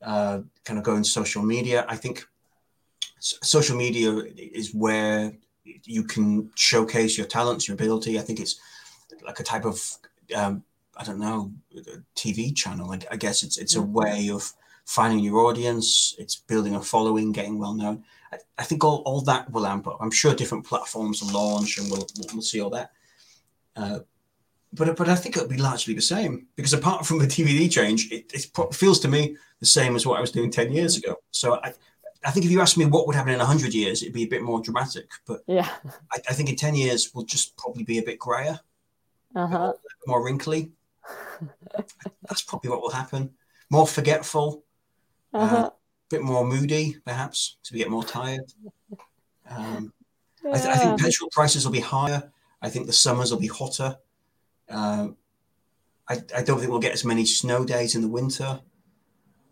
uh, 0.02 0.41
kind 0.63 0.80
of 0.80 0.86
go 0.86 0.96
in 0.96 1.04
social 1.04 1.44
media. 1.44 1.86
I 1.88 1.96
think 1.98 2.26
social 3.20 3.78
media 3.78 4.12
is 4.36 4.74
where 4.74 5.34
you 5.63 6.04
can 6.04 6.50
showcase 6.56 7.17
your 7.17 7.28
talents, 7.28 7.67
your 7.67 7.76
ability. 7.76 8.17
I 8.17 8.22
think 8.22 8.39
it's 8.39 8.60
like 9.24 9.39
a 9.39 9.44
type 9.44 9.65
of 9.65 9.80
um, 10.36 10.63
I 10.98 11.04
don't 11.04 11.20
know 11.20 11.52
TV 12.15 12.56
channel. 12.56 12.91
I, 12.91 13.00
I 13.12 13.17
guess 13.17 13.44
it's 13.44 13.58
it's 13.58 13.76
a 13.76 13.80
Mhm. 13.80 13.91
way 13.91 14.30
of 14.30 14.54
finding 14.86 15.24
your 15.24 15.39
audience. 15.46 16.15
It's 16.17 16.36
building 16.36 16.76
a 16.76 16.82
following, 16.82 17.32
getting 17.32 17.58
well 17.60 17.74
known. 17.74 18.04
I, 18.32 18.38
I 18.58 18.63
think 18.63 18.84
all, 18.84 18.98
all 19.06 19.22
that 19.22 19.52
will 19.52 19.65
amp 19.65 19.88
up. 19.88 19.98
I'm 20.02 20.12
sure 20.12 20.34
different 20.36 20.65
platforms 20.65 21.22
will 21.22 21.32
launch, 21.34 21.78
and 21.78 21.89
we'll 21.89 22.08
we'll, 22.34 22.41
see 22.41 22.62
all 22.62 22.70
that. 22.72 22.91
Uh, 23.76 24.00
but 24.74 24.96
but 24.96 25.10
I 25.10 25.15
think 25.15 25.36
it'll 25.36 25.48
be 25.50 25.58
largely 25.58 25.94
the 25.94 26.02
same 26.02 26.48
because 26.56 26.74
apart 26.74 27.06
from 27.06 27.20
the 27.20 27.26
DVD 27.28 27.70
change, 27.72 28.12
it, 28.12 28.32
it 28.34 28.74
feels 28.74 29.00
to 29.02 29.08
me 29.08 29.36
the 29.60 29.65
same 29.65 29.96
as 29.96 30.06
what 30.06 30.17
I 30.17 30.22
was 30.22 30.32
doing 30.32 30.52
ten 30.52 30.72
years 30.72 30.98
ago. 30.98 31.15
So 31.32 31.56
I, 31.63 31.74
I 32.24 32.32
think 32.32 32.46
if 32.46 32.52
you 32.52 32.62
ask 32.62 32.78
me 32.78 32.86
what 32.86 33.08
would 33.08 33.15
happen 33.15 33.34
in 33.34 33.39
hundred 33.39 33.74
years, 33.74 34.02
it'd 34.02 34.13
be 34.13 34.24
a 34.24 34.28
bit 34.28 34.44
more 34.44 34.62
dramatic. 34.62 35.10
But 35.26 35.41
Yeah. 35.48 35.67
I, 36.13 36.20
I 36.30 36.34
think 36.34 36.50
in 36.50 36.56
ten 36.56 36.76
years 36.76 37.12
we'll 37.13 37.26
just 37.26 37.58
probably 37.58 37.84
be 37.84 37.98
a 37.98 38.04
bit 38.04 38.20
grayer, 38.20 38.60
Uh 39.36 39.48
huh. 39.48 39.74
more 40.08 40.24
wrinkly. 40.24 40.72
That's 42.30 42.41
probably 42.44 42.70
what 42.70 42.82
will 42.82 42.91
happen. 42.91 43.32
More 43.70 43.88
forgetful, 43.88 44.63
Uh 45.34 45.48
huh. 45.48 45.70
a 45.70 45.74
bit 46.10 46.22
more 46.22 46.46
moody, 46.46 46.98
perhaps, 47.06 47.58
because 47.58 47.72
we 47.72 47.80
get 47.80 47.89
more 47.89 48.04
tired. 48.04 48.52
Um, 49.50 49.94
I, 50.46 50.58
th- 50.58 50.65
I 50.65 50.78
think 50.78 51.00
petrol 51.00 51.30
prices 51.32 51.65
will 51.65 51.72
be 51.72 51.80
higher. 51.80 52.32
I 52.62 52.70
think 52.70 52.88
the 52.88 52.94
summers 52.94 53.32
will 53.32 53.39
be 53.39 53.48
hotter. 53.48 53.98
Um, 54.70 55.17
I, 56.10 56.22
I 56.36 56.44
don't 56.44 56.60
think 56.60 56.70
we'll 56.72 56.80
get 56.80 56.94
as 56.94 57.06
many 57.06 57.26
snow 57.26 57.63
days 57.65 57.96
in 57.96 58.02
the 58.02 58.08
winter. 58.08 58.60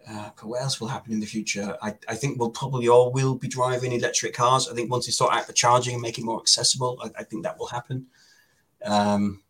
Uh, 0.09 0.29
but 0.35 0.45
what 0.45 0.61
else 0.61 0.81
will 0.81 0.87
happen 0.87 1.11
in 1.13 1.19
the 1.19 1.25
future? 1.25 1.77
I, 1.81 1.95
I 2.07 2.15
think 2.15 2.39
we'll 2.39 2.49
probably 2.49 2.89
all 2.89 3.11
will 3.11 3.35
be 3.35 3.47
driving 3.47 3.91
electric 3.91 4.33
cars. 4.33 4.67
I 4.67 4.73
think 4.73 4.89
once 4.89 5.05
they 5.05 5.11
sort 5.11 5.33
out 5.33 5.45
the 5.45 5.53
charging 5.53 5.93
and 5.93 6.01
make 6.01 6.17
it 6.17 6.25
more 6.25 6.39
accessible, 6.39 6.99
I, 7.03 7.19
I 7.19 7.23
think 7.23 7.43
that 7.43 7.59
will 7.59 7.67
happen. 7.67 8.07
Um, 8.83 9.43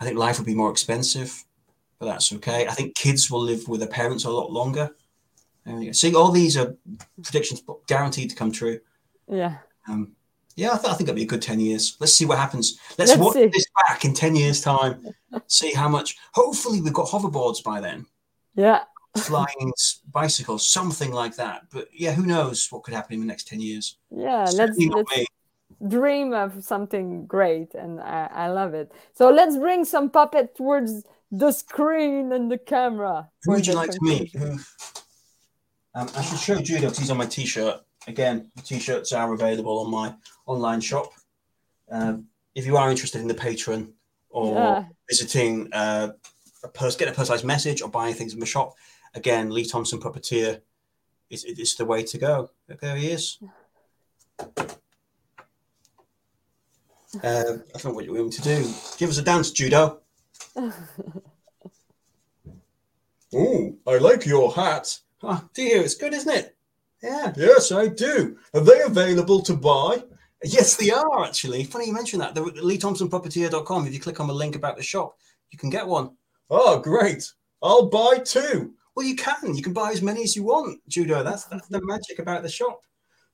I 0.00 0.04
think 0.04 0.18
life 0.18 0.38
will 0.38 0.46
be 0.46 0.54
more 0.54 0.70
expensive, 0.70 1.44
but 1.98 2.06
that's 2.06 2.32
okay. 2.34 2.66
I 2.66 2.72
think 2.72 2.96
kids 2.96 3.30
will 3.30 3.40
live 3.42 3.68
with 3.68 3.80
their 3.80 3.88
parents 3.88 4.24
a 4.24 4.30
lot 4.30 4.50
longer. 4.50 4.90
There 5.64 5.76
we 5.76 5.86
go. 5.86 5.92
See, 5.92 6.14
all 6.14 6.30
these 6.30 6.56
are 6.56 6.74
predictions 7.22 7.62
guaranteed 7.86 8.30
to 8.30 8.36
come 8.36 8.50
true. 8.52 8.80
Yeah. 9.30 9.58
Um, 9.88 10.12
yeah, 10.56 10.72
I, 10.72 10.76
th- 10.76 10.86
I 10.88 10.94
think 10.94 11.08
it'll 11.08 11.16
be 11.16 11.22
a 11.22 11.26
good 11.26 11.42
10 11.42 11.60
years. 11.60 11.96
Let's 12.00 12.14
see 12.14 12.24
what 12.24 12.38
happens. 12.38 12.80
Let's, 12.98 13.10
Let's 13.10 13.22
watch 13.22 13.34
see. 13.34 13.46
this 13.46 13.66
back 13.86 14.04
in 14.04 14.12
10 14.14 14.34
years' 14.34 14.60
time. 14.60 15.06
see 15.46 15.72
how 15.72 15.88
much. 15.88 16.16
Hopefully, 16.34 16.80
we've 16.80 16.92
got 16.92 17.06
hoverboards 17.06 17.62
by 17.62 17.80
then, 17.80 18.06
Yeah. 18.56 18.82
flying 19.16 19.72
bicycles, 20.12 20.66
something 20.66 21.12
like 21.12 21.36
that. 21.36 21.62
But 21.70 21.88
yeah, 21.92 22.12
who 22.12 22.26
knows 22.26 22.66
what 22.70 22.82
could 22.82 22.94
happen 22.94 23.14
in 23.14 23.20
the 23.20 23.26
next 23.26 23.46
10 23.48 23.60
years? 23.60 23.98
Yeah. 24.10 24.46
Let's 24.52 24.76
let's 24.78 25.26
dream 25.86 26.32
of 26.32 26.64
something 26.64 27.26
great, 27.26 27.74
and 27.74 28.00
I, 28.00 28.28
I 28.32 28.48
love 28.48 28.74
it. 28.74 28.90
So 29.14 29.30
let's 29.30 29.56
bring 29.56 29.84
some 29.84 30.10
puppet 30.10 30.56
towards 30.56 31.04
the 31.30 31.52
screen 31.52 32.32
and 32.32 32.50
the 32.50 32.58
camera. 32.58 33.28
Who 33.44 33.52
would 33.52 33.66
you 33.66 33.74
like 33.74 33.90
to 33.90 33.98
meet? 34.02 34.34
Um, 35.98 36.08
I 36.14 36.22
should 36.22 36.38
show 36.38 36.60
Judah 36.60 36.82
because 36.82 36.98
he's 36.98 37.10
on 37.10 37.16
my 37.16 37.26
t 37.26 37.44
shirt. 37.44 37.80
Again, 38.06 38.52
the 38.54 38.62
t 38.62 38.78
shirts 38.78 39.12
are 39.12 39.32
available 39.32 39.80
on 39.80 39.90
my 39.90 40.14
online 40.46 40.80
shop. 40.80 41.10
Um, 41.90 42.26
if 42.54 42.66
you 42.66 42.76
are 42.76 42.88
interested 42.88 43.20
in 43.20 43.26
the 43.26 43.34
Patreon 43.34 43.90
or 44.30 44.54
Yeah. 44.54 44.84
visiting 45.10 45.72
uh, 45.72 46.12
a 46.62 46.68
pers- 46.68 46.94
get 46.94 47.08
a 47.08 47.12
personalized 47.12 47.44
message 47.44 47.82
or 47.82 47.88
buying 47.88 48.14
things 48.14 48.32
from 48.32 48.38
the 48.38 48.46
shop, 48.46 48.74
again, 49.14 49.50
Lee 49.50 49.64
Thompson 49.66 49.98
Puppeteer 49.98 50.60
is, 51.30 51.42
it's 51.44 51.74
the 51.74 51.84
way 51.84 52.04
to 52.04 52.16
go. 52.16 52.50
There 52.68 52.94
he 52.96 53.10
is. 53.10 53.38
Uh, 57.24 57.56
I 57.74 57.78
don't 57.78 57.84
know 57.86 57.92
what 57.92 58.04
you 58.04 58.12
want 58.12 58.26
me 58.26 58.30
to 58.32 58.42
do. 58.42 58.70
Give 58.98 59.08
us 59.08 59.16
a 59.16 59.22
dance, 59.22 59.50
Judo. 59.50 60.00
oh, 60.56 60.72
I 63.86 63.96
like 63.96 64.26
your 64.26 64.52
hat. 64.52 64.98
Ah, 65.22 65.44
do 65.54 65.62
you? 65.62 65.80
It's 65.80 65.94
good, 65.94 66.14
isn't 66.14 66.32
it? 66.32 66.56
Yeah. 67.02 67.32
Yes, 67.36 67.72
I 67.72 67.88
do. 67.88 68.36
Are 68.54 68.60
they 68.60 68.82
available 68.82 69.40
to 69.42 69.54
buy? 69.54 70.02
Yes, 70.44 70.76
they 70.76 70.90
are 70.90 71.24
actually. 71.24 71.64
Funny 71.64 71.86
you 71.86 71.92
mentioned 71.92 72.22
that. 72.22 72.34
The 72.34 72.42
Lee 72.42 72.78
Thompson 72.78 73.10
Puppeteer.com. 73.10 73.86
If 73.86 73.94
you 73.94 74.00
click 74.00 74.20
on 74.20 74.28
the 74.28 74.34
link 74.34 74.56
about 74.56 74.76
the 74.76 74.82
shop, 74.82 75.16
you 75.50 75.58
can 75.58 75.70
get 75.70 75.86
one. 75.86 76.10
Oh, 76.50 76.78
great. 76.78 77.30
I'll 77.62 77.88
buy 77.88 78.18
two. 78.24 78.74
Well, 78.94 79.06
you 79.06 79.16
can. 79.16 79.54
You 79.54 79.62
can 79.62 79.72
buy 79.72 79.90
as 79.90 80.02
many 80.02 80.22
as 80.22 80.34
you 80.36 80.44
want, 80.44 80.80
Judo. 80.88 81.22
That's 81.22 81.44
that's 81.44 81.68
the 81.68 81.80
magic 81.84 82.18
about 82.18 82.42
the 82.42 82.48
shop. 82.48 82.80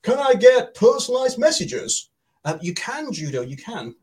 Can 0.02 0.18
I 0.18 0.34
get 0.34 0.74
personalized 0.74 1.38
messages? 1.38 2.10
Uh, 2.44 2.58
you 2.60 2.74
can, 2.74 3.12
Judo. 3.12 3.42
You 3.42 3.56
can. 3.56 3.94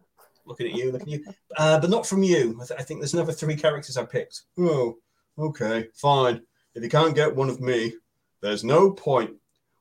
Looking 0.45 0.67
at 0.67 0.73
you, 0.75 0.91
looking 0.91 1.13
at 1.13 1.19
you, 1.19 1.33
uh, 1.57 1.79
but 1.79 1.91
not 1.91 2.07
from 2.07 2.23
you. 2.23 2.57
I, 2.61 2.65
th- 2.65 2.79
I 2.79 2.83
think 2.83 2.99
there's 2.99 3.13
another 3.13 3.31
three 3.31 3.55
characters 3.55 3.95
I 3.95 4.05
picked. 4.05 4.41
Oh, 4.57 4.97
okay, 5.37 5.87
fine. 5.93 6.41
If 6.73 6.83
you 6.83 6.89
can't 6.89 7.15
get 7.15 7.35
one 7.35 7.49
of 7.49 7.59
me, 7.59 7.93
there's 8.41 8.63
no 8.63 8.91
point. 8.91 9.31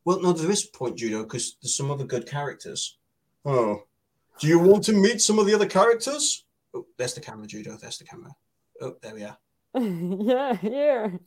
Well, 0.04 0.20
no, 0.20 0.32
there 0.32 0.50
is 0.50 0.64
point, 0.64 0.96
Judo, 0.96 1.22
because 1.22 1.56
there's 1.62 1.76
some 1.76 1.90
other 1.90 2.04
good 2.04 2.26
characters. 2.26 2.98
Oh, 3.44 3.82
do 4.40 4.46
you 4.46 4.58
want 4.58 4.84
to 4.84 4.92
meet 4.92 5.20
some 5.20 5.38
of 5.38 5.46
the 5.46 5.54
other 5.54 5.66
characters? 5.66 6.44
Oh, 6.74 6.86
there's 6.96 7.14
the 7.14 7.20
camera, 7.20 7.46
Judo. 7.46 7.76
There's 7.76 7.98
the 7.98 8.04
camera. 8.04 8.34
Oh, 8.80 8.96
there 9.02 9.14
we 9.14 9.24
are. 9.24 9.38
yeah, 9.74 10.54
here. 10.54 11.20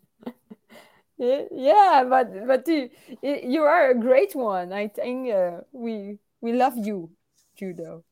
yeah, 1.17 2.03
but 2.09 2.47
but 2.47 2.67
you, 2.67 2.89
you 3.21 3.61
are 3.63 3.91
a 3.91 3.99
great 3.99 4.35
one. 4.35 4.73
I 4.73 4.87
think 4.87 5.31
uh, 5.31 5.61
we 5.71 6.17
we 6.41 6.53
love 6.53 6.73
you, 6.75 7.11
Judo. 7.55 8.03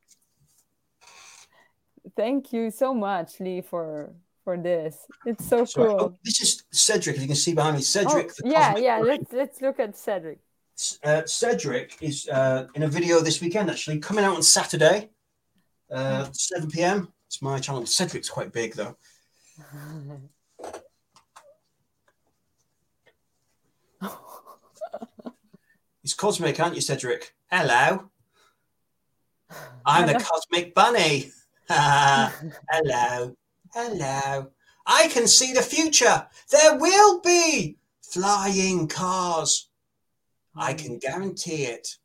Thank 2.15 2.53
you 2.53 2.71
so 2.71 2.93
much, 2.93 3.39
Lee, 3.39 3.61
for 3.61 4.13
for 4.43 4.57
this. 4.57 4.97
It's 5.25 5.47
so 5.47 5.65
Sorry. 5.65 5.89
cool. 5.89 5.99
Oh, 5.99 6.17
this 6.23 6.41
is 6.41 6.63
Cedric, 6.71 7.15
as 7.15 7.21
you 7.21 7.27
can 7.27 7.35
see 7.35 7.53
behind 7.53 7.75
me. 7.77 7.81
Cedric. 7.81 8.31
Oh, 8.43 8.49
yeah, 8.49 8.77
yeah. 8.77 8.97
Let's 8.99 9.31
let's 9.31 9.61
look 9.61 9.79
at 9.79 9.95
Cedric. 9.97 10.39
Uh, 11.03 11.21
Cedric 11.25 11.97
is 12.01 12.27
uh, 12.27 12.65
in 12.73 12.83
a 12.83 12.87
video 12.87 13.19
this 13.21 13.39
weekend, 13.41 13.69
actually, 13.69 13.99
coming 13.99 14.25
out 14.25 14.35
on 14.35 14.41
Saturday, 14.41 15.09
uh, 15.91 16.27
7 16.31 16.69
p.m. 16.71 17.13
It's 17.27 17.41
my 17.41 17.59
channel. 17.59 17.85
Cedric's 17.85 18.29
quite 18.29 18.51
big, 18.51 18.73
though. 18.73 18.97
He's 26.01 26.15
cosmic, 26.15 26.59
aren't 26.59 26.73
you, 26.75 26.81
Cedric? 26.81 27.35
Hello. 27.51 28.09
I'm 29.85 30.07
the 30.07 30.15
cosmic 30.15 30.73
bunny. 30.73 31.31
Hello. 31.69 33.35
Hello. 33.73 34.51
I 34.85 35.07
can 35.07 35.27
see 35.27 35.53
the 35.53 35.61
future. 35.61 36.27
There 36.49 36.77
will 36.77 37.21
be 37.21 37.77
flying 38.01 38.87
cars. 38.87 39.69
I 40.55 40.73
can 40.73 40.97
guarantee 40.97 41.63
it. 41.63 41.97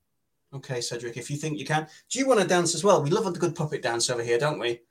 Okay, 0.55 0.81
Cedric, 0.81 1.17
if 1.17 1.29
you 1.31 1.37
think 1.37 1.59
you 1.59 1.67
can. 1.67 1.89
Do 2.09 2.21
you 2.21 2.29
want 2.29 2.41
to 2.41 2.47
dance 2.47 2.75
as 2.75 2.85
well? 2.85 3.03
We 3.03 3.11
love 3.11 3.27
a 3.27 3.33
good 3.33 3.57
puppet 3.57 3.83
dance 3.83 4.09
over 4.09 4.23
here, 4.23 4.39
don't 4.39 4.61
we? 4.61 4.83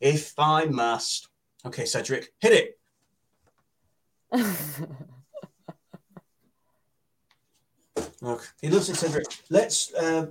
If 0.00 0.32
I 0.38 0.64
must. 0.64 1.28
Okay, 1.66 1.84
Cedric, 1.84 2.32
hit 2.38 2.52
it. 2.52 2.78
Look, 8.22 8.48
he 8.60 8.70
loves 8.70 8.88
it, 8.88 8.96
Cedric. 8.96 9.26
Let's 9.50 9.92
uh, 9.94 10.26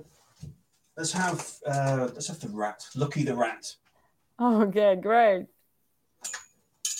let's 0.96 1.12
have 1.12 1.48
uh, 1.64 2.08
let's 2.12 2.26
have 2.28 2.40
the 2.40 2.48
rat, 2.48 2.84
Lucky 2.96 3.22
the 3.22 3.36
rat. 3.36 3.76
Okay, 4.40 4.96
great. 4.96 5.46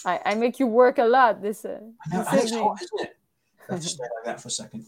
I, 0.06 0.20
I 0.24 0.34
make 0.36 0.60
you 0.60 0.68
work 0.68 0.98
a 0.98 1.04
lot 1.04 1.42
this. 1.42 1.64
Uh, 1.64 1.80
I 2.12 2.16
know, 2.16 2.24
this 2.30 2.44
it's 2.44 2.54
hot, 2.54 2.80
isn't 2.80 3.00
it? 3.00 3.16
Let's 3.68 3.90
stay 3.90 4.04
like 4.04 4.24
that 4.24 4.40
for 4.40 4.48
a 4.48 4.50
second. 4.50 4.86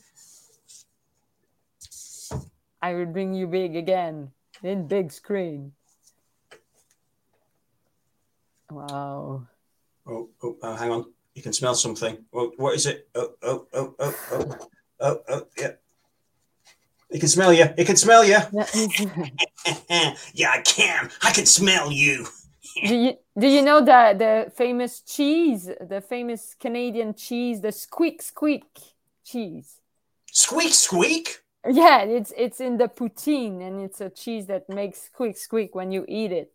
I 2.81 2.95
will 2.95 3.07
bring 3.07 3.35
you 3.35 3.49
big 3.49 3.75
again 3.75 4.31
in 4.62 4.87
big 4.87 5.11
screen. 5.11 5.73
Wow. 8.71 9.49
Oh, 10.07 10.29
oh, 10.41 10.57
oh, 10.62 10.77
hang 10.77 10.93
on. 10.93 11.07
You 11.35 11.43
can 11.43 11.53
smell 11.53 11.75
something. 11.75 12.19
Oh, 12.33 12.53
what 12.57 12.77
is 12.77 12.87
it? 12.87 13.09
Oh, 13.16 13.35
oh, 13.43 13.66
oh, 13.73 13.95
oh, 13.99 14.14
oh, 14.31 14.69
oh, 15.01 15.21
oh, 15.29 15.47
yeah. 15.59 15.73
It 17.11 17.19
can 17.19 17.29
smell 17.29 17.53
you. 17.53 17.66
It 17.77 17.87
can 17.87 17.97
smell 17.97 18.25
you. 18.25 18.37
yeah, 20.35 20.51
I 20.51 20.62
can. 20.64 21.11
I 21.23 21.33
can 21.33 21.47
smell 21.47 21.91
you. 21.91 22.27
Do 22.87 22.95
you 22.95 23.14
do 23.39 23.47
you 23.47 23.62
know 23.62 23.81
the 23.81 24.14
the 24.18 24.51
famous 24.55 25.01
cheese, 25.01 25.70
the 25.81 26.01
famous 26.01 26.55
Canadian 26.59 27.14
cheese, 27.14 27.61
the 27.61 27.72
squeak 27.72 28.22
squeak 28.22 28.64
cheese? 29.24 29.81
Squeak 30.31 30.72
squeak. 30.72 31.43
Yeah, 31.68 32.03
it's 32.03 32.33
it's 32.37 32.61
in 32.61 32.79
the 32.79 32.89
poutine, 32.89 33.61
and 33.66 33.81
it's 33.81 34.01
a 34.01 34.11
cheese 34.11 34.47
that 34.47 34.68
makes 34.68 35.03
squeak 35.03 35.37
squeak 35.37 35.74
when 35.74 35.93
you 35.93 36.05
eat 36.09 36.33
it. 36.33 36.53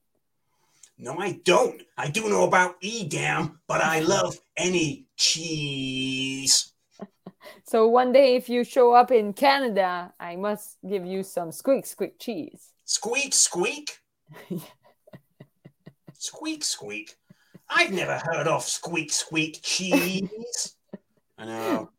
No, 0.98 1.18
I 1.18 1.40
don't. 1.44 1.82
I 1.98 2.10
do 2.10 2.30
know 2.30 2.44
about 2.44 2.76
Edam, 2.84 3.60
but 3.68 3.82
I 3.82 4.00
love 4.16 4.40
any 4.56 5.06
cheese. 5.18 6.72
so 7.66 7.88
one 7.88 8.12
day, 8.12 8.36
if 8.36 8.48
you 8.48 8.64
show 8.64 8.94
up 8.94 9.12
in 9.12 9.34
Canada, 9.34 10.14
I 10.20 10.36
must 10.36 10.78
give 10.88 11.06
you 11.06 11.24
some 11.24 11.52
squeak 11.52 11.86
squeak 11.86 12.20
cheese. 12.20 12.70
Squeak 12.86 13.34
squeak. 13.34 14.00
squeak 16.24 16.64
squeak. 16.64 17.16
I've 17.70 17.92
never 17.92 18.18
heard 18.18 18.48
of 18.48 18.64
squeak 18.64 19.12
squeak 19.12 19.60
cheese. 19.62 20.76
I 21.38 21.46
know. 21.46 21.90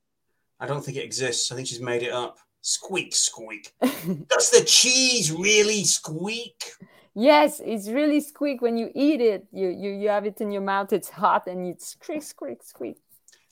I 0.59 0.67
don't 0.67 0.83
think 0.83 0.97
it 0.97 1.05
exists. 1.05 1.53
I 1.53 1.57
think 1.57 1.69
she's 1.69 1.81
made 1.81 2.03
it 2.03 2.13
up. 2.13 2.39
Squeak, 2.63 3.15
squeak. 3.15 3.75
Does 3.83 4.51
the 4.51 4.65
cheese 4.67 5.31
really 5.31 5.85
squeak? 5.85 6.73
Yes, 7.15 7.61
it's 7.65 7.89
really 7.89 8.21
squeak 8.21 8.63
when 8.63 8.79
you 8.79 8.91
eat 8.95 9.21
it. 9.21 9.47
You, 9.53 9.69
you 9.69 9.91
you 9.91 10.09
have 10.09 10.25
it 10.25 10.41
in 10.41 10.51
your 10.51 10.63
mouth. 10.63 10.93
It's 10.93 11.11
hot 11.11 11.47
and 11.47 11.67
it's 11.67 11.91
squeak, 11.91 12.23
squeak, 12.23 12.63
squeak. 12.63 12.97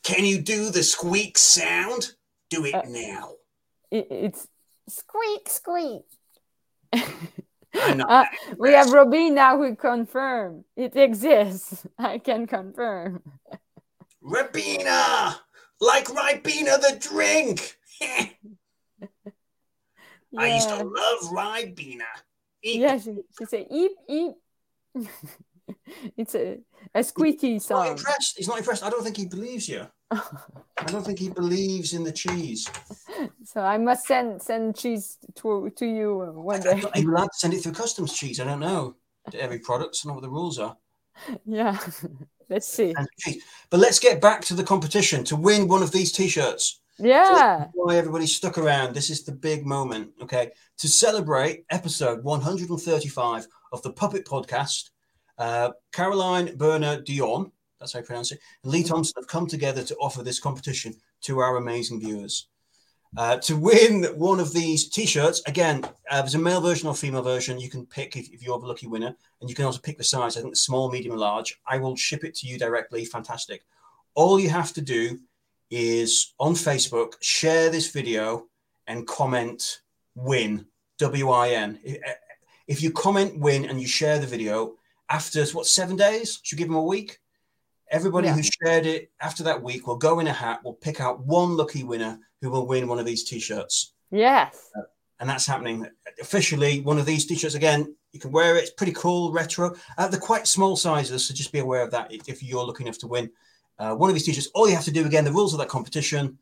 Can 0.03 0.25
you 0.25 0.41
do 0.41 0.71
the 0.71 0.83
squeak 0.83 1.37
sound? 1.37 2.15
Do 2.49 2.65
it 2.65 2.75
uh, 2.75 2.83
now. 2.89 3.35
It, 3.91 4.07
it's 4.11 4.49
squeak, 4.89 5.49
squeak. 5.49 6.05
uh, 7.75 8.25
we 8.59 8.73
have 8.73 8.93
Robina 8.93 9.57
who 9.57 9.75
confirm 9.77 10.65
it 10.77 10.97
exists. 10.97 11.87
I 11.99 12.19
can 12.19 12.47
confirm. 12.47 13.23
Rabina, 14.23 15.37
like 15.81 16.07
Ribena 16.07 16.81
the 16.81 16.99
drink. 17.01 17.77
Yeah. 18.01 18.27
I 20.39 20.55
used 20.55 20.69
to 20.69 20.77
love 20.77 21.21
Ribena. 21.31 22.05
Eep. 22.63 22.81
Yeah, 22.81 22.99
she, 22.99 23.17
she 23.39 23.45
said 23.45 23.67
eep 23.71 23.93
eep. 24.09 24.33
it's 26.17 26.35
a, 26.35 26.59
a 26.95 27.03
squeaky 27.03 27.55
He's 27.55 27.67
song. 27.67 27.87
Not 27.87 27.99
impressed. 27.99 28.39
He's 28.39 28.49
not 28.49 28.59
impressed. 28.59 28.85
I 28.85 28.91
don't 28.91 29.03
think 29.03 29.17
he 29.17 29.27
believes 29.27 29.69
you. 29.69 29.87
I 30.13 30.85
don't 30.87 31.05
think 31.05 31.19
he 31.19 31.31
believes 31.31 31.95
in 31.95 32.05
the 32.05 32.13
cheese. 32.13 32.69
So 33.45 33.61
I 33.61 33.79
must 33.79 34.07
send 34.07 34.43
send 34.43 34.77
cheese 34.77 35.19
to 35.37 35.71
to 35.77 35.87
you 35.87 36.33
one 36.35 36.61
day. 36.61 36.83
I'm 36.95 37.09
allowed 37.09 37.27
to 37.27 37.39
send 37.39 37.55
it 37.55 37.63
through 37.63 37.73
customs 37.73 38.13
cheese. 38.13 38.41
I 38.41 38.45
don't 38.45 38.59
know 38.59 38.97
every 39.35 39.61
product. 39.61 39.95
I 39.95 40.09
don't 40.09 40.11
know 40.11 40.15
what 40.15 40.23
the 40.23 40.31
rules 40.31 40.59
are. 40.59 40.77
Yeah, 41.45 41.79
let's 42.49 42.67
see. 42.67 42.95
But 43.71 43.81
let's 43.81 44.01
get 44.01 44.21
back 44.21 44.41
to 44.47 44.55
the 44.55 44.65
competition 44.65 45.23
to 45.25 45.37
win 45.37 45.69
one 45.69 45.83
of 45.83 45.93
these 45.93 46.11
t-shirts. 46.11 46.81
Yeah. 46.99 47.65
So 47.65 47.71
why 47.75 47.97
everybody 47.97 48.27
stuck 48.27 48.59
around. 48.59 48.95
This 48.95 49.11
is 49.11 49.25
the 49.25 49.33
big 49.33 49.67
moment, 49.67 50.13
okay? 50.23 50.51
To 50.79 50.89
celebrate 50.89 51.65
episode 51.71 52.23
135 52.25 53.47
of 53.73 53.83
the 53.83 53.93
Puppet 53.93 54.27
Podcast, 54.27 54.91
uh, 55.39 55.71
Caroline 55.93 56.57
Berner 56.57 57.01
Dion, 57.01 57.53
that's 57.83 57.93
how 57.93 57.99
you 57.99 58.05
pronounce 58.05 58.31
it, 58.31 58.41
and 58.63 58.73
Lee 58.73 58.85
Thompson 58.85 59.15
have 59.17 59.27
come 59.27 59.47
together 59.47 59.83
to 59.83 59.97
offer 59.97 60.23
this 60.23 60.39
competition 60.39 60.95
to 61.23 61.41
our 61.41 61.57
amazing 61.57 62.01
viewers. 62.01 62.47
Uh, 63.17 63.37
to 63.37 63.57
win 63.57 64.05
one 64.17 64.41
of 64.41 64.55
these 64.55 64.89
t-shirts, 64.89 65.43
again, 65.47 65.85
uh, 66.11 66.23
there's 66.23 66.35
a 66.35 66.39
male 66.39 66.63
version 66.63 66.89
or 66.89 66.95
female 66.95 67.23
version. 67.23 67.61
You 67.61 67.69
can 67.69 67.85
pick 67.85 68.17
if, 68.17 68.31
if, 68.33 68.43
you're 68.43 68.59
the 68.59 68.67
lucky 68.67 68.87
winner, 68.87 69.15
and 69.41 69.51
you 69.51 69.55
can 69.55 69.67
also 69.67 69.81
pick 69.81 69.99
the 69.99 70.05
size. 70.05 70.37
I 70.37 70.41
think 70.41 70.53
the 70.53 70.57
small, 70.57 70.91
medium, 70.91 71.17
large. 71.17 71.61
I 71.67 71.77
will 71.77 71.97
ship 71.97 72.25
it 72.25 72.35
to 72.37 72.47
you 72.47 72.59
directly. 72.59 73.05
Fantastic. 73.05 73.65
All 74.15 74.41
you 74.41 74.49
have 74.49 74.73
to 74.75 74.81
do 74.81 75.19
is 75.71 76.35
on 76.39 76.55
Facebook, 76.55 77.15
share 77.21 77.69
this 77.69 77.91
video 77.91 78.47
and 78.87 79.07
comment 79.07 79.81
win, 80.15 80.67
W 80.99 81.31
I 81.31 81.51
N. 81.51 81.81
If 82.67 82.83
you 82.83 82.93
comment 82.93 83.39
win 83.39 83.67
and 83.67 83.81
you 83.81 83.87
share 83.87 84.19
the 84.19 84.27
video 84.27 84.77
after 85.11 85.45
what, 85.47 85.67
seven 85.67 85.97
days? 85.97 86.41
Should 86.43 86.59
give 86.59 86.69
them 86.69 86.77
a 86.77 86.83
week? 86.83 87.19
Everybody 87.93 88.27
Yeah. 88.29 88.35
who 88.35 88.43
shared 88.43 88.87
it 88.87 89.13
after 89.21 89.43
that 89.45 89.63
week 89.63 89.87
will 89.87 89.97
go 89.97 90.19
in 90.19 90.27
a 90.27 90.33
hat. 90.33 90.61
We'll 90.65 90.75
pick 90.75 91.01
out 91.01 91.21
one 91.25 91.57
lucky 91.57 91.85
winner 91.85 92.19
who 92.41 92.51
will 92.51 92.67
win 92.67 92.89
one 92.89 92.99
of 92.99 93.07
these 93.07 93.23
t-shirts. 93.23 93.93
Yes. 94.11 94.57
and 95.21 95.31
that's 95.31 95.47
happening 95.47 95.87
officially. 96.21 96.81
One 96.81 96.99
of 96.99 97.07
these 97.07 97.25
t-shirts 97.27 97.55
again, 97.55 97.95
you 98.11 98.19
can 98.19 98.33
wear 98.33 98.57
it. 98.57 98.63
It's 98.63 98.73
pretty 98.73 98.93
cool, 98.93 99.31
retro. 99.31 99.73
Uh, 99.97 100.09
they're 100.09 100.19
quite 100.19 100.49
small 100.49 100.75
sizes, 100.75 101.25
so 101.25 101.33
just 101.33 101.53
be 101.53 101.61
aware 101.61 101.83
of 101.83 101.93
that 101.93 102.13
if 102.13 102.29
if 102.29 102.43
you're 102.43 102.65
lucky 102.67 102.83
enough 102.83 102.99
to 102.99 103.07
win 103.07 103.31
uh, 103.79 103.95
one 103.95 104.11
of 104.11 104.15
these 104.15 104.25
t-shirts. 104.25 104.49
All 104.53 104.69
you 104.69 104.75
have 104.75 104.85
to 104.87 104.91
do 104.91 105.07
again, 105.07 105.25
the 105.25 105.31
rules 105.33 105.55
of 105.55 105.61
that 105.61 105.69
competition 105.69 106.39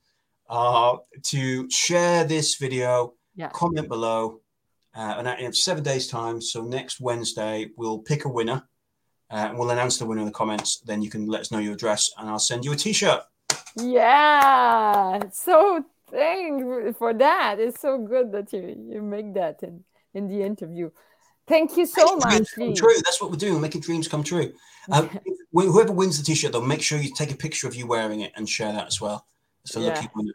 are 0.49 0.99
to 1.25 1.69
share 1.71 2.25
this 2.25 2.55
video, 2.55 3.13
Yeah. 3.37 3.51
comment 3.51 3.89
below, 3.89 4.41
uh, 4.95 5.17
and 5.19 5.29
in 5.41 5.53
seven 5.53 5.85
days' 5.85 6.09
time. 6.09 6.41
So 6.41 6.63
next 6.63 7.01
Wednesday, 7.01 7.71
we'll 7.77 7.99
pick 7.99 8.25
a 8.25 8.29
winner. 8.31 8.67
Uh, 9.31 9.47
and 9.49 9.59
we'll 9.59 9.71
announce 9.71 9.99
the 9.99 10.07
winner 10.07 10.21
in 10.21 10.27
the 10.27 10.33
comments. 10.33 10.81
Then 10.81 11.03
you 11.03 11.11
can 11.11 11.27
let 11.27 11.43
us 11.43 11.51
know 11.53 11.59
your 11.59 11.75
address, 11.75 12.11
and 12.19 12.29
I'll 12.29 12.39
send 12.39 12.65
you 12.65 12.73
a 12.73 12.77
T-shirt. 12.77 13.23
Yeah. 13.77 15.21
So 15.33 15.85
thank 16.11 16.97
for 16.97 17.15
that. 17.15 17.61
It's 17.61 17.81
so 17.81 17.99
good 17.99 18.33
that 18.33 18.53
you 18.53 18.77
you 18.91 19.03
make 19.03 19.35
that 19.35 19.63
in 19.63 19.85
in 20.15 20.29
the 20.29 20.43
interview. 20.43 20.91
Thank 21.47 21.77
you 21.77 21.87
so 21.87 22.17
much. 22.17 22.47
come 22.55 22.75
true. 22.75 22.95
That's 23.05 23.21
what 23.21 23.31
we're 23.31 23.37
doing. 23.37 23.55
We're 23.55 23.61
making 23.61 23.81
dreams 23.81 24.07
come 24.09 24.23
true. 24.23 24.53
Wh- 24.93 25.09
whoever 25.53 25.93
wins 25.93 26.17
the 26.17 26.25
t-shirt, 26.25 26.53
though, 26.53 26.61
make 26.61 26.83
sure 26.83 26.99
you 26.99 27.13
take 27.13 27.33
a 27.33 27.37
picture 27.37 27.67
of 27.67 27.75
you 27.75 27.87
wearing 27.87 28.21
it 28.21 28.33
and 28.37 28.49
share 28.49 28.73
that 28.73 28.87
as 28.87 29.01
well. 29.01 29.27
It's 29.65 29.75
a 29.77 29.81
lucky 29.81 30.09
winner. 30.15 30.33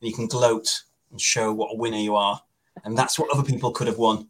And 0.00 0.10
you 0.10 0.14
can 0.14 0.26
gloat 0.28 0.82
and 1.10 1.20
show 1.20 1.52
what 1.52 1.72
a 1.72 1.76
winner 1.76 1.98
you 1.98 2.14
are. 2.16 2.40
And 2.84 2.96
that's 2.96 3.18
what 3.18 3.30
other 3.32 3.42
people 3.42 3.72
could 3.72 3.86
have 3.86 3.98
won. 3.98 4.28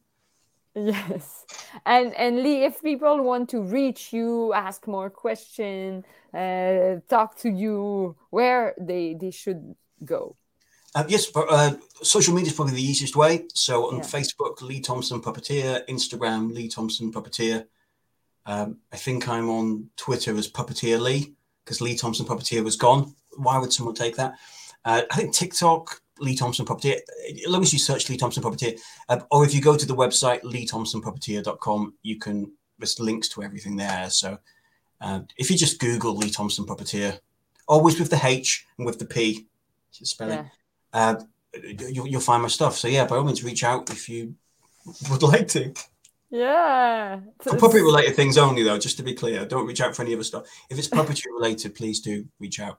Yes. 0.74 1.44
And 1.84 2.14
and 2.14 2.42
Lee, 2.42 2.64
if 2.64 2.80
people 2.82 3.22
want 3.22 3.50
to 3.50 3.62
reach 3.62 4.12
you, 4.12 4.52
ask 4.54 4.86
more 4.86 5.10
questions, 5.10 6.04
uh, 6.32 7.00
talk 7.08 7.36
to 7.40 7.50
you, 7.50 8.16
where 8.30 8.74
they 8.80 9.14
they 9.14 9.30
should 9.30 9.74
go. 10.04 10.36
Uh, 10.94 11.04
yes, 11.08 11.26
but, 11.26 11.46
uh, 11.50 11.72
social 12.02 12.34
media 12.34 12.50
is 12.50 12.56
probably 12.56 12.74
the 12.74 12.82
easiest 12.82 13.16
way. 13.16 13.46
So 13.54 13.88
on 13.88 13.96
Yeah. 13.96 14.02
Facebook, 14.02 14.60
Lee 14.60 14.80
Thompson 14.80 15.22
Puppeteer, 15.22 15.86
Instagram, 15.88 16.52
Lee 16.52 16.68
Thompson 16.68 17.10
Puppeteer. 17.12 17.66
Um, 18.44 18.78
I 18.92 18.96
think 18.96 19.26
I'm 19.26 19.48
on 19.48 19.90
Twitter 19.96 20.36
as 20.36 20.48
Puppeteer 20.50 21.00
Lee 21.00 21.34
because 21.64 21.80
Lee 21.80 21.96
Thompson 21.96 22.26
Puppeteer 22.26 22.62
was 22.62 22.76
gone. 22.76 23.14
Why 23.36 23.56
would 23.58 23.72
someone 23.72 23.94
take 23.94 24.16
that? 24.16 24.34
Uh, 24.84 25.02
I 25.10 25.16
think 25.16 25.32
TikTok, 25.32 26.01
Lee 26.22 26.36
Thompson 26.36 26.64
Property, 26.64 26.92
As 26.94 27.46
long 27.48 27.62
as 27.62 27.72
you 27.72 27.78
search 27.78 28.08
Lee 28.08 28.16
Thompson 28.16 28.42
Property, 28.42 28.78
uh, 29.08 29.20
or 29.30 29.44
if 29.44 29.54
you 29.54 29.60
go 29.60 29.76
to 29.76 29.86
the 29.86 29.94
website 29.94 30.42
leethompsonpuppeteer.com, 30.42 31.94
you 32.02 32.18
can 32.18 32.52
there's 32.78 32.98
links 32.98 33.28
to 33.28 33.42
everything 33.42 33.76
there. 33.76 34.08
So 34.10 34.38
uh, 35.00 35.20
if 35.36 35.50
you 35.50 35.56
just 35.56 35.78
Google 35.80 36.16
Lee 36.16 36.30
Thompson 36.30 36.64
Puppeteer, 36.64 37.18
always 37.68 37.98
with 37.98 38.10
the 38.10 38.20
H 38.24 38.66
and 38.78 38.86
with 38.86 38.98
the 38.98 39.04
P 39.04 39.46
spelling, 39.92 40.38
Yeah. 40.38 40.46
uh, 40.92 41.20
you, 41.62 42.06
you'll 42.06 42.20
find 42.20 42.42
my 42.42 42.48
stuff. 42.48 42.76
So 42.78 42.88
yeah, 42.88 43.06
by 43.06 43.16
all 43.16 43.24
means, 43.24 43.44
reach 43.44 43.62
out 43.64 43.90
if 43.90 44.08
you 44.08 44.34
would 45.10 45.22
like 45.32 45.48
to. 45.48 45.72
Yeah. 46.30 47.20
For 47.42 47.56
puppet 47.58 47.82
related 47.82 48.16
things 48.16 48.38
only, 48.38 48.62
though, 48.62 48.78
just 48.78 48.96
to 48.96 49.02
be 49.02 49.12
clear, 49.14 49.44
don't 49.44 49.66
reach 49.66 49.82
out 49.82 49.94
for 49.94 50.02
any 50.02 50.14
other 50.14 50.24
stuff. 50.24 50.44
If 50.70 50.78
it's 50.78 50.88
puppetry 50.88 51.26
related, 51.36 51.74
please 51.74 52.00
do 52.00 52.24
reach 52.40 52.58
out. 52.58 52.78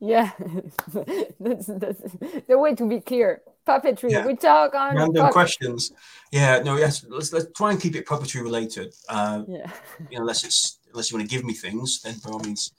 Yeah. 0.00 0.30
that's, 1.40 1.66
that's 1.66 2.02
the 2.48 2.58
way 2.58 2.74
to 2.74 2.86
be 2.88 3.00
clear. 3.00 3.42
Puppetry. 3.66 4.10
Yeah. 4.12 4.26
We 4.26 4.36
talk 4.36 4.74
on 4.74 4.94
Random 4.96 5.14
puppet- 5.14 5.32
questions. 5.32 5.92
Yeah, 6.30 6.60
no, 6.60 6.76
yes, 6.76 7.04
let's, 7.08 7.32
let's 7.32 7.46
try 7.56 7.72
and 7.72 7.80
keep 7.80 7.96
it 7.96 8.06
puppetry 8.06 8.42
related. 8.42 8.94
Uh, 9.08 9.42
Yeah. 9.48 9.70
you 10.10 10.16
know, 10.18 10.22
unless 10.22 10.44
it's 10.44 10.78
unless 10.92 11.10
you 11.10 11.16
want 11.18 11.28
to 11.28 11.34
give 11.36 11.44
me 11.44 11.52
things, 11.54 12.00
then 12.02 12.14
by 12.24 12.30
all 12.30 12.38
means, 12.40 12.72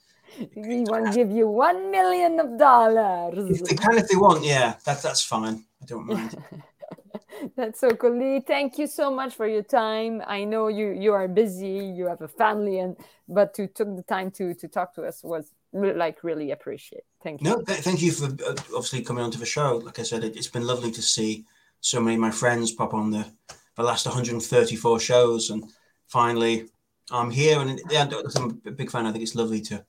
We 0.56 0.82
want 0.84 1.06
to 1.06 1.12
give 1.12 1.30
you 1.30 1.46
one 1.48 1.90
million 1.90 2.40
of 2.40 2.58
dollars. 2.58 3.50
if 3.60 3.64
they 3.64 3.76
can, 3.76 3.98
if 3.98 4.08
they 4.08 4.16
want, 4.16 4.44
yeah, 4.44 4.74
that 4.86 5.02
that's 5.02 5.22
fine. 5.22 5.64
I 5.82 5.84
don't 5.86 6.06
mind. 6.06 6.36
That's 7.56 7.78
so 7.78 7.90
cool. 7.90 8.18
Lee, 8.18 8.40
thank 8.40 8.78
you 8.78 8.88
so 8.88 9.10
much 9.14 9.32
for 9.34 9.46
your 9.46 9.62
time. 9.62 10.22
I 10.26 10.42
know 10.44 10.66
you 10.66 10.88
you 10.90 11.12
are 11.12 11.28
busy, 11.28 11.76
you 11.96 12.06
have 12.06 12.20
a 12.20 12.26
family, 12.28 12.80
and 12.80 12.96
but 13.28 13.54
to 13.54 13.68
took 13.68 13.94
the 13.94 14.02
time 14.02 14.30
to 14.32 14.54
to 14.54 14.66
talk 14.66 14.92
to 14.94 15.02
us 15.04 15.22
was 15.22 15.52
like 15.72 16.24
really 16.24 16.50
appreciate. 16.50 17.02
Thank 17.22 17.40
you. 17.42 17.50
No, 17.50 17.62
th- 17.62 17.80
thank 17.80 18.00
you 18.02 18.12
for 18.12 18.26
uh, 18.26 18.54
obviously 18.74 19.02
coming 19.02 19.24
onto 19.24 19.38
the 19.38 19.46
show. 19.46 19.76
Like 19.78 19.98
I 19.98 20.02
said, 20.02 20.24
it, 20.24 20.36
it's 20.36 20.48
been 20.48 20.66
lovely 20.66 20.90
to 20.92 21.02
see 21.02 21.44
so 21.80 22.00
many 22.00 22.14
of 22.14 22.20
my 22.20 22.30
friends 22.30 22.72
pop 22.72 22.94
on 22.94 23.10
the 23.10 23.26
the 23.76 23.82
last 23.84 24.06
134 24.06 24.98
shows, 25.00 25.50
and 25.50 25.64
finally 26.08 26.68
I'm 27.10 27.30
here. 27.30 27.60
And 27.60 27.80
yeah, 27.90 28.08
I'm 28.36 28.60
a 28.66 28.70
big 28.70 28.90
fan. 28.90 29.06
I 29.06 29.12
think 29.12 29.22
it's 29.22 29.34
lovely 29.34 29.60
to 29.62 29.84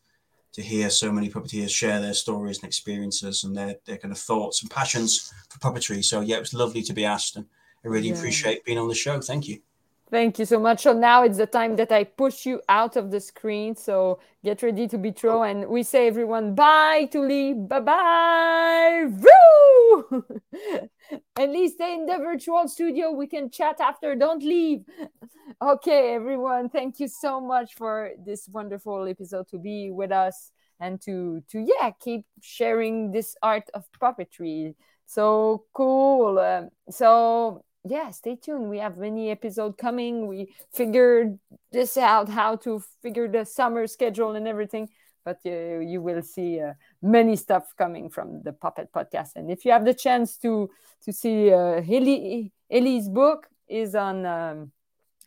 to 0.51 0.61
hear 0.61 0.89
so 0.89 1.11
many 1.11 1.29
puppeteers 1.29 1.69
share 1.69 1.99
their 2.01 2.13
stories 2.13 2.57
and 2.57 2.67
experiences 2.67 3.43
and 3.43 3.55
their 3.55 3.75
their 3.85 3.97
kind 3.97 4.11
of 4.11 4.17
thoughts 4.19 4.61
and 4.61 4.69
passions 4.71 5.31
for 5.49 5.59
puppetry. 5.59 6.03
So 6.03 6.21
yeah, 6.21 6.37
it 6.37 6.41
was 6.41 6.53
lovely 6.53 6.83
to 6.83 6.93
be 6.93 7.05
asked, 7.05 7.35
and 7.35 7.45
I 7.83 7.87
really 7.87 8.09
Yeah. 8.09 8.15
appreciate 8.15 8.65
being 8.65 8.77
on 8.77 8.87
the 8.89 8.95
show. 8.95 9.21
Thank 9.21 9.47
you. 9.47 9.59
Thank 10.11 10.39
you 10.39 10.45
so 10.45 10.59
much. 10.59 10.81
So 10.81 10.93
now 10.93 11.23
it's 11.23 11.37
the 11.37 11.45
time 11.45 11.75
that 11.75 11.91
I 11.91 12.03
push 12.03 12.45
you 12.45 12.61
out 12.67 12.95
of 12.95 13.11
the 13.11 13.19
screen. 13.19 13.75
So 13.75 14.19
get 14.43 14.63
ready 14.63 14.87
to 14.87 14.97
be 14.97 15.11
thrown. 15.11 15.47
And 15.47 15.69
we 15.69 15.83
say 15.83 16.07
everyone 16.07 16.55
bye 16.55 17.07
to 17.11 17.21
Lee. 17.21 17.53
Bye 17.53 17.79
bye. 17.79 19.07
At 21.37 21.49
least 21.49 21.75
stay 21.75 21.93
in 21.93 22.07
the 22.07 22.17
virtual 22.17 22.67
studio. 22.67 23.11
We 23.11 23.27
can 23.27 23.51
chat 23.51 23.79
after. 23.79 24.15
Don't 24.15 24.43
leave. 24.43 24.81
Okay, 25.61 26.13
everyone. 26.15 26.69
Thank 26.69 26.99
you 26.99 27.07
so 27.07 27.39
much 27.39 27.75
for 27.75 28.11
this 28.25 28.47
wonderful 28.51 29.07
episode 29.07 29.47
to 29.49 29.59
be 29.59 29.91
with 29.91 30.11
us 30.11 30.51
and 30.79 31.01
to 31.01 31.43
to 31.51 31.59
yeah 31.59 31.91
keep 31.99 32.25
sharing 32.41 33.11
this 33.11 33.35
art 33.43 33.69
of 33.73 33.85
puppetry. 34.01 34.73
So 35.05 35.65
cool. 35.73 36.39
Um, 36.39 36.69
so 36.89 37.63
yeah, 37.85 38.11
stay 38.11 38.35
tuned. 38.35 38.69
We 38.69 38.79
have 38.79 38.97
many 38.97 39.31
episodes 39.31 39.75
coming. 39.77 40.27
We 40.27 40.53
figured 40.73 41.39
this 41.71 41.97
out, 41.97 42.29
how 42.29 42.57
to 42.57 42.81
figure 43.01 43.27
the 43.27 43.45
summer 43.45 43.87
schedule 43.87 44.35
and 44.35 44.47
everything. 44.47 44.89
But 45.23 45.39
uh, 45.45 45.79
you 45.79 46.01
will 46.01 46.21
see 46.21 46.59
uh, 46.59 46.73
many 47.01 47.35
stuff 47.35 47.73
coming 47.77 48.09
from 48.09 48.41
the 48.43 48.53
Puppet 48.53 48.91
Podcast. 48.91 49.35
And 49.35 49.51
if 49.51 49.65
you 49.65 49.71
have 49.71 49.85
the 49.85 49.93
chance 49.93 50.37
to 50.37 50.69
to 51.03 51.13
see 51.13 51.51
uh, 51.51 51.81
Ellie, 51.81 52.51
Ellie's 52.69 53.07
book 53.07 53.47
is 53.67 53.95
on 53.95 54.25
um, 54.25 54.71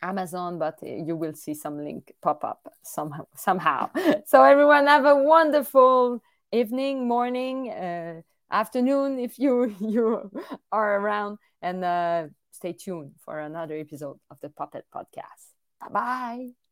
Amazon, 0.01 0.59
but 0.59 0.79
uh, 0.83 0.87
you 0.87 1.15
will 1.15 1.33
see 1.33 1.53
some 1.53 1.77
link 1.77 2.11
pop 2.21 2.43
up 2.43 2.73
somehow. 2.83 3.25
Somehow. 3.35 3.89
So 4.25 4.43
everyone 4.43 4.87
have 4.87 5.05
a 5.05 5.15
wonderful 5.15 6.21
evening, 6.51 7.07
morning, 7.07 7.69
uh, 7.69 8.21
afternoon 8.51 9.19
if 9.19 9.39
you 9.39 9.75
you 9.79 10.31
are 10.71 10.99
around, 10.99 11.37
and 11.61 11.83
uh, 11.83 12.27
stay 12.63 12.71
tuned 12.71 13.11
for 13.19 13.39
another 13.39 13.75
episode 13.75 14.17
of 14.31 14.37
the 14.41 14.47
Puppet 14.47 14.85
Podcast. 14.93 15.51
Bye 15.81 15.89
bye. 15.91 16.62